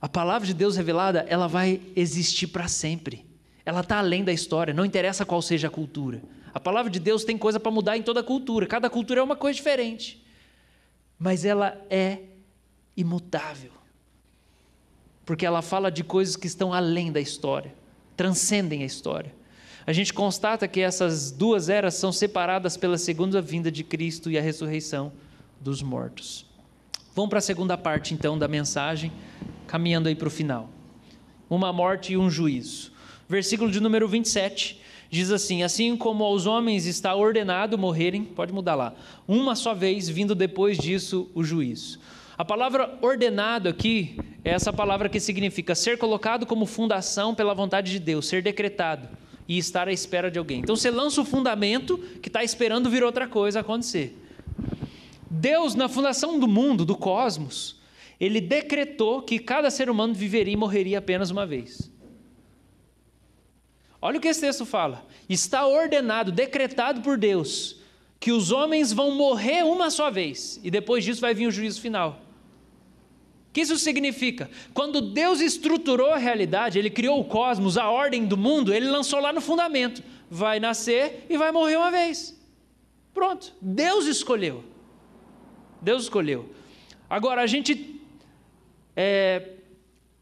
A 0.00 0.08
palavra 0.08 0.46
de 0.46 0.54
Deus 0.54 0.76
revelada, 0.76 1.20
ela 1.28 1.46
vai 1.46 1.80
existir 1.94 2.48
para 2.48 2.66
sempre. 2.66 3.24
Ela 3.64 3.80
está 3.80 3.98
além 3.98 4.24
da 4.24 4.32
história, 4.32 4.74
não 4.74 4.84
interessa 4.84 5.24
qual 5.24 5.40
seja 5.40 5.68
a 5.68 5.70
cultura. 5.70 6.20
A 6.54 6.60
palavra 6.60 6.90
de 6.90 7.00
Deus 7.00 7.24
tem 7.24 7.38
coisa 7.38 7.58
para 7.58 7.72
mudar 7.72 7.96
em 7.96 8.02
toda 8.02 8.22
cultura, 8.22 8.66
cada 8.66 8.90
cultura 8.90 9.20
é 9.20 9.22
uma 9.22 9.36
coisa 9.36 9.56
diferente. 9.56 10.22
Mas 11.18 11.44
ela 11.44 11.80
é 11.88 12.18
imutável. 12.96 13.72
Porque 15.24 15.46
ela 15.46 15.62
fala 15.62 15.90
de 15.90 16.04
coisas 16.04 16.36
que 16.36 16.46
estão 16.46 16.72
além 16.72 17.10
da 17.10 17.20
história, 17.20 17.74
transcendem 18.16 18.82
a 18.82 18.86
história. 18.86 19.34
A 19.86 19.92
gente 19.92 20.12
constata 20.12 20.68
que 20.68 20.80
essas 20.80 21.30
duas 21.30 21.68
eras 21.68 21.94
são 21.94 22.12
separadas 22.12 22.76
pela 22.76 22.98
segunda 22.98 23.40
vinda 23.40 23.70
de 23.70 23.82
Cristo 23.82 24.30
e 24.30 24.38
a 24.38 24.42
ressurreição 24.42 25.12
dos 25.60 25.82
mortos. 25.82 26.46
Vamos 27.14 27.30
para 27.30 27.38
a 27.38 27.42
segunda 27.42 27.76
parte 27.76 28.14
então 28.14 28.38
da 28.38 28.46
mensagem, 28.46 29.12
caminhando 29.66 30.08
aí 30.08 30.14
para 30.14 30.28
o 30.28 30.30
final. 30.30 30.68
Uma 31.48 31.72
morte 31.72 32.12
e 32.12 32.16
um 32.16 32.30
juízo. 32.30 32.92
Versículo 33.28 33.70
de 33.70 33.80
número 33.80 34.08
27 34.08 34.81
diz 35.12 35.30
assim: 35.30 35.62
Assim 35.62 35.94
como 35.94 36.24
aos 36.24 36.46
homens 36.46 36.86
está 36.86 37.14
ordenado 37.14 37.76
morrerem, 37.76 38.24
pode 38.24 38.52
mudar 38.52 38.74
lá, 38.74 38.94
uma 39.28 39.54
só 39.54 39.74
vez, 39.74 40.08
vindo 40.08 40.34
depois 40.34 40.78
disso 40.78 41.30
o 41.34 41.44
juízo. 41.44 42.00
A 42.36 42.44
palavra 42.44 42.98
ordenado 43.02 43.68
aqui 43.68 44.18
é 44.42 44.50
essa 44.50 44.72
palavra 44.72 45.10
que 45.10 45.20
significa 45.20 45.74
ser 45.74 45.98
colocado 45.98 46.46
como 46.46 46.64
fundação 46.64 47.34
pela 47.34 47.54
vontade 47.54 47.92
de 47.92 47.98
Deus, 47.98 48.26
ser 48.26 48.42
decretado 48.42 49.06
e 49.46 49.58
estar 49.58 49.86
à 49.86 49.92
espera 49.92 50.30
de 50.30 50.38
alguém. 50.38 50.60
Então 50.60 50.74
você 50.74 50.90
lança 50.90 51.20
o 51.20 51.26
fundamento 51.26 51.98
que 52.22 52.30
está 52.30 52.42
esperando 52.42 52.88
vir 52.88 53.04
outra 53.04 53.28
coisa 53.28 53.60
acontecer. 53.60 54.18
Deus, 55.30 55.74
na 55.74 55.88
fundação 55.88 56.38
do 56.38 56.48
mundo, 56.48 56.86
do 56.86 56.96
cosmos, 56.96 57.76
ele 58.18 58.40
decretou 58.40 59.20
que 59.20 59.38
cada 59.38 59.70
ser 59.70 59.90
humano 59.90 60.14
viveria 60.14 60.54
e 60.54 60.56
morreria 60.56 60.98
apenas 60.98 61.30
uma 61.30 61.44
vez. 61.44 61.91
Olha 64.04 64.18
o 64.18 64.20
que 64.20 64.26
esse 64.26 64.40
texto 64.40 64.66
fala. 64.66 65.06
Está 65.28 65.64
ordenado, 65.64 66.32
decretado 66.32 67.02
por 67.02 67.16
Deus, 67.16 67.76
que 68.18 68.32
os 68.32 68.50
homens 68.50 68.92
vão 68.92 69.12
morrer 69.12 69.64
uma 69.64 69.90
só 69.90 70.10
vez, 70.10 70.60
e 70.64 70.70
depois 70.72 71.04
disso 71.04 71.20
vai 71.20 71.32
vir 71.32 71.46
o 71.46 71.52
juízo 71.52 71.80
final. 71.80 72.20
O 73.48 73.52
que 73.52 73.60
isso 73.60 73.78
significa? 73.78 74.50
Quando 74.74 75.00
Deus 75.00 75.40
estruturou 75.40 76.10
a 76.10 76.16
realidade, 76.16 76.80
Ele 76.80 76.90
criou 76.90 77.20
o 77.20 77.24
cosmos, 77.24 77.78
a 77.78 77.88
ordem 77.88 78.26
do 78.26 78.36
mundo, 78.36 78.74
Ele 78.74 78.88
lançou 78.90 79.20
lá 79.20 79.32
no 79.32 79.40
fundamento: 79.40 80.02
vai 80.28 80.58
nascer 80.58 81.26
e 81.30 81.38
vai 81.38 81.52
morrer 81.52 81.76
uma 81.76 81.90
vez. 81.90 82.36
Pronto, 83.14 83.52
Deus 83.60 84.06
escolheu. 84.06 84.64
Deus 85.80 86.04
escolheu. 86.04 86.48
Agora, 87.08 87.42
a 87.42 87.46
gente, 87.46 88.00
é, 88.96 89.50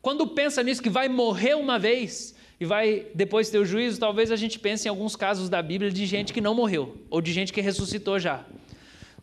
quando 0.03 0.26
pensa 0.26 0.62
nisso, 0.62 0.83
que 0.83 0.91
vai 0.91 1.09
morrer 1.09 1.55
uma 1.55 1.78
vez 1.78 2.35
e 2.61 2.66
vai 2.66 3.06
depois 3.14 3.48
ter 3.48 3.58
o 3.58 3.64
juízo, 3.64 3.98
talvez 3.98 4.30
a 4.30 4.36
gente 4.36 4.58
pense 4.58 4.86
em 4.86 4.90
alguns 4.90 5.16
casos 5.16 5.48
da 5.48 5.62
Bíblia 5.62 5.90
de 5.90 6.04
gente 6.04 6.30
que 6.30 6.42
não 6.42 6.54
morreu, 6.54 6.98
ou 7.08 7.22
de 7.22 7.32
gente 7.32 7.54
que 7.54 7.61
ressuscitou 7.62 8.18
já. 8.18 8.44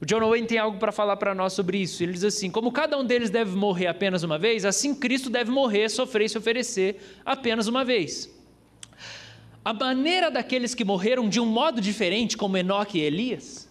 O 0.01 0.05
John 0.05 0.23
Owen 0.23 0.45
tem 0.45 0.57
algo 0.57 0.79
para 0.79 0.91
falar 0.91 1.17
para 1.17 1.35
nós 1.35 1.53
sobre 1.53 1.77
isso. 1.77 2.01
Ele 2.01 2.13
diz 2.13 2.23
assim: 2.23 2.49
como 2.49 2.71
cada 2.71 2.97
um 2.97 3.05
deles 3.05 3.29
deve 3.29 3.55
morrer 3.55 3.87
apenas 3.87 4.23
uma 4.23 4.39
vez, 4.39 4.65
assim 4.65 4.93
Cristo 4.95 5.29
deve 5.29 5.51
morrer, 5.51 5.87
sofrer 5.89 6.25
e 6.25 6.29
se 6.29 6.37
oferecer 6.37 6.99
apenas 7.23 7.67
uma 7.67 7.85
vez. 7.85 8.35
A 9.63 9.73
maneira 9.73 10.31
daqueles 10.31 10.73
que 10.73 10.83
morreram 10.83 11.29
de 11.29 11.39
um 11.39 11.45
modo 11.45 11.79
diferente, 11.79 12.37
como 12.37 12.57
Enoque 12.57 12.99
e 12.99 13.01
Elias, 13.01 13.69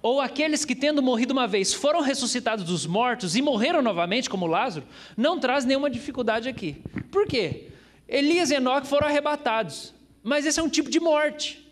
ou 0.00 0.20
aqueles 0.20 0.64
que, 0.64 0.74
tendo 0.74 1.02
morrido 1.02 1.32
uma 1.32 1.46
vez, 1.46 1.74
foram 1.74 2.00
ressuscitados 2.00 2.64
dos 2.64 2.86
mortos 2.86 3.34
e 3.36 3.42
morreram 3.42 3.82
novamente, 3.82 4.30
como 4.30 4.46
Lázaro, 4.46 4.86
não 5.16 5.38
traz 5.38 5.64
nenhuma 5.64 5.90
dificuldade 5.90 6.48
aqui. 6.48 6.76
Por 7.10 7.26
quê? 7.26 7.71
Elias 8.12 8.50
e 8.50 8.56
Enoque 8.56 8.86
foram 8.86 9.08
arrebatados, 9.08 9.94
mas 10.22 10.44
esse 10.44 10.60
é 10.60 10.62
um 10.62 10.68
tipo 10.68 10.90
de 10.90 11.00
morte. 11.00 11.66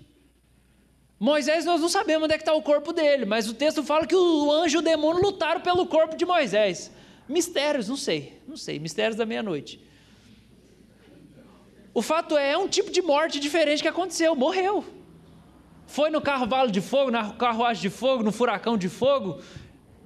Moisés, 1.19 1.67
nós 1.67 1.83
não 1.83 1.89
sabemos 1.91 2.25
onde 2.25 2.33
é 2.33 2.39
que 2.39 2.43
está 2.43 2.55
o 2.55 2.63
corpo 2.63 2.95
dele, 2.95 3.27
mas 3.27 3.47
o 3.47 3.53
texto 3.53 3.85
fala 3.85 4.07
que 4.07 4.17
o 4.17 4.51
anjo 4.51 4.79
e 4.79 4.81
o 4.81 4.83
demônio 4.83 5.21
lutaram 5.21 5.61
pelo 5.61 5.85
corpo 5.85 6.17
de 6.17 6.25
Moisés. 6.25 6.91
Mistérios, 7.29 7.89
não 7.89 7.97
sei, 7.97 8.41
não 8.49 8.57
sei, 8.57 8.79
mistérios 8.79 9.17
da 9.17 9.27
meia-noite. 9.27 9.79
O 11.93 12.01
fato 12.01 12.39
é, 12.39 12.53
é 12.53 12.57
um 12.57 12.67
tipo 12.67 12.91
de 12.91 13.03
morte 13.03 13.39
diferente 13.39 13.83
que 13.83 13.89
aconteceu, 13.89 14.35
morreu. 14.35 14.83
Foi 15.87 16.09
no 16.09 16.23
carro-valo 16.23 16.71
de 16.71 16.81
fogo, 16.81 17.11
na 17.11 17.33
carruagem 17.33 17.83
de 17.83 17.91
fogo, 17.91 18.23
no 18.23 18.33
furacão 18.33 18.79
de 18.79 18.89
fogo. 18.89 19.43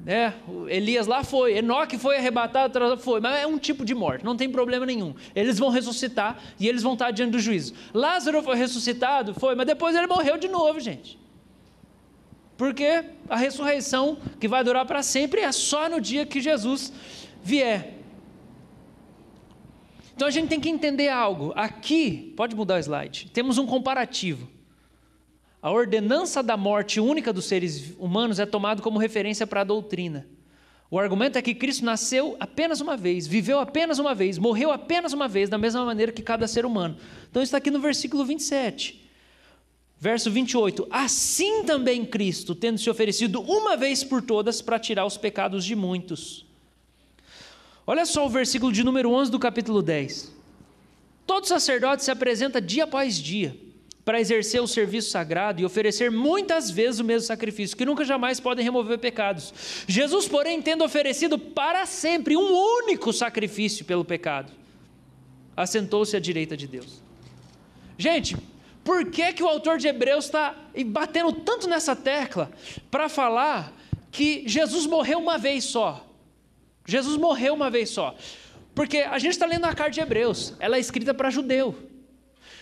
Né? 0.03 0.35
Elias 0.69 1.07
lá 1.07 1.25
foi, 1.25 1.57
Enoque 1.57 1.97
foi 1.97 2.17
arrebatado, 2.17 2.99
foi, 2.99 3.21
mas 3.21 3.43
é 3.43 3.47
um 3.47 3.59
tipo 3.59 3.85
de 3.85 3.95
morte, 3.95 4.25
não 4.25 4.37
tem 4.37 4.51
problema 4.51 4.85
nenhum. 4.85 5.15
Eles 5.35 5.59
vão 5.59 5.71
ressuscitar 5.71 6.43
e 6.59 6.69
eles 6.69 6.83
vão 6.83 6.93
estar 6.93 7.11
diante 7.11 7.33
do 7.33 7.39
juízo. 7.39 7.75
Lázaro 7.93 8.43
foi 8.43 8.57
ressuscitado, 8.57 9.35
foi, 9.35 9.55
mas 9.55 9.67
depois 9.67 9.97
ele 9.97 10.07
morreu 10.07 10.37
de 10.37 10.49
novo, 10.49 10.79
gente. 10.79 11.19
Porque 12.57 13.05
a 13.29 13.37
ressurreição 13.37 14.19
que 14.39 14.47
vai 14.47 14.63
durar 14.63 14.87
para 14.87 15.03
sempre 15.03 15.41
é 15.41 15.51
só 15.51 15.89
no 15.89 16.01
dia 16.01 16.25
que 16.25 16.41
Jesus 16.41 16.93
vier. 17.43 17.95
Então 20.15 20.29
a 20.29 20.31
gente 20.31 20.49
tem 20.49 20.61
que 20.61 20.69
entender 20.69 21.09
algo. 21.09 21.53
Aqui, 21.57 22.33
pode 22.37 22.55
mudar 22.55 22.77
o 22.77 22.79
slide. 22.79 23.31
Temos 23.33 23.59
um 23.59 23.67
comparativo. 23.67 24.49
A 25.65 25.71
ordenança 25.71 26.43
da 26.43 26.59
morte 26.59 27.01
única 27.01 27.33
dos 27.33 27.47
seres 27.47 27.95
humanos 27.99 28.39
é 28.39 28.45
tomada 28.45 28.83
como 28.83 28.99
referência 28.99 29.47
para 29.47 29.63
a 29.63 29.65
doutrina. 29.65 30.27
O 30.91 30.99
argumento 30.99 31.39
é 31.39 31.43
que 31.43 31.55
Cristo 31.55 31.87
nasceu 31.87 32.37
apenas 32.39 32.83
uma 32.83 32.99
vez, 32.99 33.27
viveu 33.27 33.59
apenas 33.59 33.99
uma 33.99 34.15
vez, 34.15 34.37
morreu 34.37 34.71
apenas 34.71 35.15
uma 35.15 35.27
vez, 35.27 35.49
da 35.49 35.57
mesma 35.57 35.83
maneira 35.83 36.13
que 36.13 36.21
cada 36.21 36.47
ser 36.47 36.67
humano. 36.67 36.99
Então 37.31 37.43
está 37.43 37.57
aqui 37.57 37.71
no 37.71 37.81
versículo 37.81 38.27
27. 38.27 39.09
Verso 39.99 40.31
28. 40.31 40.87
Assim 40.91 41.65
também 41.65 42.05
Cristo, 42.05 42.55
tendo 42.55 42.77
se 42.77 42.91
oferecido 42.91 43.41
uma 43.41 43.75
vez 43.75 44.05
por 44.05 44.21
todas 44.21 44.61
para 44.61 44.79
tirar 44.79 45.07
os 45.07 45.17
pecados 45.17 45.65
de 45.65 45.75
muitos. 45.75 46.45
Olha 47.87 48.05
só 48.05 48.27
o 48.27 48.29
versículo 48.29 48.71
de 48.71 48.85
número 48.85 49.11
11 49.11 49.31
do 49.31 49.39
capítulo 49.39 49.81
10. 49.81 50.31
Todo 51.27 51.47
sacerdote 51.47 52.05
se 52.05 52.11
apresenta 52.11 52.61
dia 52.61 52.85
após 52.85 53.17
dia 53.17 53.64
para 54.05 54.21
exercer 54.21 54.61
o 54.61 54.69
serviço 54.69 55.11
sagrado 55.11 55.63
e 55.63 55.65
oferecer 55.65 56.11
muitas 56.11 56.71
vezes 56.71 57.01
o 57.01 57.05
mesmo 57.05 57.27
sacrifício, 57.27 57.77
que 57.77 57.87
nunca 57.87 58.05
jamais 58.05 58.39
podem 58.39 58.65
remover 58.65 58.99
pecados. 58.99 59.55
Jesus, 59.89 60.29
porém, 60.29 60.61
tendo 60.61 60.85
oferecido 60.85 61.39
para 61.39 61.87
sempre 61.87 62.37
um 62.37 62.53
único 62.53 63.13
sacrifício 63.13 63.85
pelo 63.85 64.05
pecado, 64.05 64.53
assentou-se 65.57 66.15
à 66.17 66.21
direita 66.21 66.57
de 66.57 66.67
Deus. 66.67 67.03
Gente, 67.97 68.37
por 68.83 69.11
que, 69.11 69.33
que 69.33 69.43
o 69.43 69.49
autor 69.49 69.79
de 69.79 69.89
Hebreus 69.89 70.27
está 70.27 70.55
batendo 70.87 71.33
tanto 71.33 71.67
nessa 71.67 71.97
tecla 71.97 72.53
para 72.91 73.09
falar 73.09 73.73
que 74.13 74.45
Jesus 74.47 74.85
morreu 74.85 75.19
uma 75.19 75.39
vez 75.39 75.65
só? 75.65 76.07
Jesus 76.87 77.17
morreu 77.17 77.55
uma 77.55 77.71
vez 77.71 77.89
só. 77.89 78.15
Porque 78.75 78.99
a 78.99 79.19
gente 79.19 79.33
está 79.33 79.47
lendo 79.47 79.65
a 79.65 79.73
carta 79.73 79.93
de 79.93 80.01
Hebreus, 80.01 80.53
ela 80.59 80.77
é 80.77 80.81
escrita 80.81 81.15
para 81.15 81.31
judeu. 81.31 81.94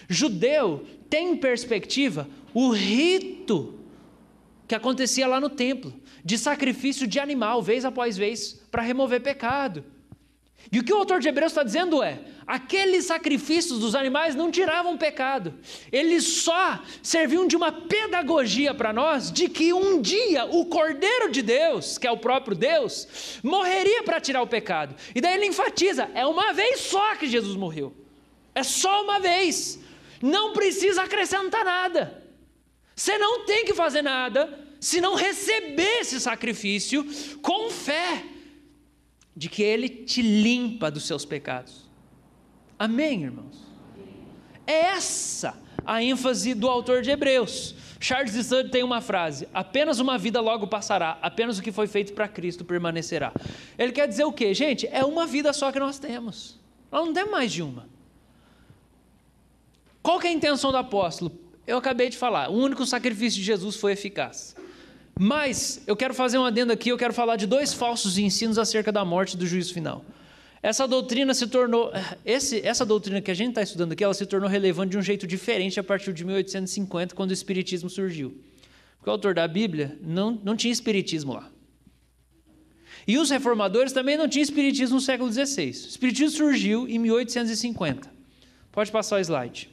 Judeu 0.08 0.86
tem 1.08 1.32
em 1.32 1.36
perspectiva 1.36 2.28
o 2.54 2.70
rito 2.70 3.78
que 4.66 4.74
acontecia 4.74 5.26
lá 5.26 5.40
no 5.40 5.50
templo, 5.50 5.92
de 6.24 6.38
sacrifício 6.38 7.06
de 7.06 7.20
animal, 7.20 7.62
vez 7.62 7.84
após 7.84 8.16
vez, 8.16 8.60
para 8.70 8.82
remover 8.82 9.20
pecado. 9.20 9.84
E 10.70 10.78
o 10.78 10.84
que 10.84 10.92
o 10.92 10.96
autor 10.96 11.20
de 11.20 11.28
Hebreus 11.28 11.52
está 11.52 11.62
dizendo 11.62 12.02
é: 12.02 12.20
aqueles 12.46 13.06
sacrifícios 13.06 13.80
dos 13.80 13.94
animais 13.94 14.34
não 14.34 14.50
tiravam 14.50 14.96
pecado, 14.96 15.54
eles 15.90 16.24
só 16.24 16.80
serviam 17.02 17.46
de 17.46 17.56
uma 17.56 17.72
pedagogia 17.72 18.72
para 18.72 18.92
nós 18.92 19.32
de 19.32 19.48
que 19.48 19.72
um 19.72 20.00
dia 20.00 20.44
o 20.44 20.66
Cordeiro 20.66 21.30
de 21.30 21.42
Deus, 21.42 21.98
que 21.98 22.06
é 22.06 22.10
o 22.10 22.16
próprio 22.16 22.56
Deus, 22.56 23.40
morreria 23.42 24.02
para 24.02 24.20
tirar 24.20 24.42
o 24.42 24.46
pecado. 24.46 24.94
E 25.14 25.20
daí 25.20 25.34
ele 25.34 25.46
enfatiza: 25.46 26.08
é 26.14 26.24
uma 26.24 26.52
vez 26.52 26.80
só 26.80 27.16
que 27.16 27.26
Jesus 27.26 27.56
morreu, 27.56 27.94
é 28.54 28.62
só 28.62 29.02
uma 29.02 29.18
vez. 29.18 29.80
Não 30.22 30.52
precisa 30.52 31.02
acrescentar 31.02 31.64
nada. 31.64 32.22
Você 32.94 33.18
não 33.18 33.44
tem 33.44 33.64
que 33.64 33.74
fazer 33.74 34.02
nada 34.02 34.58
se 34.80 35.00
não 35.00 35.14
receber 35.14 36.00
esse 36.00 36.20
sacrifício 36.20 37.04
com 37.42 37.70
fé. 37.70 38.24
de 39.34 39.48
que 39.48 39.62
Ele 39.62 39.88
te 39.88 40.20
limpa 40.20 40.90
dos 40.90 41.06
seus 41.06 41.24
pecados. 41.24 41.88
Amém, 42.78 43.22
irmãos? 43.22 43.56
É 44.66 44.72
essa 44.72 45.58
a 45.86 46.02
ênfase 46.02 46.52
do 46.52 46.68
autor 46.68 47.00
de 47.00 47.10
Hebreus. 47.10 47.74
Charles 47.98 48.34
Studd 48.34 48.70
tem 48.70 48.82
uma 48.82 49.00
frase: 49.00 49.48
apenas 49.54 50.00
uma 50.00 50.18
vida 50.18 50.40
logo 50.40 50.66
passará, 50.66 51.18
apenas 51.22 51.58
o 51.58 51.62
que 51.62 51.72
foi 51.72 51.86
feito 51.86 52.12
para 52.12 52.28
Cristo 52.28 52.64
permanecerá. 52.64 53.32
Ele 53.78 53.92
quer 53.92 54.06
dizer 54.06 54.24
o 54.24 54.32
quê? 54.32 54.52
Gente, 54.52 54.86
é 54.88 55.04
uma 55.04 55.26
vida 55.26 55.52
só 55.52 55.72
que 55.72 55.78
nós 55.78 55.98
temos. 55.98 56.60
Nós 56.90 57.06
não 57.06 57.12
temos 57.12 57.30
mais 57.30 57.52
de 57.52 57.62
uma. 57.62 57.88
Qual 60.02 60.18
que 60.18 60.26
é 60.26 60.30
a 60.30 60.32
intenção 60.32 60.70
do 60.70 60.76
apóstolo? 60.76 61.32
Eu 61.66 61.78
acabei 61.78 62.08
de 62.08 62.16
falar, 62.16 62.50
o 62.50 62.54
único 62.54 62.84
sacrifício 62.84 63.38
de 63.38 63.44
Jesus 63.44 63.76
foi 63.76 63.92
eficaz. 63.92 64.56
Mas 65.18 65.82
eu 65.86 65.94
quero 65.94 66.12
fazer 66.12 66.38
um 66.38 66.44
adendo 66.44 66.72
aqui, 66.72 66.88
eu 66.88 66.98
quero 66.98 67.14
falar 67.14 67.36
de 67.36 67.46
dois 67.46 67.72
falsos 67.72 68.18
ensinos 68.18 68.58
acerca 68.58 68.90
da 68.90 69.04
morte 69.04 69.34
e 69.34 69.36
do 69.36 69.46
juízo 69.46 69.72
final. 69.72 70.04
Essa 70.62 70.86
doutrina 70.86 71.34
se 71.34 71.46
tornou, 71.46 71.92
esse, 72.24 72.60
essa 72.66 72.86
doutrina 72.86 73.20
que 73.20 73.30
a 73.30 73.34
gente 73.34 73.50
está 73.50 73.62
estudando 73.62 73.92
aqui, 73.92 74.02
ela 74.02 74.14
se 74.14 74.26
tornou 74.26 74.48
relevante 74.48 74.92
de 74.92 74.98
um 74.98 75.02
jeito 75.02 75.26
diferente 75.26 75.78
a 75.78 75.84
partir 75.84 76.12
de 76.12 76.24
1850, 76.24 77.14
quando 77.14 77.30
o 77.30 77.32
Espiritismo 77.32 77.90
surgiu. 77.90 78.36
Porque 78.96 79.10
o 79.10 79.12
autor 79.12 79.34
da 79.34 79.46
Bíblia 79.46 79.98
não, 80.00 80.40
não 80.42 80.56
tinha 80.56 80.72
Espiritismo 80.72 81.34
lá. 81.34 81.50
E 83.06 83.18
os 83.18 83.30
reformadores 83.30 83.92
também 83.92 84.16
não 84.16 84.28
tinham 84.28 84.44
Espiritismo 84.44 84.96
no 84.96 85.00
século 85.00 85.32
XVI. 85.32 85.66
O 85.66 85.70
Espiritismo 85.70 86.30
surgiu 86.30 86.88
em 86.88 86.98
1850. 86.98 88.08
Pode 88.70 88.92
passar 88.92 89.16
o 89.16 89.20
slide. 89.20 89.68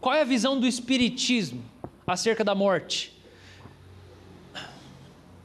Qual 0.00 0.14
é 0.14 0.20
a 0.20 0.24
visão 0.24 0.58
do 0.58 0.66
Espiritismo 0.66 1.62
acerca 2.06 2.44
da 2.44 2.54
morte? 2.54 3.12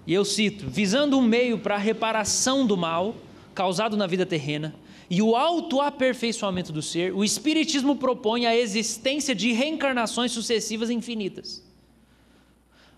E 0.05 0.13
eu 0.13 0.25
cito: 0.25 0.67
visando 0.67 1.17
um 1.17 1.21
meio 1.21 1.59
para 1.59 1.75
a 1.75 1.77
reparação 1.77 2.65
do 2.65 2.75
mal 2.75 3.15
causado 3.53 3.95
na 3.95 4.07
vida 4.07 4.25
terrena 4.25 4.75
e 5.09 5.21
o 5.21 5.35
autoaperfeiçoamento 5.35 6.71
do 6.71 6.81
ser, 6.81 7.13
o 7.13 7.23
Espiritismo 7.23 7.95
propõe 7.95 8.45
a 8.45 8.55
existência 8.55 9.33
de 9.33 9.51
reencarnações 9.51 10.31
sucessivas 10.31 10.89
infinitas. 10.89 11.63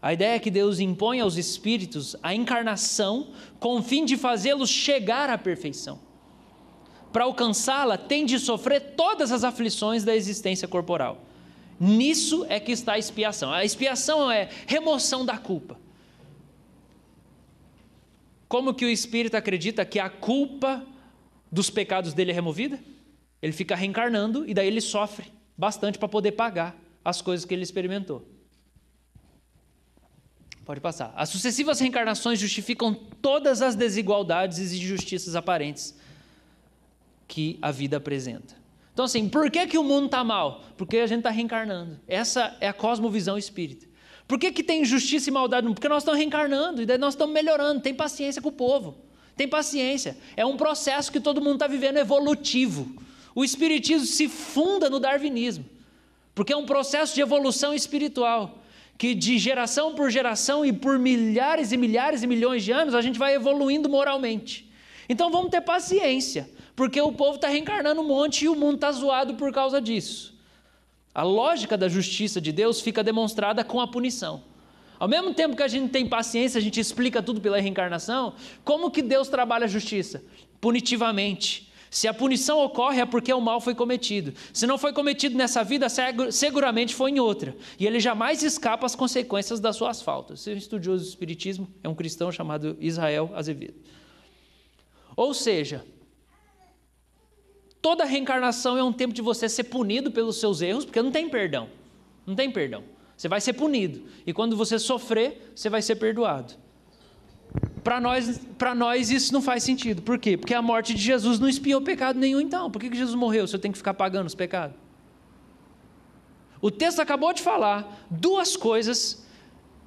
A 0.02 0.14
ideia 0.14 0.36
é 0.36 0.39
que 0.39 0.49
Deus 0.49 0.80
impõe 0.80 1.20
aos 1.20 1.38
espíritos 1.38 2.16
a 2.24 2.34
encarnação 2.34 3.30
com 3.60 3.78
o 3.78 3.84
fim 3.84 4.04
de 4.04 4.18
fazê-los 4.18 4.70
chegar 4.70 5.30
à 5.30 5.38
perfeição. 5.38 5.99
Para 7.12 7.26
alcançá-la, 7.26 7.97
tem 7.97 8.26
de 8.26 8.39
sofrer 8.39 8.93
todas 8.95 9.32
as 9.32 9.43
aflições 9.43 10.03
da 10.03 10.16
existência 10.16 10.68
corporal. 10.68 11.26
Nisso 11.80 12.45
é 12.47 12.59
que 12.59 12.72
está 12.72 12.93
a 12.93 12.99
expiação. 12.99 13.51
A 13.51 13.66
expiação 13.66 14.32
é 14.32 14.49
remoção 14.68 15.26
da 15.26 15.38
culpa. 15.38 15.78
Como 18.47 18.74
que 18.74 18.86
o 18.86 18.89
espírito 18.89 19.36
acredita 19.36 19.86
que 19.86 19.99
a 19.99 20.09
culpa 20.09 20.86
dos 21.51 21.70
pecados 21.70 22.14
dele 22.14 22.32
é 22.32 22.34
removida? 22.34 22.80
Ele 23.41 23.53
fica 23.53 23.76
reencarnando 23.76 24.47
e 24.47 24.53
daí 24.53 24.68
ele 24.68 24.82
sofre 24.82 25.26
bastante 25.57 25.97
para 25.97 26.07
poder 26.07 26.34
pagar 26.34 26.76
as 27.03 27.22
coisas 27.22 27.45
que 27.45 27.53
ele 27.53 27.64
experimentou. 27.64 28.26
Pode 30.64 30.80
passar. 30.80 31.12
As 31.16 31.30
sucessivas 31.30 31.80
reencarnações 31.80 32.39
justificam 32.39 32.93
todas 32.93 33.62
as 33.62 33.76
desigualdades 33.76 34.59
e 34.59 34.78
injustiças 34.78 35.36
aparentes 35.36 35.95
que 37.32 37.57
a 37.61 37.71
vida 37.71 37.95
apresenta. 37.95 38.53
Então, 38.93 39.05
assim, 39.05 39.29
por 39.29 39.49
que, 39.49 39.65
que 39.65 39.77
o 39.77 39.84
mundo 39.86 40.07
está 40.07 40.21
mal? 40.21 40.65
Porque 40.75 40.97
a 40.97 41.07
gente 41.07 41.19
está 41.19 41.29
reencarnando. 41.29 41.97
Essa 42.05 42.57
é 42.59 42.67
a 42.67 42.73
cosmovisão 42.73 43.38
espírita. 43.38 43.88
Por 44.27 44.38
que, 44.38 44.51
que 44.51 44.61
tem 44.61 44.82
injustiça 44.82 45.29
e 45.29 45.32
maldade? 45.32 45.65
Porque 45.67 45.88
nós 45.88 46.03
estamos 46.03 46.19
reencarnando 46.19 46.82
e 46.82 46.86
daí 46.86 46.97
nós 46.97 47.13
estamos 47.13 47.34
melhorando. 47.34 47.79
Tem 47.79 47.93
paciência 47.93 48.41
com 48.41 48.49
o 48.49 48.51
povo. 48.51 48.97
Tem 49.38 49.47
paciência. 49.47 50.17
É 50.36 50.45
um 50.45 50.57
processo 50.57 51.09
que 51.09 51.21
todo 51.21 51.39
mundo 51.39 51.53
está 51.53 51.67
vivendo 51.67 51.97
evolutivo. 51.97 53.01
O 53.34 53.45
Espiritismo 53.45 54.05
se 54.05 54.27
funda 54.27 54.89
no 54.89 54.99
darwinismo, 54.99 55.63
porque 56.36 56.51
é 56.51 56.57
um 56.57 56.65
processo 56.65 57.15
de 57.15 57.21
evolução 57.21 57.73
espiritual. 57.73 58.59
Que 58.97 59.15
de 59.15 59.39
geração 59.39 59.95
por 59.95 60.11
geração 60.11 60.65
e 60.65 60.73
por 60.73 60.99
milhares 60.99 61.71
e 61.71 61.77
milhares 61.77 62.23
e 62.23 62.27
milhões 62.27 62.61
de 62.61 62.73
anos 62.73 62.93
a 62.93 63.01
gente 63.01 63.17
vai 63.17 63.34
evoluindo 63.34 63.88
moralmente. 63.88 64.69
Então 65.12 65.30
vamos 65.30 65.51
ter 65.51 65.59
paciência, 65.59 66.49
porque 66.74 67.01
o 67.01 67.12
povo 67.12 67.36
está 67.36 67.49
reencarnando 67.49 67.99
um 67.99 68.07
monte 68.07 68.45
e 68.45 68.47
o 68.47 68.55
mundo 68.55 68.76
está 68.76 68.89
zoado 68.93 69.34
por 69.34 69.51
causa 69.51 69.82
disso. 69.82 70.34
A 71.14 71.22
lógica 71.22 71.78
da 71.78 71.89
justiça 71.89 72.39
de 72.39 72.53
Deus 72.53 72.80
fica 72.80 73.03
demonstrada 73.03 73.62
com 73.62 73.82
a 73.82 73.88
punição. 73.88 74.41
Ao 74.97 75.09
mesmo 75.09 75.34
tempo 75.34 75.53
que 75.53 75.64
a 75.64 75.68
gente 75.68 75.91
tem 75.91 76.07
paciência, 76.07 76.59
a 76.59 76.62
gente 76.62 76.80
explica 76.80 77.22
tudo 77.22 77.41
pela 77.41 77.59
reencarnação, 77.59 78.36
como 78.64 78.89
que 78.89 79.01
Deus 79.01 79.28
trabalha 79.28 79.66
a 79.66 79.68
justiça? 79.68 80.24
Punitivamente. 80.62 81.70
Se 81.89 82.07
a 82.07 82.14
punição 82.14 82.59
ocorre 82.59 83.01
é 83.01 83.05
porque 83.05 83.34
o 83.34 83.41
mal 83.41 83.59
foi 83.59 83.76
cometido. 83.76 84.34
Se 84.53 84.66
não 84.66 84.78
foi 84.78 84.93
cometido 84.93 85.38
nessa 85.38 85.62
vida, 85.62 85.88
seguramente 86.32 86.95
foi 86.95 87.12
em 87.12 87.20
outra. 87.20 87.53
E 87.78 87.86
ele 87.86 87.99
jamais 87.99 88.43
escapa 88.43 88.86
às 88.86 88.95
consequências 88.95 89.59
das 89.59 89.76
suas 89.76 90.01
faltas. 90.01 90.39
Seu 90.39 90.55
estudioso 90.55 91.03
do 91.03 91.09
Espiritismo 91.09 91.68
é 91.84 91.89
um 91.89 91.95
cristão 91.95 92.32
chamado 92.32 92.78
Israel 92.80 93.30
Azevedo. 93.36 93.91
Ou 95.16 95.34
seja, 95.34 95.86
Toda 97.82 98.05
reencarnação 98.05 98.78
é 98.78 98.84
um 98.84 98.93
tempo 98.93 99.14
de 99.14 99.22
você 99.22 99.49
ser 99.49 99.64
punido 99.64 100.12
pelos 100.12 100.39
seus 100.39 100.62
erros, 100.62 100.86
porque 100.86 101.01
não 101.01 101.12
tem 101.12 101.28
perdão. 101.28 101.68
Não 102.26 102.36
tem 102.36 102.51
perdão. 102.51 102.84
Você 103.18 103.28
vai 103.28 103.41
ser 103.41 103.53
punido. 103.53 104.03
E 104.26 104.32
quando 104.32 104.55
você 104.55 104.78
sofrer, 104.78 105.51
você 105.55 105.68
vai 105.68 105.82
ser 105.82 105.95
perdoado. 105.95 106.53
Para 107.84 107.99
nós, 107.99 108.39
nós 108.78 109.09
isso 109.09 109.34
não 109.34 109.41
faz 109.41 109.64
sentido. 109.64 110.03
Por 110.03 110.20
quê? 110.20 110.38
Porque 110.38 110.53
a 110.53 110.62
morte 110.62 110.93
de 110.93 111.01
Jesus 111.01 111.39
não 111.39 111.49
espiou 111.49 111.82
pecado 111.82 112.20
nenhum, 112.20 112.39
então. 112.39 112.70
Por 112.70 112.80
que, 112.80 112.89
que 112.89 112.95
Jesus 112.95 113.16
morreu 113.16 113.47
se 113.47 113.55
eu 113.55 113.59
tenho 113.59 113.72
que 113.72 113.80
ficar 113.80 113.95
pagando 113.95 114.28
os 114.28 114.36
pecados? 114.36 114.78
O 116.62 116.70
texto 116.70 116.99
acabou 116.99 117.34
de 117.34 117.41
falar 117.41 118.05
duas 118.12 118.55
coisas 118.55 119.26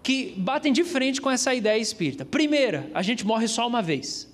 que 0.02 0.34
batem 0.36 0.72
de 0.72 0.82
frente 0.82 1.20
com 1.20 1.30
essa 1.30 1.54
ideia 1.54 1.80
espírita. 1.80 2.24
Primeira, 2.24 2.90
a 2.92 3.02
gente 3.02 3.24
morre 3.24 3.46
só 3.46 3.66
uma 3.68 3.80
vez. 3.80 4.33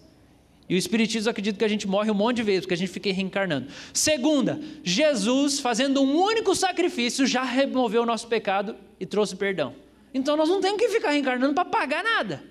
E 0.70 0.74
o 0.76 0.78
Espiritismo 0.78 1.28
acredita 1.28 1.58
que 1.58 1.64
a 1.64 1.68
gente 1.68 1.88
morre 1.88 2.12
um 2.12 2.14
monte 2.14 2.36
de 2.36 2.42
vezes, 2.44 2.60
porque 2.60 2.74
a 2.74 2.76
gente 2.76 2.92
fica 2.92 3.12
reencarnando. 3.12 3.66
Segunda, 3.92 4.60
Jesus, 4.84 5.58
fazendo 5.58 6.00
um 6.00 6.16
único 6.16 6.54
sacrifício, 6.54 7.26
já 7.26 7.42
removeu 7.42 8.04
o 8.04 8.06
nosso 8.06 8.28
pecado 8.28 8.76
e 9.00 9.04
trouxe 9.04 9.34
perdão. 9.34 9.74
Então 10.14 10.36
nós 10.36 10.48
não 10.48 10.60
temos 10.60 10.80
que 10.80 10.88
ficar 10.88 11.10
reencarnando 11.10 11.54
para 11.54 11.64
pagar 11.64 12.04
nada. 12.04 12.44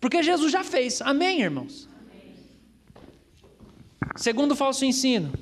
Porque 0.00 0.24
Jesus 0.24 0.50
já 0.50 0.64
fez. 0.64 1.00
Amém, 1.00 1.40
irmãos? 1.40 1.88
Segundo 4.16 4.50
o 4.50 4.56
falso 4.56 4.84
ensino. 4.84 5.32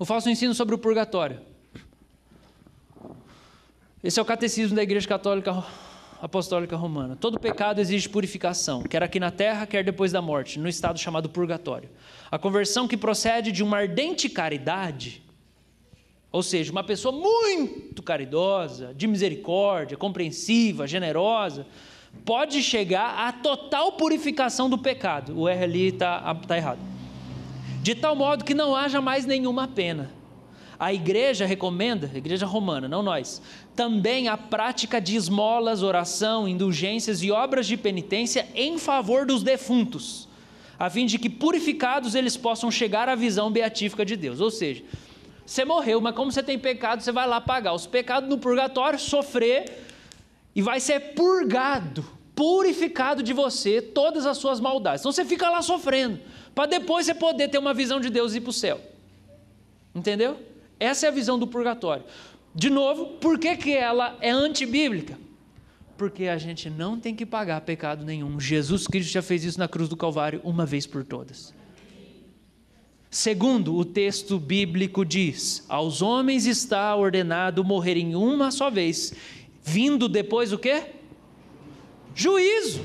O 0.00 0.04
falso 0.04 0.28
ensino 0.28 0.52
sobre 0.52 0.74
o 0.74 0.78
purgatório. 0.78 1.40
Esse 4.02 4.18
é 4.18 4.22
o 4.22 4.26
catecismo 4.26 4.74
da 4.74 4.82
Igreja 4.82 5.06
Católica 5.06 5.64
apostólica 6.20 6.76
romana. 6.76 7.16
Todo 7.16 7.38
pecado 7.38 7.80
exige 7.80 8.08
purificação, 8.08 8.82
quer 8.82 9.02
aqui 9.02 9.20
na 9.20 9.30
terra, 9.30 9.66
quer 9.66 9.84
depois 9.84 10.12
da 10.12 10.22
morte, 10.22 10.58
no 10.58 10.68
estado 10.68 10.98
chamado 10.98 11.28
purgatório. 11.28 11.88
A 12.30 12.38
conversão 12.38 12.88
que 12.88 12.96
procede 12.96 13.52
de 13.52 13.62
uma 13.62 13.78
ardente 13.78 14.28
caridade, 14.28 15.22
ou 16.32 16.42
seja, 16.42 16.72
uma 16.72 16.84
pessoa 16.84 17.12
muito 17.12 18.02
caridosa, 18.02 18.92
de 18.94 19.06
misericórdia, 19.06 19.96
compreensiva, 19.96 20.86
generosa, 20.86 21.66
pode 22.24 22.62
chegar 22.62 23.26
à 23.26 23.32
total 23.32 23.92
purificação 23.92 24.68
do 24.68 24.78
pecado. 24.78 25.38
O 25.38 25.48
R 25.48 25.62
ali 25.62 25.88
está 25.88 26.34
tá 26.34 26.56
errado. 26.56 26.80
De 27.82 27.94
tal 27.94 28.16
modo 28.16 28.44
que 28.44 28.54
não 28.54 28.74
haja 28.74 29.00
mais 29.00 29.26
nenhuma 29.26 29.68
pena. 29.68 30.10
A 30.78 30.92
igreja 30.92 31.46
recomenda, 31.46 32.10
a 32.12 32.18
igreja 32.18 32.44
romana, 32.44 32.86
não 32.86 33.02
nós, 33.02 33.40
também 33.74 34.28
a 34.28 34.36
prática 34.36 35.00
de 35.00 35.16
esmolas, 35.16 35.82
oração, 35.82 36.46
indulgências 36.46 37.22
e 37.22 37.30
obras 37.30 37.66
de 37.66 37.76
penitência 37.76 38.46
em 38.54 38.76
favor 38.76 39.24
dos 39.24 39.42
defuntos, 39.42 40.28
a 40.78 40.90
fim 40.90 41.06
de 41.06 41.18
que 41.18 41.30
purificados 41.30 42.14
eles 42.14 42.36
possam 42.36 42.70
chegar 42.70 43.08
à 43.08 43.14
visão 43.14 43.50
beatífica 43.50 44.04
de 44.04 44.16
Deus. 44.16 44.40
Ou 44.40 44.50
seja, 44.50 44.84
você 45.46 45.64
morreu, 45.64 46.00
mas 46.00 46.14
como 46.14 46.30
você 46.30 46.42
tem 46.42 46.58
pecado, 46.58 47.02
você 47.02 47.12
vai 47.12 47.26
lá 47.26 47.40
pagar 47.40 47.72
os 47.72 47.86
pecados 47.86 48.28
no 48.28 48.36
purgatório, 48.36 48.98
sofrer 48.98 49.86
e 50.54 50.60
vai 50.60 50.80
ser 50.80 51.14
purgado, 51.14 52.04
purificado 52.34 53.22
de 53.22 53.32
você 53.32 53.80
todas 53.80 54.26
as 54.26 54.36
suas 54.36 54.60
maldades. 54.60 55.00
Então 55.00 55.12
você 55.12 55.24
fica 55.24 55.48
lá 55.48 55.62
sofrendo, 55.62 56.20
para 56.54 56.66
depois 56.66 57.06
você 57.06 57.14
poder 57.14 57.48
ter 57.48 57.58
uma 57.58 57.72
visão 57.72 57.98
de 57.98 58.10
Deus 58.10 58.34
e 58.34 58.38
ir 58.38 58.40
para 58.42 58.50
o 58.50 58.52
céu. 58.52 58.78
Entendeu? 59.94 60.36
Essa 60.78 61.06
é 61.06 61.08
a 61.08 61.12
visão 61.12 61.38
do 61.38 61.46
purgatório. 61.46 62.04
De 62.54 62.70
novo, 62.70 63.18
por 63.18 63.38
que, 63.38 63.56
que 63.56 63.72
ela 63.72 64.16
é 64.20 64.30
antibíblica? 64.30 65.18
Porque 65.96 66.24
a 66.24 66.38
gente 66.38 66.68
não 66.68 66.98
tem 66.98 67.14
que 67.14 67.24
pagar 67.24 67.60
pecado 67.62 68.04
nenhum. 68.04 68.38
Jesus 68.38 68.86
Cristo 68.86 69.10
já 69.10 69.22
fez 69.22 69.44
isso 69.44 69.58
na 69.58 69.68
cruz 69.68 69.88
do 69.88 69.96
Calvário 69.96 70.40
uma 70.44 70.66
vez 70.66 70.86
por 70.86 71.04
todas. 71.04 71.54
Segundo, 73.10 73.74
o 73.74 73.84
texto 73.84 74.38
bíblico 74.38 75.04
diz: 75.04 75.64
aos 75.68 76.02
homens 76.02 76.44
está 76.44 76.94
ordenado 76.94 77.64
morrerem 77.64 78.14
uma 78.14 78.50
só 78.50 78.68
vez, 78.68 79.14
vindo 79.62 80.08
depois 80.08 80.52
o 80.52 80.58
quê? 80.58 80.82
Juízo. 82.14 82.82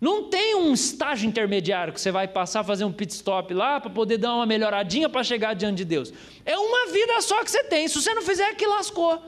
Não 0.00 0.24
tem 0.24 0.54
um 0.54 0.72
estágio 0.72 1.28
intermediário 1.28 1.92
que 1.92 2.00
você 2.00 2.10
vai 2.10 2.26
passar, 2.26 2.64
fazer 2.64 2.84
um 2.84 2.92
pit 2.92 3.12
stop 3.12 3.52
lá 3.52 3.78
para 3.78 3.90
poder 3.90 4.16
dar 4.16 4.34
uma 4.34 4.46
melhoradinha 4.46 5.10
para 5.10 5.22
chegar 5.22 5.54
diante 5.54 5.78
de 5.78 5.84
Deus. 5.84 6.10
É 6.46 6.56
uma 6.56 6.86
vida 6.90 7.20
só 7.20 7.44
que 7.44 7.50
você 7.50 7.62
tem. 7.64 7.86
Se 7.86 8.00
você 8.00 8.14
não 8.14 8.22
fizer, 8.22 8.44
é 8.44 8.54
que 8.54 8.66
lascou. 8.66 9.22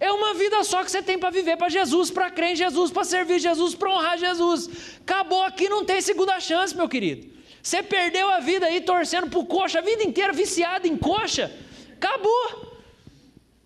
É 0.00 0.10
uma 0.10 0.34
vida 0.34 0.64
só 0.64 0.82
que 0.82 0.90
você 0.90 1.00
tem 1.00 1.18
para 1.18 1.30
viver 1.30 1.56
para 1.56 1.68
Jesus, 1.68 2.10
para 2.10 2.30
crer 2.30 2.52
em 2.52 2.56
Jesus, 2.56 2.90
para 2.90 3.04
servir 3.04 3.38
Jesus, 3.38 3.74
para 3.74 3.90
honrar 3.90 4.18
Jesus. 4.18 4.98
Acabou 5.02 5.42
aqui, 5.42 5.68
não 5.68 5.84
tem 5.84 6.00
segunda 6.00 6.40
chance, 6.40 6.76
meu 6.76 6.88
querido. 6.88 7.30
Você 7.62 7.82
perdeu 7.82 8.28
a 8.28 8.40
vida 8.40 8.66
aí 8.66 8.80
torcendo 8.80 9.28
por 9.28 9.44
coxa 9.44 9.78
a 9.78 9.82
vida 9.82 10.02
inteira, 10.02 10.32
viciado 10.32 10.88
em 10.88 10.96
coxa. 10.96 11.54
Acabou. 11.92 12.70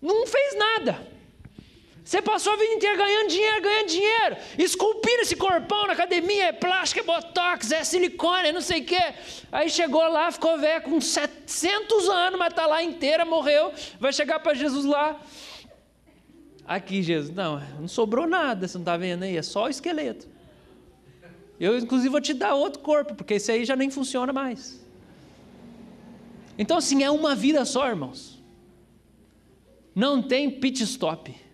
Não 0.01 0.27
fez 0.27 0.55
nada. 0.55 1.14
Você 2.05 2.21
passou 2.21 2.53
a 2.53 2.55
vida 2.55 2.71
inteira 2.71 2.95
ganhando 2.95 3.29
dinheiro, 3.29 3.61
ganhando 3.63 3.87
dinheiro, 3.87 4.37
esculpindo 4.59 5.21
esse 5.21 5.35
corpão 5.35 5.87
na 5.87 5.93
academia, 5.93 6.49
é 6.49 6.51
plástico, 6.51 6.99
é 6.99 7.03
botox, 7.03 7.71
é 7.71 7.83
silicone, 7.83 8.49
é 8.49 8.51
não 8.51 8.61
sei 8.61 8.81
o 8.81 8.85
quê. 8.85 9.15
Aí 9.51 9.67
chegou 9.71 10.07
lá, 10.07 10.31
ficou 10.31 10.55
velho 10.59 10.83
com 10.83 11.01
700 11.01 12.07
anos, 12.07 12.37
mas 12.37 12.49
está 12.49 12.67
lá 12.67 12.83
inteira, 12.83 13.25
morreu. 13.25 13.73
Vai 13.99 14.13
chegar 14.13 14.39
para 14.39 14.53
Jesus 14.53 14.85
lá. 14.85 15.19
Aqui, 16.63 17.01
Jesus, 17.01 17.35
não, 17.35 17.59
não 17.79 17.87
sobrou 17.87 18.27
nada, 18.27 18.67
você 18.67 18.77
não 18.77 18.83
está 18.83 18.95
vendo 18.95 19.23
aí? 19.23 19.35
É 19.35 19.41
só 19.41 19.63
o 19.63 19.69
esqueleto. 19.69 20.27
Eu, 21.59 21.75
inclusive, 21.75 22.09
vou 22.09 22.21
te 22.21 22.35
dar 22.35 22.53
outro 22.53 22.81
corpo, 22.81 23.15
porque 23.15 23.33
esse 23.33 23.51
aí 23.51 23.65
já 23.65 23.75
nem 23.75 23.89
funciona 23.89 24.31
mais. 24.31 24.79
Então, 26.55 26.77
assim, 26.77 27.01
é 27.01 27.09
uma 27.09 27.33
vida 27.33 27.65
só, 27.65 27.87
irmãos. 27.87 28.39
Não 29.95 30.21
tem 30.21 30.51
pit 30.51 30.83
stop 30.83 31.44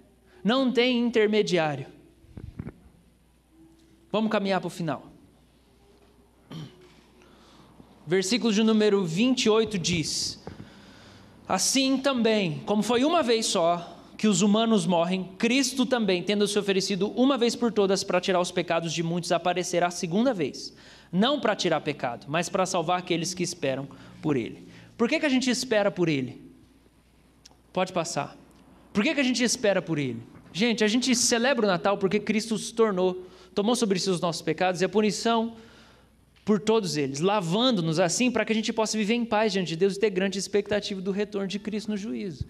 não 0.43 0.71
tem 0.71 0.99
intermediário. 0.99 1.87
Vamos 4.11 4.31
caminhar 4.31 4.59
para 4.59 4.67
o 4.67 4.71
final. 4.71 5.11
Versículo 8.05 8.51
de 8.51 8.63
número 8.63 9.05
28 9.05 9.77
diz: 9.77 10.43
Assim 11.47 11.97
também, 11.97 12.61
como 12.65 12.83
foi 12.83 13.03
uma 13.05 13.23
vez 13.23 13.45
só 13.45 13.97
que 14.17 14.27
os 14.27 14.41
humanos 14.41 14.85
morrem, 14.85 15.23
Cristo 15.37 15.85
também, 15.85 16.21
tendo 16.21 16.47
se 16.47 16.59
oferecido 16.59 17.09
uma 17.15 17.37
vez 17.37 17.55
por 17.55 17.71
todas 17.71 18.03
para 18.03 18.21
tirar 18.21 18.39
os 18.39 18.51
pecados 18.51 18.93
de 18.93 19.01
muitos, 19.01 19.31
aparecerá 19.31 19.87
a 19.87 19.91
segunda 19.91 20.33
vez. 20.33 20.75
Não 21.11 21.39
para 21.39 21.55
tirar 21.55 21.81
pecado, 21.81 22.27
mas 22.29 22.47
para 22.47 22.65
salvar 22.65 22.99
aqueles 22.99 23.33
que 23.33 23.41
esperam 23.41 23.87
por 24.21 24.37
Ele. 24.37 24.67
Por 24.95 25.09
que, 25.09 25.19
que 25.19 25.25
a 25.25 25.29
gente 25.29 25.49
espera 25.49 25.89
por 25.89 26.07
Ele? 26.07 26.39
Pode 27.73 27.91
passar. 27.91 28.37
Por 28.93 29.03
que, 29.03 29.15
que 29.15 29.21
a 29.21 29.23
gente 29.23 29.43
espera 29.43 29.81
por 29.81 29.97
Ele? 29.97 30.21
Gente, 30.53 30.83
a 30.83 30.87
gente 30.87 31.15
celebra 31.15 31.65
o 31.65 31.69
Natal 31.69 31.97
porque 31.97 32.19
Cristo 32.19 32.57
se 32.57 32.73
tornou, 32.73 33.25
tomou 33.55 33.75
sobre 33.75 33.99
si 33.99 34.09
os 34.09 34.19
nossos 34.19 34.41
pecados 34.41 34.81
e 34.81 34.85
a 34.85 34.89
punição 34.89 35.55
por 36.43 36.59
todos 36.59 36.97
eles, 36.97 37.19
lavando-nos 37.19 37.99
assim 37.99 38.31
para 38.31 38.43
que 38.43 38.51
a 38.51 38.55
gente 38.55 38.73
possa 38.73 38.97
viver 38.97 39.13
em 39.13 39.23
paz 39.23 39.53
diante 39.53 39.69
de 39.69 39.75
Deus 39.75 39.95
e 39.95 39.99
ter 39.99 40.09
grande 40.09 40.39
expectativa 40.39 40.99
do 40.99 41.11
retorno 41.11 41.47
de 41.47 41.59
Cristo 41.59 41.91
no 41.91 41.97
juízo. 41.97 42.45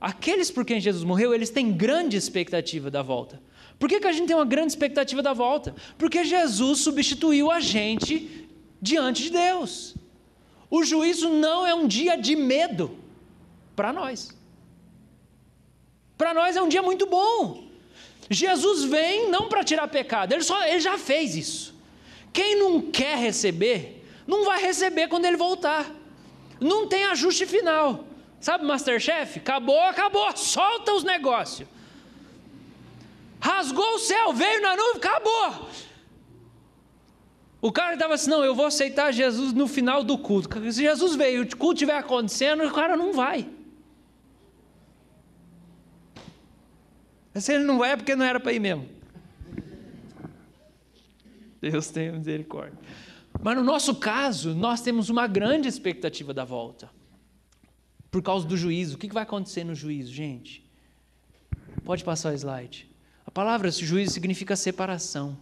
Aqueles 0.00 0.50
por 0.50 0.64
quem 0.64 0.80
Jesus 0.80 1.04
morreu, 1.04 1.34
eles 1.34 1.50
têm 1.50 1.72
grande 1.72 2.16
expectativa 2.16 2.90
da 2.90 3.02
volta. 3.02 3.40
Por 3.78 3.88
que, 3.88 4.00
que 4.00 4.06
a 4.06 4.12
gente 4.12 4.26
tem 4.26 4.36
uma 4.36 4.44
grande 4.44 4.72
expectativa 4.72 5.22
da 5.22 5.32
volta? 5.32 5.74
Porque 5.96 6.24
Jesus 6.24 6.80
substituiu 6.80 7.50
a 7.50 7.60
gente 7.60 8.48
diante 8.82 9.24
de 9.24 9.30
Deus. 9.30 9.94
O 10.70 10.84
juízo 10.84 11.28
não 11.28 11.66
é 11.66 11.74
um 11.74 11.86
dia 11.86 12.16
de 12.16 12.34
medo 12.34 12.96
para 13.76 13.92
nós. 13.92 14.36
Para 16.18 16.34
nós 16.34 16.56
é 16.56 16.60
um 16.60 16.68
dia 16.68 16.82
muito 16.82 17.06
bom. 17.06 17.68
Jesus 18.28 18.84
vem 18.84 19.30
não 19.30 19.48
para 19.48 19.64
tirar 19.64 19.86
pecado, 19.88 20.32
ele, 20.32 20.42
só, 20.42 20.66
ele 20.66 20.80
já 20.80 20.98
fez 20.98 21.34
isso. 21.34 21.74
Quem 22.32 22.56
não 22.56 22.82
quer 22.82 23.16
receber, 23.16 24.04
não 24.26 24.44
vai 24.44 24.60
receber 24.60 25.08
quando 25.08 25.24
ele 25.24 25.36
voltar. 25.36 25.86
Não 26.60 26.86
tem 26.86 27.04
ajuste 27.04 27.46
final. 27.46 28.04
Sabe, 28.40 28.64
Masterchef? 28.64 29.38
Acabou, 29.38 29.80
acabou, 29.80 30.36
solta 30.36 30.92
os 30.92 31.04
negócios. 31.04 31.66
Rasgou 33.40 33.94
o 33.94 33.98
céu, 33.98 34.32
veio 34.32 34.60
na 34.60 34.76
nuvem, 34.76 34.96
acabou. 34.96 35.68
O 37.60 37.72
cara 37.72 37.94
estava 37.94 38.14
assim: 38.14 38.30
não, 38.30 38.44
eu 38.44 38.54
vou 38.54 38.66
aceitar 38.66 39.12
Jesus 39.12 39.52
no 39.52 39.66
final 39.66 40.04
do 40.04 40.18
culto. 40.18 40.48
Se 40.72 40.82
Jesus 40.82 41.14
veio, 41.14 41.42
o 41.42 41.56
culto 41.56 41.74
estiver 41.74 41.96
acontecendo, 41.96 42.64
o 42.64 42.72
cara 42.72 42.96
não 42.96 43.12
vai. 43.12 43.48
Se 47.40 47.52
ele 47.52 47.64
não 47.64 47.78
vai 47.78 47.92
é 47.92 47.96
porque 47.96 48.14
não 48.14 48.24
era 48.24 48.40
para 48.40 48.52
ir 48.52 48.60
mesmo. 48.60 48.88
Deus 51.60 51.88
tenha 51.88 52.12
misericórdia. 52.12 52.78
Mas 53.42 53.56
no 53.56 53.64
nosso 53.64 53.94
caso, 53.96 54.54
nós 54.54 54.80
temos 54.80 55.08
uma 55.08 55.26
grande 55.26 55.68
expectativa 55.68 56.32
da 56.32 56.44
volta. 56.44 56.90
Por 58.10 58.22
causa 58.22 58.46
do 58.46 58.56
juízo. 58.56 58.96
O 58.96 58.98
que 58.98 59.12
vai 59.12 59.22
acontecer 59.22 59.64
no 59.64 59.74
juízo, 59.74 60.12
gente? 60.12 60.64
Pode 61.84 62.04
passar 62.04 62.32
o 62.32 62.36
slide. 62.36 62.88
A 63.26 63.30
palavra 63.30 63.70
juízo 63.70 64.12
significa 64.12 64.56
separação. 64.56 65.36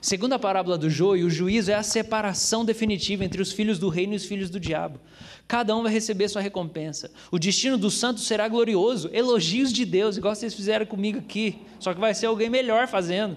Segundo 0.00 0.32
a 0.32 0.38
parábola 0.38 0.78
do 0.78 0.88
joio, 0.88 1.26
o 1.26 1.30
juízo 1.30 1.70
é 1.70 1.74
a 1.74 1.82
separação 1.82 2.64
definitiva 2.64 3.24
entre 3.24 3.42
os 3.42 3.52
filhos 3.52 3.78
do 3.78 3.88
reino 3.88 4.12
e 4.12 4.16
os 4.16 4.24
filhos 4.24 4.48
do 4.48 4.60
diabo. 4.60 5.00
Cada 5.46 5.74
um 5.76 5.82
vai 5.82 5.92
receber 5.92 6.28
sua 6.28 6.40
recompensa. 6.40 7.10
O 7.30 7.38
destino 7.38 7.76
dos 7.76 7.94
santos 7.94 8.26
será 8.26 8.46
glorioso. 8.46 9.10
Elogios 9.12 9.72
de 9.72 9.84
Deus, 9.84 10.16
igual 10.16 10.34
vocês 10.34 10.54
fizeram 10.54 10.86
comigo 10.86 11.18
aqui. 11.18 11.58
Só 11.80 11.92
que 11.92 12.00
vai 12.00 12.14
ser 12.14 12.26
alguém 12.26 12.48
melhor 12.48 12.86
fazendo. 12.86 13.36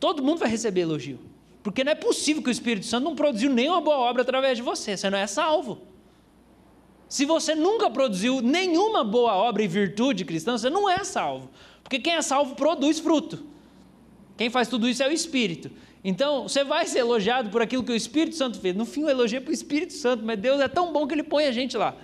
Todo 0.00 0.22
mundo 0.22 0.38
vai 0.38 0.48
receber 0.48 0.82
elogio. 0.82 1.18
Porque 1.62 1.84
não 1.84 1.92
é 1.92 1.94
possível 1.94 2.42
que 2.42 2.48
o 2.48 2.52
Espírito 2.52 2.86
Santo 2.86 3.04
não 3.04 3.14
produziu 3.14 3.50
nenhuma 3.50 3.80
boa 3.80 3.98
obra 3.98 4.22
através 4.22 4.56
de 4.56 4.62
você. 4.62 4.96
Você 4.96 5.10
não 5.10 5.18
é 5.18 5.26
salvo. 5.26 5.82
Se 7.08 7.24
você 7.24 7.54
nunca 7.54 7.90
produziu 7.90 8.40
nenhuma 8.40 9.04
boa 9.04 9.34
obra 9.34 9.62
e 9.62 9.68
virtude 9.68 10.24
cristã, 10.24 10.56
você 10.56 10.70
não 10.70 10.88
é 10.88 11.04
salvo. 11.04 11.50
Porque 11.82 11.98
quem 11.98 12.14
é 12.14 12.22
salvo 12.22 12.54
produz 12.54 12.98
fruto. 12.98 13.53
Quem 14.36 14.50
faz 14.50 14.68
tudo 14.68 14.88
isso 14.88 15.02
é 15.02 15.08
o 15.08 15.12
Espírito. 15.12 15.70
Então, 16.02 16.42
você 16.42 16.62
vai 16.62 16.86
ser 16.86 16.98
elogiado 16.98 17.50
por 17.50 17.62
aquilo 17.62 17.82
que 17.82 17.92
o 17.92 17.96
Espírito 17.96 18.36
Santo 18.36 18.60
fez. 18.60 18.74
No 18.74 18.84
fim, 18.84 19.04
o 19.04 19.10
elogio 19.10 19.38
é 19.38 19.40
para 19.40 19.50
o 19.50 19.54
Espírito 19.54 19.92
Santo, 19.94 20.24
mas 20.24 20.38
Deus 20.38 20.60
é 20.60 20.68
tão 20.68 20.92
bom 20.92 21.06
que 21.06 21.14
ele 21.14 21.22
põe 21.22 21.46
a 21.46 21.52
gente 21.52 21.76
lá. 21.76 21.96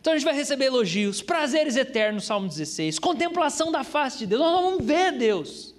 Então 0.00 0.12
a 0.12 0.16
gente 0.16 0.24
vai 0.24 0.36
receber 0.36 0.66
elogios, 0.66 1.20
prazeres 1.20 1.74
eternos, 1.74 2.26
Salmo 2.26 2.46
16, 2.46 3.00
contemplação 3.00 3.72
da 3.72 3.82
face 3.82 4.18
de 4.18 4.26
Deus. 4.26 4.40
Nós 4.40 4.60
vamos 4.62 4.84
ver 4.84 5.10
Deus. 5.10 5.74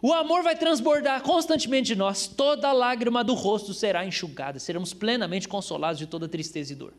O 0.00 0.14
amor 0.14 0.42
vai 0.42 0.56
transbordar 0.56 1.20
constantemente 1.22 1.88
de 1.88 1.96
nós, 1.96 2.26
toda 2.26 2.72
lágrima 2.72 3.22
do 3.22 3.34
rosto 3.34 3.74
será 3.74 4.06
enxugada, 4.06 4.58
seremos 4.58 4.94
plenamente 4.94 5.46
consolados 5.46 5.98
de 5.98 6.06
toda 6.06 6.26
tristeza 6.26 6.72
e 6.72 6.76
dor. 6.76 6.94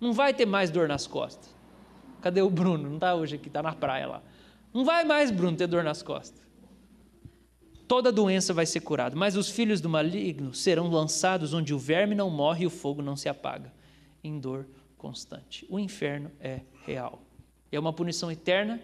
Não 0.00 0.14
vai 0.14 0.32
ter 0.32 0.46
mais 0.46 0.70
dor 0.70 0.88
nas 0.88 1.06
costas. 1.06 1.50
Cadê 2.22 2.40
o 2.40 2.48
Bruno? 2.48 2.88
Não 2.88 2.94
está 2.94 3.14
hoje 3.14 3.34
aqui, 3.34 3.48
está 3.48 3.62
na 3.62 3.74
praia 3.74 4.06
lá. 4.06 4.22
Não 4.76 4.84
vai 4.84 5.04
mais, 5.04 5.30
Bruno, 5.30 5.56
ter 5.56 5.66
dor 5.66 5.82
nas 5.82 6.02
costas. 6.02 6.38
Toda 7.88 8.12
doença 8.12 8.52
vai 8.52 8.66
ser 8.66 8.80
curada, 8.80 9.16
mas 9.16 9.34
os 9.34 9.48
filhos 9.48 9.80
do 9.80 9.88
maligno 9.88 10.52
serão 10.52 10.90
lançados 10.90 11.54
onde 11.54 11.72
o 11.72 11.78
verme 11.78 12.14
não 12.14 12.28
morre 12.28 12.64
e 12.64 12.66
o 12.66 12.70
fogo 12.70 13.00
não 13.00 13.16
se 13.16 13.26
apaga, 13.26 13.72
em 14.22 14.38
dor 14.38 14.66
constante. 14.98 15.64
O 15.70 15.78
inferno 15.78 16.30
é 16.38 16.60
real. 16.84 17.22
É 17.72 17.80
uma 17.80 17.90
punição 17.90 18.30
eterna 18.30 18.78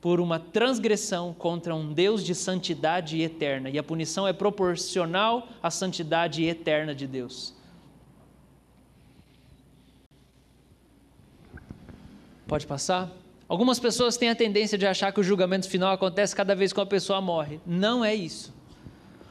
por 0.00 0.20
uma 0.20 0.38
transgressão 0.38 1.34
contra 1.34 1.74
um 1.74 1.92
Deus 1.92 2.22
de 2.24 2.32
santidade 2.32 3.20
eterna, 3.20 3.68
e 3.68 3.76
a 3.76 3.82
punição 3.82 4.28
é 4.28 4.32
proporcional 4.32 5.48
à 5.60 5.68
santidade 5.68 6.44
eterna 6.44 6.94
de 6.94 7.08
Deus. 7.08 7.52
Pode 12.46 12.68
passar? 12.68 13.23
Algumas 13.54 13.78
pessoas 13.78 14.16
têm 14.16 14.30
a 14.30 14.34
tendência 14.34 14.76
de 14.76 14.84
achar 14.84 15.12
que 15.12 15.20
o 15.20 15.22
julgamento 15.22 15.68
final 15.68 15.92
acontece 15.92 16.34
cada 16.34 16.56
vez 16.56 16.72
que 16.72 16.80
uma 16.80 16.86
pessoa 16.86 17.20
morre. 17.20 17.60
Não 17.64 18.04
é 18.04 18.12
isso. 18.12 18.52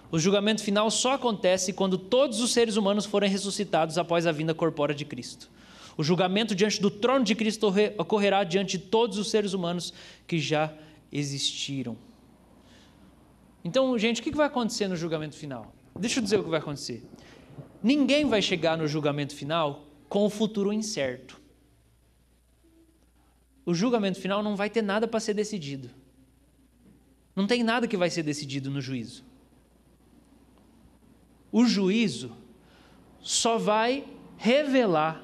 O 0.10 0.18
julgamento 0.18 0.64
final 0.64 0.90
só 0.90 1.16
acontece 1.16 1.74
quando 1.74 1.98
todos 1.98 2.40
os 2.40 2.54
seres 2.54 2.78
humanos 2.78 3.06
forem 3.06 3.30
ressuscitados 3.30 3.98
após 3.98 4.26
a 4.26 4.32
vinda 4.32 4.54
corpórea 4.54 4.96
de 4.96 5.04
Cristo. 5.04 5.52
O 5.98 6.04
julgamento 6.06 6.56
diante 6.56 6.82
do 6.82 6.90
trono 6.90 7.26
de 7.26 7.36
Cristo 7.36 7.68
ocorrerá 7.98 8.46
diante 8.46 8.78
de 8.78 8.86
todos 8.86 9.18
os 9.18 9.30
seres 9.30 9.52
humanos 9.52 9.94
que 10.26 10.40
já 10.40 10.74
existiram. 11.12 11.98
Então, 13.62 14.00
gente, 14.00 14.22
o 14.22 14.24
que 14.24 14.32
vai 14.32 14.48
acontecer 14.48 14.88
no 14.88 14.96
julgamento 14.96 15.36
final? 15.36 15.76
Deixa 16.00 16.20
eu 16.20 16.24
dizer 16.24 16.40
o 16.40 16.46
que 16.46 16.50
vai 16.50 16.62
acontecer. 16.62 17.04
Ninguém 17.84 18.24
vai 18.24 18.42
chegar 18.42 18.78
no 18.78 18.88
julgamento 18.88 19.36
final 19.36 19.86
com 20.08 20.26
o 20.26 20.30
futuro 20.30 20.72
incerto 20.72 21.43
o 23.66 23.74
julgamento 23.74 24.20
final 24.20 24.44
não 24.44 24.56
vai 24.56 24.70
ter 24.70 24.82
nada 24.82 25.08
para 25.08 25.20
ser 25.20 25.34
decidido. 25.34 25.90
Não 27.36 27.48
tem 27.48 27.64
nada 27.64 27.88
que 27.88 27.98
vai 27.98 28.10
ser 28.10 28.24
decidido 28.24 28.70
no 28.70 28.82
juízo. 28.82 29.24
O 31.52 31.66
juízo 31.66 32.36
só 33.22 33.58
vai 33.58 34.06
revelar 34.38 35.24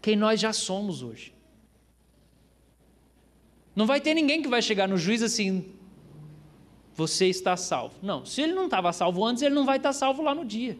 quem 0.00 0.16
nós 0.16 0.40
já 0.40 0.52
somos 0.52 1.02
hoje. 1.02 1.34
Não 3.76 3.86
vai 3.86 4.00
ter 4.00 4.14
ninguém 4.14 4.42
que 4.42 4.48
vai 4.48 4.62
chegar 4.62 4.88
no 4.88 4.96
juízo 4.96 5.24
assim, 5.24 5.72
você 6.94 7.26
está 7.26 7.56
salvo. 7.56 7.94
Não, 8.02 8.24
se 8.24 8.42
ele 8.42 8.52
não 8.52 8.64
estava 8.64 8.92
salvo 8.92 9.24
antes, 9.24 9.42
ele 9.42 9.54
não 9.54 9.64
vai 9.64 9.76
estar 9.76 9.92
salvo 9.92 10.22
lá 10.22 10.34
no 10.34 10.44
dia. 10.44 10.78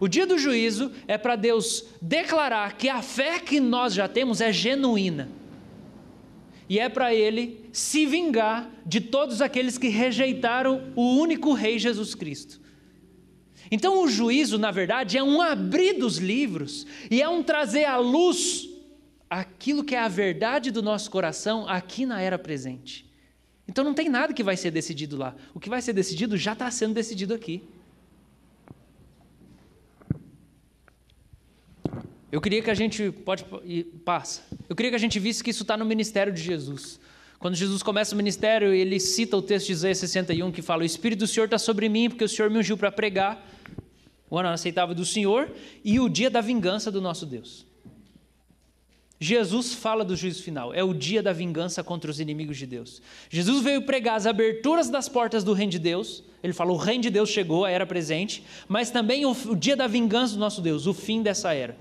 O 0.00 0.08
dia 0.08 0.26
do 0.26 0.38
juízo 0.38 0.90
é 1.06 1.18
para 1.18 1.36
Deus 1.36 1.84
declarar 2.00 2.78
que 2.78 2.88
a 2.88 3.02
fé 3.02 3.38
que 3.38 3.60
nós 3.60 3.92
já 3.92 4.08
temos 4.08 4.40
é 4.40 4.50
genuína. 4.50 5.28
E 6.66 6.78
é 6.78 6.88
para 6.88 7.14
Ele 7.14 7.68
se 7.70 8.06
vingar 8.06 8.70
de 8.86 9.00
todos 9.00 9.42
aqueles 9.42 9.76
que 9.76 9.88
rejeitaram 9.88 10.90
o 10.96 11.16
único 11.16 11.52
Rei 11.52 11.78
Jesus 11.78 12.14
Cristo. 12.14 12.60
Então, 13.70 14.02
o 14.02 14.08
juízo, 14.08 14.58
na 14.58 14.70
verdade, 14.70 15.18
é 15.18 15.22
um 15.22 15.42
abrir 15.42 15.98
dos 15.98 16.16
livros 16.16 16.86
e 17.10 17.20
é 17.20 17.28
um 17.28 17.42
trazer 17.42 17.84
à 17.84 17.98
luz 17.98 18.68
aquilo 19.28 19.84
que 19.84 19.94
é 19.94 19.98
a 19.98 20.08
verdade 20.08 20.70
do 20.70 20.82
nosso 20.82 21.10
coração 21.10 21.68
aqui 21.68 22.06
na 22.06 22.20
era 22.20 22.38
presente. 22.38 23.08
Então, 23.68 23.84
não 23.84 23.94
tem 23.94 24.08
nada 24.08 24.32
que 24.32 24.42
vai 24.42 24.56
ser 24.56 24.70
decidido 24.70 25.16
lá. 25.16 25.36
O 25.54 25.60
que 25.60 25.68
vai 25.68 25.82
ser 25.82 25.92
decidido 25.92 26.36
já 26.36 26.54
está 26.54 26.70
sendo 26.70 26.94
decidido 26.94 27.34
aqui. 27.34 27.68
Eu 32.32 32.40
queria 32.40 32.62
que 32.62 32.70
a 32.70 32.74
gente 32.74 33.10
pode 33.10 33.44
passa. 34.04 34.42
Eu 34.68 34.76
queria 34.76 34.90
que 34.90 34.96
a 34.96 35.00
gente 35.00 35.18
visse 35.18 35.42
que 35.42 35.50
isso 35.50 35.62
está 35.62 35.76
no 35.76 35.84
ministério 35.84 36.32
de 36.32 36.40
Jesus. 36.40 37.00
Quando 37.40 37.54
Jesus 37.54 37.82
começa 37.82 38.14
o 38.14 38.16
ministério, 38.16 38.72
ele 38.72 39.00
cita 39.00 39.36
o 39.36 39.42
texto 39.42 39.66
de 39.66 39.72
Isaías 39.72 39.98
61 39.98 40.52
que 40.52 40.62
fala: 40.62 40.82
O 40.82 40.86
Espírito 40.86 41.20
do 41.20 41.26
Senhor 41.26 41.46
está 41.46 41.58
sobre 41.58 41.88
mim, 41.88 42.08
porque 42.08 42.22
o 42.22 42.28
Senhor 42.28 42.50
me 42.50 42.58
ungiu 42.58 42.76
para 42.76 42.92
pregar 42.92 43.44
o 44.28 44.38
ano 44.38 44.50
aceitável 44.50 44.94
do 44.94 45.04
Senhor 45.04 45.50
e 45.84 45.98
o 45.98 46.08
dia 46.08 46.30
da 46.30 46.40
vingança 46.40 46.90
do 46.90 47.00
nosso 47.00 47.26
Deus. 47.26 47.66
Jesus 49.18 49.74
fala 49.74 50.02
do 50.02 50.16
juízo 50.16 50.42
final, 50.42 50.72
é 50.72 50.82
o 50.82 50.94
dia 50.94 51.22
da 51.22 51.32
vingança 51.32 51.84
contra 51.84 52.10
os 52.10 52.20
inimigos 52.20 52.56
de 52.56 52.64
Deus. 52.64 53.02
Jesus 53.28 53.62
veio 53.62 53.82
pregar 53.82 54.14
as 54.14 54.24
aberturas 54.24 54.88
das 54.88 55.10
portas 55.10 55.44
do 55.44 55.52
reino 55.52 55.72
de 55.72 55.78
Deus, 55.78 56.22
ele 56.42 56.52
falou: 56.52 56.76
o 56.76 56.80
reino 56.80 57.02
de 57.02 57.10
Deus 57.10 57.28
chegou, 57.28 57.64
a 57.64 57.70
era 57.70 57.84
presente, 57.84 58.44
mas 58.68 58.90
também 58.90 59.26
o, 59.26 59.32
o 59.32 59.56
dia 59.56 59.76
da 59.76 59.86
vingança 59.86 60.34
do 60.34 60.40
nosso 60.40 60.62
Deus, 60.62 60.86
o 60.86 60.94
fim 60.94 61.22
dessa 61.22 61.52
era. 61.52 61.76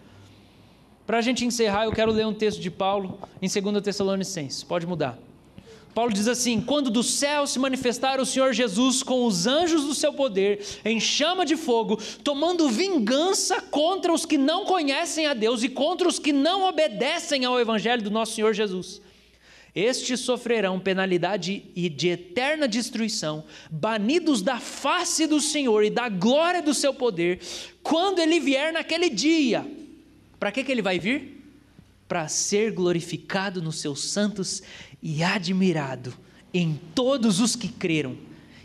Para 1.09 1.17
a 1.17 1.21
gente 1.23 1.43
encerrar, 1.43 1.85
eu 1.85 1.91
quero 1.91 2.11
ler 2.11 2.27
um 2.27 2.33
texto 2.35 2.61
de 2.61 2.69
Paulo 2.69 3.17
em 3.41 3.49
2 3.49 3.83
Tessalonicenses. 3.83 4.63
Pode 4.63 4.85
mudar. 4.85 5.17
Paulo 5.91 6.13
diz 6.13 6.27
assim: 6.27 6.61
Quando 6.61 6.91
do 6.91 7.01
céu 7.01 7.47
se 7.47 7.57
manifestar 7.57 8.19
o 8.19 8.25
Senhor 8.27 8.53
Jesus 8.53 9.01
com 9.01 9.25
os 9.25 9.47
anjos 9.47 9.85
do 9.85 9.95
seu 9.95 10.13
poder, 10.13 10.63
em 10.85 10.99
chama 10.99 11.47
de 11.47 11.57
fogo, 11.57 11.99
tomando 12.23 12.69
vingança 12.69 13.59
contra 13.59 14.13
os 14.13 14.23
que 14.23 14.37
não 14.37 14.65
conhecem 14.65 15.25
a 15.25 15.33
Deus 15.33 15.63
e 15.63 15.69
contra 15.69 16.07
os 16.07 16.19
que 16.19 16.31
não 16.31 16.69
obedecem 16.69 17.43
ao 17.43 17.59
Evangelho 17.59 18.03
do 18.03 18.11
nosso 18.11 18.35
Senhor 18.35 18.53
Jesus. 18.53 19.01
Estes 19.73 20.19
sofrerão 20.19 20.79
penalidade 20.79 21.71
e 21.75 21.89
de 21.89 22.09
eterna 22.09 22.67
destruição, 22.67 23.45
banidos 23.71 24.43
da 24.43 24.59
face 24.59 25.25
do 25.25 25.41
Senhor 25.41 25.83
e 25.83 25.89
da 25.89 26.07
glória 26.07 26.61
do 26.61 26.75
seu 26.75 26.93
poder, 26.93 27.39
quando 27.81 28.19
ele 28.19 28.39
vier 28.39 28.71
naquele 28.71 29.09
dia 29.09 29.78
para 30.39 30.51
que, 30.51 30.63
que 30.63 30.71
ele 30.71 30.81
vai 30.81 30.97
vir? 30.97 31.37
Para 32.07 32.27
ser 32.27 32.71
glorificado 32.71 33.61
nos 33.61 33.79
seus 33.79 34.05
santos 34.05 34.63
e 35.01 35.23
admirado 35.23 36.13
em 36.53 36.79
todos 36.95 37.39
os 37.39 37.55
que 37.55 37.67
creram. 37.67 38.17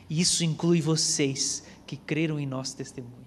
E 0.09 0.21
isso 0.21 0.45
inclui 0.45 0.81
vocês 0.81 1.67
que 1.87 1.97
creram 1.97 2.39
em 2.39 2.47
nosso 2.47 2.77
testemunho. 2.77 3.25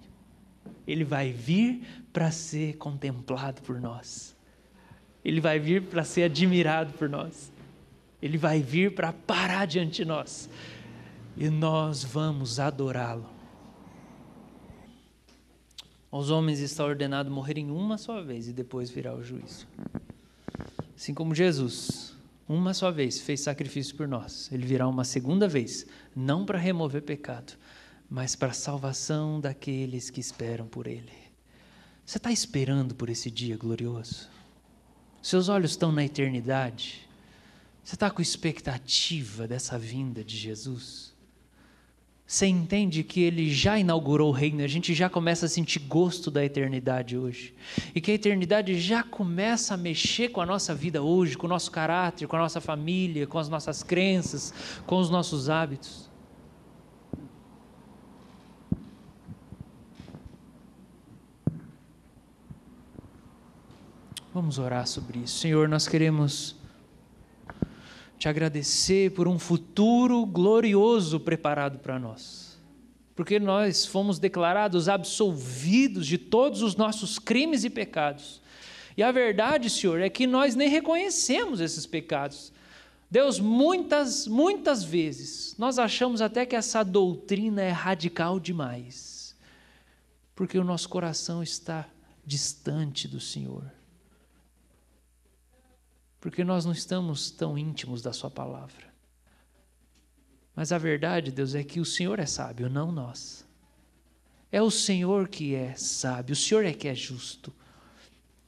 Ele 0.86 1.04
vai 1.04 1.32
vir 1.32 1.82
para 2.12 2.30
ser 2.30 2.76
contemplado 2.78 3.60
por 3.62 3.80
nós. 3.80 4.34
Ele 5.24 5.40
vai 5.40 5.58
vir 5.58 5.82
para 5.82 6.02
ser 6.02 6.22
admirado 6.22 6.94
por 6.94 7.08
nós. 7.08 7.52
Ele 8.22 8.38
vai 8.38 8.60
vir 8.60 8.94
para 8.94 9.12
parar 9.12 9.66
diante 9.66 9.96
de 9.96 10.04
nós. 10.04 10.48
E 11.36 11.48
nós 11.48 12.02
vamos 12.02 12.58
adorá-lo. 12.58 13.37
Aos 16.10 16.30
homens 16.30 16.60
está 16.60 16.84
ordenado 16.84 17.30
morrerem 17.30 17.70
uma 17.70 17.98
só 17.98 18.22
vez 18.22 18.48
e 18.48 18.52
depois 18.52 18.88
virá 18.88 19.14
o 19.14 19.22
juízo. 19.22 19.66
Assim 20.96 21.12
como 21.12 21.34
Jesus, 21.34 22.14
uma 22.48 22.72
só 22.72 22.90
vez, 22.90 23.20
fez 23.20 23.40
sacrifício 23.40 23.94
por 23.94 24.08
nós, 24.08 24.50
ele 24.50 24.66
virá 24.66 24.88
uma 24.88 25.04
segunda 25.04 25.46
vez, 25.46 25.86
não 26.16 26.46
para 26.46 26.58
remover 26.58 27.02
pecado, 27.02 27.52
mas 28.08 28.34
para 28.34 28.48
a 28.48 28.54
salvação 28.54 29.38
daqueles 29.38 30.08
que 30.08 30.18
esperam 30.18 30.66
por 30.66 30.86
ele. 30.86 31.12
Você 32.06 32.16
está 32.16 32.32
esperando 32.32 32.94
por 32.94 33.10
esse 33.10 33.30
dia 33.30 33.54
glorioso? 33.58 34.30
Seus 35.20 35.50
olhos 35.50 35.72
estão 35.72 35.92
na 35.92 36.02
eternidade? 36.02 37.06
Você 37.84 37.96
está 37.96 38.10
com 38.10 38.22
expectativa 38.22 39.46
dessa 39.46 39.78
vinda 39.78 40.24
de 40.24 40.36
Jesus? 40.38 41.12
Você 42.28 42.46
entende 42.46 43.02
que 43.02 43.22
ele 43.22 43.50
já 43.50 43.78
inaugurou 43.78 44.28
o 44.28 44.32
reino, 44.32 44.62
a 44.62 44.66
gente 44.66 44.92
já 44.92 45.08
começa 45.08 45.46
a 45.46 45.48
sentir 45.48 45.78
gosto 45.78 46.30
da 46.30 46.44
eternidade 46.44 47.16
hoje. 47.16 47.54
E 47.94 48.02
que 48.02 48.10
a 48.10 48.14
eternidade 48.14 48.78
já 48.78 49.02
começa 49.02 49.72
a 49.72 49.76
mexer 49.78 50.28
com 50.28 50.42
a 50.42 50.44
nossa 50.44 50.74
vida 50.74 51.02
hoje, 51.02 51.38
com 51.38 51.46
o 51.46 51.48
nosso 51.48 51.70
caráter, 51.70 52.28
com 52.28 52.36
a 52.36 52.40
nossa 52.40 52.60
família, 52.60 53.26
com 53.26 53.38
as 53.38 53.48
nossas 53.48 53.82
crenças, 53.82 54.52
com 54.86 54.98
os 54.98 55.08
nossos 55.08 55.48
hábitos. 55.48 56.10
Vamos 64.34 64.58
orar 64.58 64.86
sobre 64.86 65.20
isso. 65.20 65.38
Senhor, 65.38 65.66
nós 65.66 65.88
queremos 65.88 66.57
te 68.18 68.28
agradecer 68.28 69.12
por 69.12 69.28
um 69.28 69.38
futuro 69.38 70.26
glorioso 70.26 71.20
preparado 71.20 71.78
para 71.78 71.98
nós. 71.98 72.58
Porque 73.14 73.38
nós 73.38 73.86
fomos 73.86 74.18
declarados 74.18 74.88
absolvidos 74.88 76.06
de 76.06 76.18
todos 76.18 76.62
os 76.62 76.74
nossos 76.76 77.18
crimes 77.18 77.64
e 77.64 77.70
pecados. 77.70 78.42
E 78.96 79.02
a 79.02 79.12
verdade, 79.12 79.70
Senhor, 79.70 80.00
é 80.00 80.10
que 80.10 80.26
nós 80.26 80.56
nem 80.56 80.68
reconhecemos 80.68 81.60
esses 81.60 81.86
pecados. 81.86 82.52
Deus, 83.10 83.38
muitas, 83.38 84.26
muitas 84.26 84.82
vezes, 84.82 85.54
nós 85.56 85.78
achamos 85.78 86.20
até 86.20 86.44
que 86.44 86.56
essa 86.56 86.82
doutrina 86.82 87.62
é 87.62 87.70
radical 87.70 88.38
demais, 88.38 89.36
porque 90.34 90.58
o 90.58 90.64
nosso 90.64 90.88
coração 90.88 91.42
está 91.42 91.88
distante 92.26 93.08
do 93.08 93.20
Senhor 93.20 93.77
porque 96.20 96.44
nós 96.44 96.64
não 96.64 96.72
estamos 96.72 97.30
tão 97.30 97.56
íntimos 97.56 98.02
da 98.02 98.12
Sua 98.12 98.30
palavra. 98.30 98.88
Mas 100.54 100.72
a 100.72 100.78
verdade, 100.78 101.30
Deus, 101.30 101.54
é 101.54 101.62
que 101.62 101.78
o 101.78 101.84
Senhor 101.84 102.18
é 102.18 102.26
sábio, 102.26 102.68
não 102.68 102.90
nós. 102.90 103.46
É 104.50 104.60
o 104.60 104.70
Senhor 104.70 105.28
que 105.28 105.54
é 105.54 105.74
sábio, 105.74 106.32
o 106.32 106.36
Senhor 106.36 106.64
é 106.64 106.72
que 106.72 106.88
é 106.88 106.94
justo. 106.94 107.52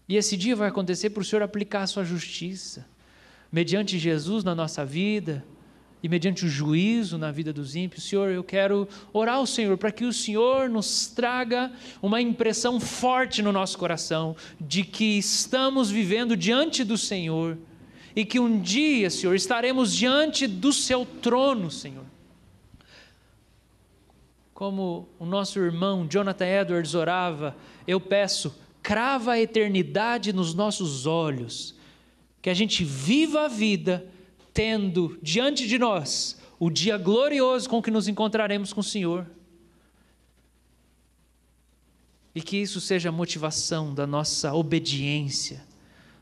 E 0.08 0.16
esse 0.16 0.36
dia 0.36 0.56
vai 0.56 0.68
acontecer 0.68 1.10
para 1.10 1.20
o 1.20 1.24
Senhor 1.24 1.42
aplicar 1.42 1.82
a 1.82 1.86
sua 1.86 2.04
justiça, 2.04 2.84
mediante 3.52 3.98
Jesus 3.98 4.42
na 4.42 4.54
nossa 4.54 4.84
vida, 4.84 5.44
e 6.02 6.08
mediante 6.08 6.46
o 6.46 6.48
juízo 6.48 7.18
na 7.18 7.30
vida 7.30 7.52
dos 7.52 7.76
ímpios, 7.76 8.04
Senhor, 8.04 8.30
eu 8.30 8.42
quero 8.42 8.88
orar 9.12 9.36
ao 9.36 9.46
Senhor 9.46 9.76
para 9.76 9.92
que 9.92 10.04
o 10.04 10.12
Senhor 10.12 10.68
nos 10.68 11.08
traga 11.08 11.70
uma 12.00 12.20
impressão 12.20 12.80
forte 12.80 13.42
no 13.42 13.52
nosso 13.52 13.76
coração 13.76 14.34
de 14.58 14.82
que 14.82 15.18
estamos 15.18 15.90
vivendo 15.90 16.36
diante 16.36 16.84
do 16.84 16.96
Senhor 16.96 17.58
e 18.16 18.24
que 18.24 18.40
um 18.40 18.60
dia, 18.60 19.10
Senhor, 19.10 19.34
estaremos 19.34 19.94
diante 19.94 20.46
do 20.46 20.72
seu 20.72 21.04
trono, 21.04 21.70
Senhor. 21.70 22.04
Como 24.54 25.08
o 25.18 25.26
nosso 25.26 25.58
irmão 25.58 26.06
Jonathan 26.08 26.46
Edwards 26.46 26.94
orava, 26.94 27.56
eu 27.86 28.00
peço, 28.00 28.54
crava 28.82 29.32
a 29.32 29.40
eternidade 29.40 30.32
nos 30.32 30.54
nossos 30.54 31.06
olhos, 31.06 31.74
que 32.40 32.48
a 32.48 32.54
gente 32.54 32.84
viva 32.84 33.44
a 33.44 33.48
vida 33.48 34.06
tendo 34.52 35.18
diante 35.22 35.66
de 35.66 35.78
nós 35.78 36.40
o 36.58 36.70
dia 36.70 36.98
glorioso 36.98 37.68
com 37.68 37.82
que 37.82 37.90
nos 37.90 38.08
encontraremos 38.08 38.72
com 38.72 38.80
o 38.80 38.84
Senhor. 38.84 39.26
E 42.34 42.42
que 42.42 42.56
isso 42.56 42.80
seja 42.80 43.08
a 43.08 43.12
motivação 43.12 43.94
da 43.94 44.06
nossa 44.06 44.52
obediência, 44.54 45.66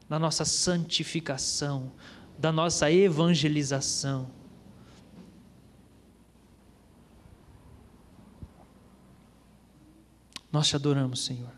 da 0.09 0.18
nossa 0.18 0.45
santificação, 0.45 1.93
da 2.39 2.53
nossa 2.53 2.91
evangelização. 2.91 4.31
Nós 10.51 10.68
te 10.68 10.76
adoramos, 10.76 11.24
Senhor. 11.24 11.53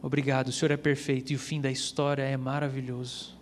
Obrigado, 0.00 0.48
o 0.48 0.52
Senhor 0.52 0.70
é 0.72 0.76
perfeito 0.76 1.32
e 1.32 1.36
o 1.36 1.38
fim 1.38 1.60
da 1.60 1.70
história 1.70 2.22
é 2.22 2.36
maravilhoso. 2.36 3.41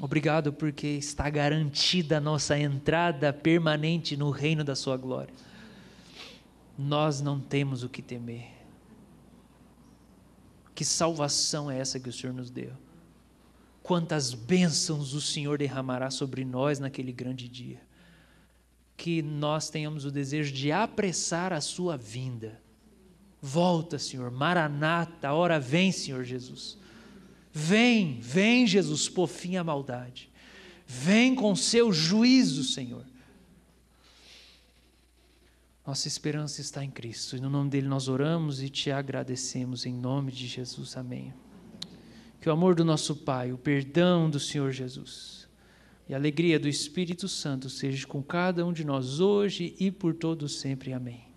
Obrigado 0.00 0.52
porque 0.52 0.86
está 0.86 1.28
garantida 1.28 2.16
a 2.16 2.20
nossa 2.20 2.58
entrada 2.58 3.32
permanente 3.32 4.16
no 4.16 4.30
reino 4.30 4.64
da 4.64 4.74
Sua 4.74 4.96
glória. 4.96 5.34
Nós 6.78 7.20
não 7.20 7.38
temos 7.38 7.82
o 7.82 7.88
que 7.88 8.00
temer. 8.00 8.50
Que 10.74 10.84
salvação 10.84 11.70
é 11.70 11.78
essa 11.78 12.00
que 12.00 12.08
o 12.08 12.12
Senhor 12.12 12.32
nos 12.32 12.50
deu? 12.50 12.72
quantas 13.90 14.34
bênçãos 14.34 15.14
o 15.14 15.20
Senhor 15.20 15.58
derramará 15.58 16.12
sobre 16.12 16.44
nós 16.44 16.78
naquele 16.78 17.10
grande 17.10 17.48
dia. 17.48 17.80
Que 18.96 19.20
nós 19.20 19.68
tenhamos 19.68 20.04
o 20.04 20.12
desejo 20.12 20.52
de 20.52 20.70
apressar 20.70 21.52
a 21.52 21.60
Sua 21.60 21.96
vinda. 21.96 22.62
Volta, 23.42 23.98
Senhor, 23.98 24.30
Maranata, 24.30 25.32
hora 25.32 25.58
vem, 25.58 25.90
Senhor 25.90 26.22
Jesus. 26.22 26.78
Vem, 27.52 28.20
vem, 28.20 28.66
Jesus, 28.66 29.08
por 29.08 29.28
fim 29.28 29.56
à 29.56 29.64
maldade. 29.64 30.30
Vem 30.86 31.34
com 31.34 31.54
seu 31.54 31.92
juízo, 31.92 32.64
Senhor. 32.64 33.04
Nossa 35.86 36.06
esperança 36.06 36.60
está 36.60 36.84
em 36.84 36.90
Cristo 36.90 37.36
e 37.36 37.40
no 37.40 37.50
nome 37.50 37.70
dele 37.70 37.88
nós 37.88 38.08
oramos 38.08 38.62
e 38.62 38.68
te 38.68 38.90
agradecemos 38.90 39.86
em 39.86 39.92
nome 39.92 40.30
de 40.30 40.46
Jesus. 40.46 40.96
Amém. 40.96 41.32
Que 42.40 42.48
o 42.48 42.52
amor 42.52 42.74
do 42.74 42.84
nosso 42.84 43.16
Pai, 43.16 43.52
o 43.52 43.58
perdão 43.58 44.30
do 44.30 44.38
Senhor 44.38 44.70
Jesus 44.70 45.48
e 46.10 46.14
a 46.14 46.16
alegria 46.16 46.58
do 46.58 46.66
Espírito 46.66 47.28
Santo 47.28 47.70
seja 47.70 48.04
com 48.04 48.20
cada 48.20 48.66
um 48.66 48.72
de 48.72 48.84
nós 48.84 49.20
hoje 49.20 49.76
e 49.78 49.92
por 49.92 50.12
todos 50.12 50.58
sempre. 50.58 50.92
Amém. 50.92 51.29